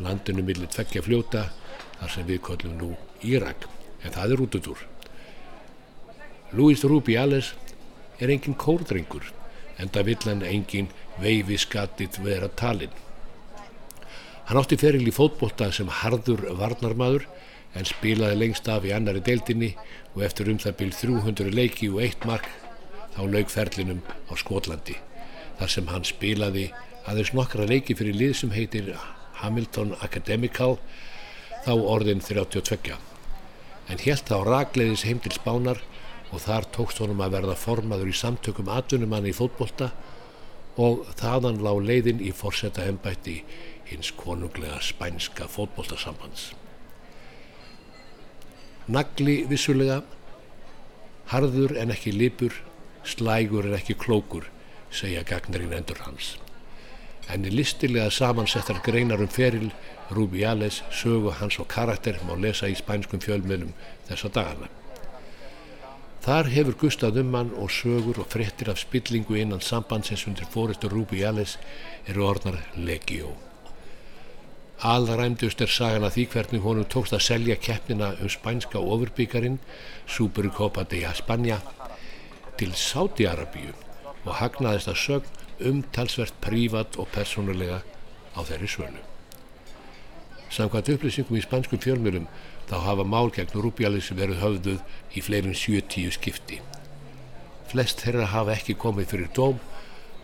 landinu 0.00 0.44
millir 0.44 0.70
tveggja 0.72 1.02
fljóta 1.04 1.48
þar 1.98 2.14
sem 2.14 2.28
við 2.28 2.40
kollum 2.46 2.78
nú 2.80 2.94
Írak, 3.24 3.66
en 4.04 4.14
það 4.14 4.32
er 4.32 4.42
út 4.44 4.56
út 4.56 4.70
úr. 4.72 4.86
Luis 6.56 6.84
Rubiales 6.84 7.52
er 8.20 8.32
engin 8.32 8.56
kórdrengur, 8.56 9.26
en 9.78 9.92
það 9.92 10.08
vill 10.08 10.24
hann 10.26 10.42
engin 10.46 10.88
veifi 11.20 11.58
skattit 11.60 12.18
vera 12.24 12.48
talinn. 12.48 12.92
Hann 14.48 14.58
átti 14.58 14.80
feril 14.80 15.06
í 15.06 15.14
fótbolta 15.14 15.68
sem 15.72 15.88
harður 16.00 16.48
varnarmadur 16.58 17.28
en 17.74 17.86
spilaði 17.86 18.38
lengst 18.40 18.68
af 18.68 18.86
í 18.86 18.94
annari 18.94 19.22
deildinni 19.24 19.74
og 20.14 20.24
eftir 20.26 20.50
um 20.50 20.58
það 20.58 20.78
byrj 20.80 20.96
300 21.02 21.54
leiki 21.54 21.90
og 21.92 22.00
eitt 22.04 22.26
mark 22.28 22.48
þá 23.14 23.22
laug 23.26 23.52
ferlinum 23.52 24.02
á 24.30 24.32
Skotlandi 24.38 24.96
þar 25.60 25.74
sem 25.74 25.90
hann 25.92 26.06
spilaði 26.08 26.70
aðeins 27.10 27.34
nokkra 27.36 27.68
leiki 27.70 27.96
fyrir 27.98 28.16
lið 28.16 28.34
sem 28.40 28.54
heitir 28.54 28.92
Hamilton 29.40 29.94
Academical 30.00 30.78
þá 31.64 31.72
orðin 31.76 32.22
32 32.24 32.96
en 33.90 34.04
helt 34.04 34.28
þá 34.30 34.36
ragleiðis 34.46 35.06
heim 35.08 35.22
til 35.22 35.34
Spánar 35.34 35.80
og 36.30 36.44
þar 36.44 36.68
tókst 36.74 37.02
honum 37.02 37.22
að 37.24 37.36
verða 37.38 37.58
formaður 37.58 38.12
í 38.12 38.16
samtökum 38.16 38.70
atvinnumanni 38.70 39.32
í 39.32 39.36
fótbolta 39.36 39.90
og 40.80 41.04
þaðan 41.18 41.60
lág 41.64 41.82
leiðin 41.84 42.22
í 42.22 42.30
forsetta 42.36 42.86
ennbætti 42.86 43.40
hins 43.90 44.12
konunglega 44.14 44.78
spænska 44.84 45.50
fótboltasambands. 45.50 46.52
Nagli 48.90 49.44
vissulega, 49.46 50.00
harður 51.30 51.76
en 51.78 51.92
ekki 51.94 52.10
lipur, 52.10 52.56
slægur 53.06 53.68
en 53.68 53.76
ekki 53.76 53.94
klókur, 53.94 54.48
segja 54.90 55.20
gagnarinn 55.28 55.76
endur 55.76 56.00
hans. 56.02 56.32
En 57.30 57.44
í 57.46 57.52
listilega 57.54 58.10
samansettar 58.10 58.80
greinar 58.82 59.22
um 59.22 59.30
feril, 59.30 59.68
Rubiales, 60.10 60.80
sögu 60.90 61.30
hans 61.38 61.60
og 61.62 61.68
karakter 61.70 62.18
má 62.26 62.34
lesa 62.34 62.66
í 62.66 62.74
spænskum 62.74 63.22
fjölmiðlum 63.22 63.70
þessa 64.08 64.30
dagana. 64.34 64.66
Þar 66.24 66.50
hefur 66.56 66.78
Gustaf 66.80 67.20
Ummann 67.22 67.54
og 67.54 67.70
sögur 67.70 68.18
og 68.18 68.26
frettir 68.34 68.72
af 68.72 68.82
spillingu 68.82 69.38
innan 69.38 69.62
sambandsins 69.62 70.26
undir 70.26 70.50
fóristu 70.50 70.90
Rubiales 70.90 71.60
eru 72.10 72.26
orðnar 72.26 72.58
legjó. 72.74 73.30
Alræmdust 74.80 75.60
er 75.60 75.68
sagan 75.68 76.06
að 76.08 76.14
því 76.14 76.22
hvernig 76.32 76.62
honum 76.64 76.86
tókst 76.88 77.12
að 77.12 77.26
selja 77.26 77.56
keppnina 77.60 78.14
um 78.24 78.30
spænska 78.32 78.80
ofurbyggarinn 78.80 79.58
Supercopa 80.08 80.86
de 80.88 81.02
España 81.04 81.58
til 82.56 82.72
Sáti-Arabíu 82.72 83.74
og 84.24 84.38
hagnaðist 84.38 84.88
að 84.88 85.02
sögn 85.02 85.68
umtalsvert 85.68 86.40
prívat 86.40 86.96
og 86.96 87.12
persónulega 87.12 87.82
á 88.32 88.40
þeirri 88.40 88.70
svölu. 88.72 89.04
Samkvæmt 90.48 90.94
upplýsingum 90.96 91.36
í 91.36 91.44
spanskum 91.44 91.84
fjölmjölum 91.84 92.30
þá 92.72 92.76
hafa 92.88 93.04
mál 93.04 93.28
gegn 93.36 93.52
Rubialis 93.60 94.08
verið 94.16 94.40
höfðuð 94.40 94.80
í 95.12 95.20
fleirin 95.20 95.60
70 95.66 96.16
skipti. 96.16 96.62
Flest 97.68 98.00
þeirra 98.00 98.32
hafa 98.32 98.56
ekki 98.56 98.80
komið 98.80 99.12
fyrir 99.12 99.30
dóm, 99.36 99.60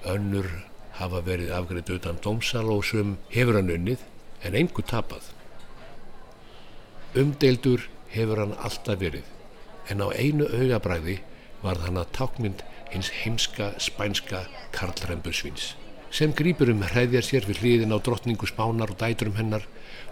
önnur 0.08 0.48
hafa 0.96 1.20
verið 1.20 1.52
afgreitt 1.52 1.92
utan 1.92 2.24
dómsal 2.24 2.70
og 2.72 2.86
sem 2.88 3.18
hefur 3.28 3.60
hann 3.60 3.74
unnið 3.76 4.12
en 4.42 4.58
einhver 4.58 4.86
tapað. 4.90 5.30
Umdeildur 7.16 7.88
hefur 8.12 8.42
hann 8.44 8.58
alltaf 8.58 9.00
verið 9.00 9.32
en 9.90 10.02
á 10.02 10.08
einu 10.12 10.48
augabræði 10.50 11.20
var 11.62 11.80
hann 11.84 11.98
að 12.00 12.12
tákmynd 12.18 12.64
hins 12.92 13.10
heimska 13.22 13.72
spænska 13.82 14.46
karlrembusvins 14.76 15.74
sem 16.16 16.32
grýpur 16.32 16.70
um 16.72 16.84
hræðjar 16.86 17.24
sér 17.26 17.46
við 17.48 17.62
hliðin 17.62 17.94
á 17.94 17.98
drottningu 18.00 18.46
spánar 18.48 18.92
og 18.92 18.98
dæturum 19.00 19.36
hennar 19.36 19.66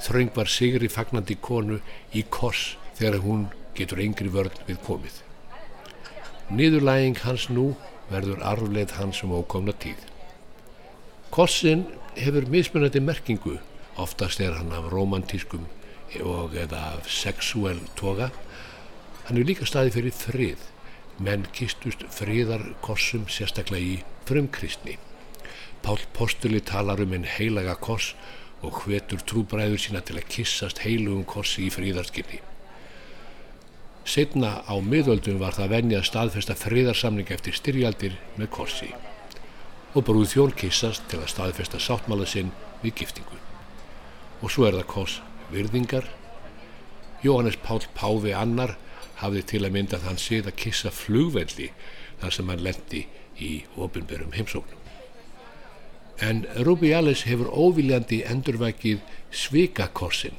þraung 0.04 0.32
var 0.36 0.50
sigri 0.50 0.90
fagnandi 0.90 1.36
konu 1.40 1.78
í 2.12 2.24
koss 2.30 2.74
þegar 2.98 3.22
hún 3.24 3.46
getur 3.78 4.02
yngri 4.02 4.30
vörn 4.30 4.54
við 4.68 4.80
komið. 4.86 5.14
Niðurlæging 6.50 7.20
hans 7.24 7.48
nú 7.48 7.70
verður 8.10 8.42
arfleð 8.44 8.92
hans 8.98 9.22
um 9.24 9.32
ókomna 9.38 9.72
tíð. 9.72 10.02
Kossin 11.34 11.86
hefur 12.18 12.46
mismunandi 12.50 13.00
merkingu 13.00 13.56
oftast 14.00 14.40
er 14.40 14.58
hann 14.58 14.72
af 14.72 14.90
romantískum 14.92 15.66
og 16.22 16.54
eða 16.54 16.82
af 16.98 17.10
sexuell 17.10 17.80
toga 17.96 18.30
hann 19.24 19.38
er 19.38 19.48
líka 19.48 19.66
staði 19.66 19.94
fyrir 19.96 20.18
frið 20.18 20.68
menn 21.24 21.48
kistust 21.54 22.06
friðarkossum 22.14 23.26
sérstaklega 23.30 23.96
í 23.96 23.98
frumkristni 24.28 24.98
Pál 25.84 26.00
Postuli 26.16 26.62
talar 26.64 27.02
um 27.04 27.12
einn 27.12 27.26
heilaga 27.28 27.74
koss 27.76 28.14
og 28.64 28.78
hvetur 28.86 29.20
trúbræður 29.28 29.82
sína 29.82 30.00
til 30.00 30.16
að 30.16 30.30
kissast 30.32 30.80
heilugum 30.80 31.26
kossi 31.28 31.66
í 31.66 31.72
fríðarskinni. 31.74 32.40
Setna 34.08 34.54
á 34.64 34.74
miðöldum 34.80 35.36
var 35.44 35.52
það 35.58 35.74
venjað 35.76 36.08
staðfesta 36.08 36.56
friðarsamling 36.56 37.36
eftir 37.36 37.60
styrjaldir 37.60 38.16
með 38.40 38.52
kossi 38.56 38.92
og 39.92 40.08
brúð 40.08 40.30
þjón 40.32 40.56
kissast 40.64 41.04
til 41.12 41.20
að 41.20 41.32
staðfesta 41.36 41.80
sáttmála 41.80 42.32
sinn 42.32 42.54
við 42.80 43.02
giftingu. 43.02 43.43
Og 44.44 44.52
svo 44.52 44.66
er 44.68 44.76
það 44.76 44.88
koss 44.92 45.20
virðingar. 45.48 46.04
Jóhannes 47.24 47.56
Pál 47.64 47.80
Páfi 47.96 48.34
annar 48.36 48.74
hafði 49.22 49.42
til 49.48 49.60
að 49.64 49.72
mynda 49.78 50.00
þann 50.02 50.20
sið 50.20 50.50
að 50.50 50.58
kissa 50.60 50.92
flugvelli 50.92 51.70
þar 52.20 52.34
sem 52.36 52.50
hann 52.52 52.64
lendi 52.66 53.06
í 53.40 53.52
ofinberum 53.80 54.36
heimsóknum. 54.36 54.80
En 56.20 56.44
Rubiales 56.66 57.24
hefur 57.24 57.48
óviljandi 57.48 58.20
endurvækið 58.28 59.00
svikakorsin. 59.32 60.36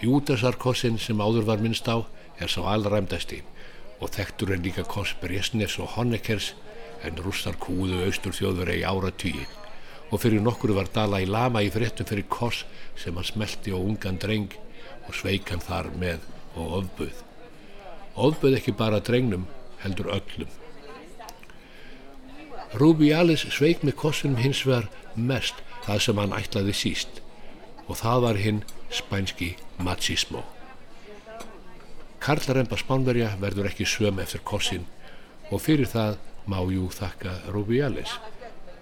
Júdasarkorsin 0.00 0.96
sem 1.02 1.20
áður 1.20 1.44
var 1.52 1.60
minnst 1.60 1.92
á 1.92 2.08
er 2.40 2.48
sá 2.48 2.62
allræmdasti 2.72 3.42
og 4.00 4.14
þekktur 4.16 4.54
er 4.54 4.64
líka 4.64 4.86
kors 4.88 5.12
Bresnefs 5.20 5.76
og 5.82 5.92
Honeckers 5.98 6.54
en 7.04 7.20
rússar 7.20 7.58
kúðu 7.60 8.04
austur 8.06 8.32
þjóður 8.34 8.78
í 8.78 8.84
ára 8.86 9.12
tíi 9.12 9.44
og 10.10 10.22
fyrir 10.22 10.42
nokkuru 10.42 10.76
var 10.78 10.88
Dala 10.94 11.20
í 11.20 11.28
lama 11.28 11.62
í 11.64 11.70
fréttum 11.72 12.08
fyrir 12.08 12.28
kors 12.32 12.64
sem 12.96 13.16
hann 13.16 13.26
smelti 13.28 13.74
á 13.74 13.78
ungan 13.78 14.20
dreng 14.20 14.54
og 15.06 15.14
sveik 15.16 15.50
hann 15.52 15.64
þar 15.64 15.90
með 16.00 16.24
og 16.56 16.74
ofbuð. 16.80 17.22
Ofbuð 18.16 18.58
ekki 18.58 18.74
bara 18.76 19.02
drengnum 19.04 19.46
heldur 19.82 20.10
öllum. 20.16 20.50
Rubiales 22.80 23.46
sveik 23.54 23.84
með 23.84 23.96
kossinum 24.02 24.40
hins 24.42 24.64
vegar 24.66 24.88
mest 25.16 25.62
það 25.86 26.04
sem 26.04 26.20
hann 26.20 26.36
ætlaði 26.36 26.74
síst 26.76 27.20
og 27.86 27.96
það 28.00 28.24
var 28.26 28.40
hinn 28.42 28.62
spænski 28.92 29.54
machismo. 29.80 30.42
Karlaremba 32.20 32.76
Spánverja 32.76 33.30
verður 33.40 33.70
ekki 33.70 33.86
söm 33.88 34.18
eftir 34.20 34.42
kossin 34.44 34.84
og 35.48 35.62
fyrir 35.64 35.88
það 35.88 36.18
má 36.48 36.58
jú 36.68 36.88
þakka 36.92 37.38
Rubiales 37.54 38.18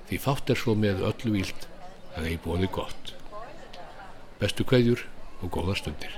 því 0.08 0.20
fátt 0.22 0.52
er 0.52 0.60
svo 0.60 0.76
með 0.78 1.02
öllu 1.08 1.34
vilt 1.38 1.66
að 2.16 2.30
ei 2.30 2.38
bóði 2.42 2.70
gott. 2.72 3.12
Bestu 4.40 4.66
kveðjur 4.68 5.02
og 5.42 5.52
góða 5.52 5.76
stundir. 5.80 6.12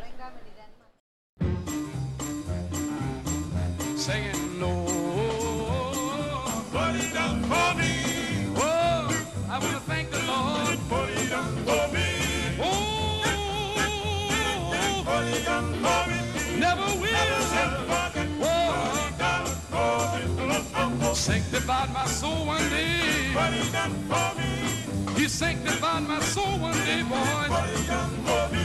Sanctified 21.69 21.93
my 21.93 22.07
soul 22.07 22.47
one 22.47 22.71
day. 22.71 23.31
Put 23.35 23.53
it 23.53 23.73
down 23.73 23.93
for 24.09 24.33
me. 24.41 25.21
He 25.21 25.29
sanctified 25.29 26.03
my 26.09 26.21
soul 26.21 26.59
one 26.59 26.79
day, 26.87 27.03
boy. 27.03 27.45
Put 27.47 27.69
it 27.69 27.87
down 27.87 28.11
for 28.25 28.49
me. 28.55 28.65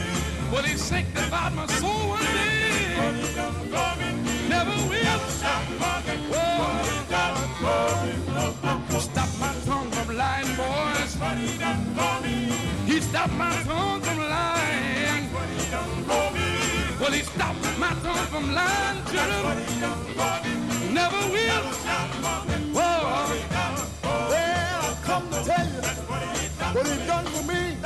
Well, 0.50 0.62
he 0.62 0.76
sanctified 0.78 1.52
my 1.54 1.66
soul 1.66 2.08
one 2.08 2.24
day. 2.24 2.96
Put 2.96 3.14
it 3.16 3.34
down 3.36 3.52
for 3.72 3.90
me. 4.00 4.08
Never 4.48 4.76
will. 4.88 5.20
Oh, 8.90 9.00
stop 9.00 9.28
my 9.38 9.52
tongue 9.66 9.90
from 9.90 10.16
lying, 10.16 10.56
boys. 10.56 11.12
He 12.86 13.00
stopped 13.00 13.34
my 13.34 13.52
tongue 13.64 14.00
from 14.00 14.18
lying. 14.18 15.28
Well, 17.00 17.12
he 17.12 17.22
stopped 17.22 17.78
my 17.78 17.92
tongue 18.02 18.26
from 18.32 18.54
lying, 18.54 19.04
children. 19.12 19.56
Never 20.94 21.22
will. 21.34 22.63
Tell 25.44 25.66
you 25.66 25.82
what 26.74 26.86
he 26.86 27.06
done 27.06 27.26
for 27.26 27.44
me 27.52 27.76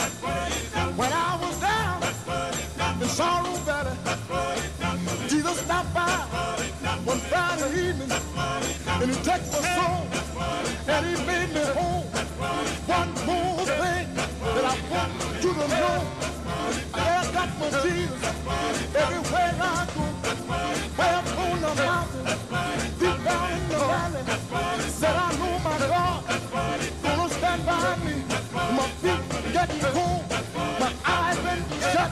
when 0.97 1.13
I 1.13 1.37
was 1.43 1.61
down 1.61 2.03
in 3.03 3.09
sorrow 3.09 3.55
valley. 3.67 3.97
Jesus 5.29 5.59
stopped 5.61 5.93
by 5.93 6.09
one 7.05 7.19
Friday 7.19 7.89
evening 7.89 8.11
and 9.01 9.11
he 9.11 9.17
took 9.23 9.43
my 9.53 9.61
soul 9.75 10.07
and 10.87 11.07
he 11.07 11.27
made 11.27 11.51
me 11.53 11.65
whole. 11.75 12.07
One 12.87 13.11
more 13.27 13.67
thing 13.67 14.15
that 14.15 14.65
I 14.65 14.77
want 14.91 15.13
you 15.43 15.53
to 15.55 15.69
know. 15.69 16.01
I 16.95 17.31
got 17.33 17.51
my 17.59 17.69
Jesus 17.83 18.25
everywhere 18.95 19.55
I 19.61 19.89
go. 19.95 20.05
Way 20.99 21.11
up 21.19 21.39
on 21.39 21.61
the 21.61 21.75
mountain, 21.83 22.27
deep 23.01 23.25
down 23.25 23.53
in 23.53 23.69
the 23.69 23.79
valley. 23.79 24.23
Said 24.91 25.17
I 25.17 25.37
know 25.39 25.58
My 28.55 28.89
feet 29.03 29.53
getting 29.53 29.81
cold, 29.81 30.25
my 30.81 30.93
eyes 31.05 31.39
been 31.39 31.63
shut, 31.81 32.11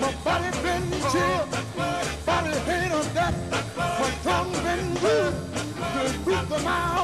my 0.00 0.12
body 0.24 0.50
been 0.62 0.90
my 1.76 2.04
body 2.26 2.58
hate 2.68 2.92
on 2.92 3.14
that. 3.14 3.34
My 3.76 4.10
tongue 4.22 4.52
been 4.52 4.94
good, 4.94 5.34
the 6.48 6.58
mouth, 6.64 6.97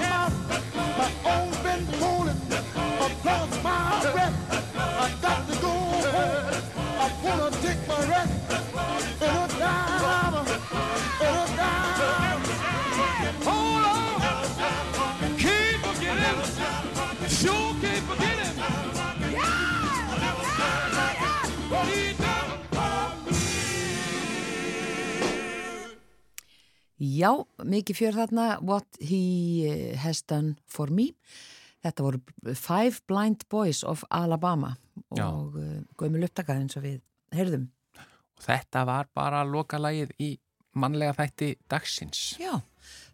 mikið 27.65 28.01
fjör 28.01 28.17
þarna 28.23 28.49
What 28.63 29.01
He 29.01 29.21
eh, 29.69 29.99
Has 30.05 30.23
Done 30.29 30.57
For 30.71 30.93
Me 30.95 31.11
Þetta 31.85 32.07
voru 32.07 32.21
Five 32.57 33.05
Blind 33.09 33.45
Boys 33.53 33.83
of 33.85 34.07
Alabama 34.09 34.73
og 35.15 35.59
uh, 35.59 35.83
gömul 36.01 36.25
upptakað 36.25 36.63
eins 36.63 36.79
og 36.79 36.87
við 36.87 37.01
heyrðum. 37.35 37.67
Og 38.39 38.47
þetta 38.47 38.85
var 38.89 39.11
bara 39.15 39.43
lokalagið 39.47 40.15
í 40.23 40.31
mannlega 40.81 41.17
þætti 41.19 41.51
dagsins. 41.71 42.23
Já, 42.41 42.57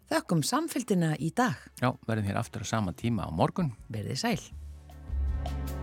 þökkum 0.09 0.45
samfélgina 0.47 1.13
í 1.19 1.33
dag. 1.35 1.59
Já, 1.83 1.91
verðum 2.07 2.31
hér 2.31 2.41
aftur 2.41 2.63
á 2.63 2.71
sama 2.71 2.95
tíma 2.95 3.27
á 3.27 3.29
morgun. 3.35 3.75
Verðið 3.91 4.23
sæl. 4.23 5.80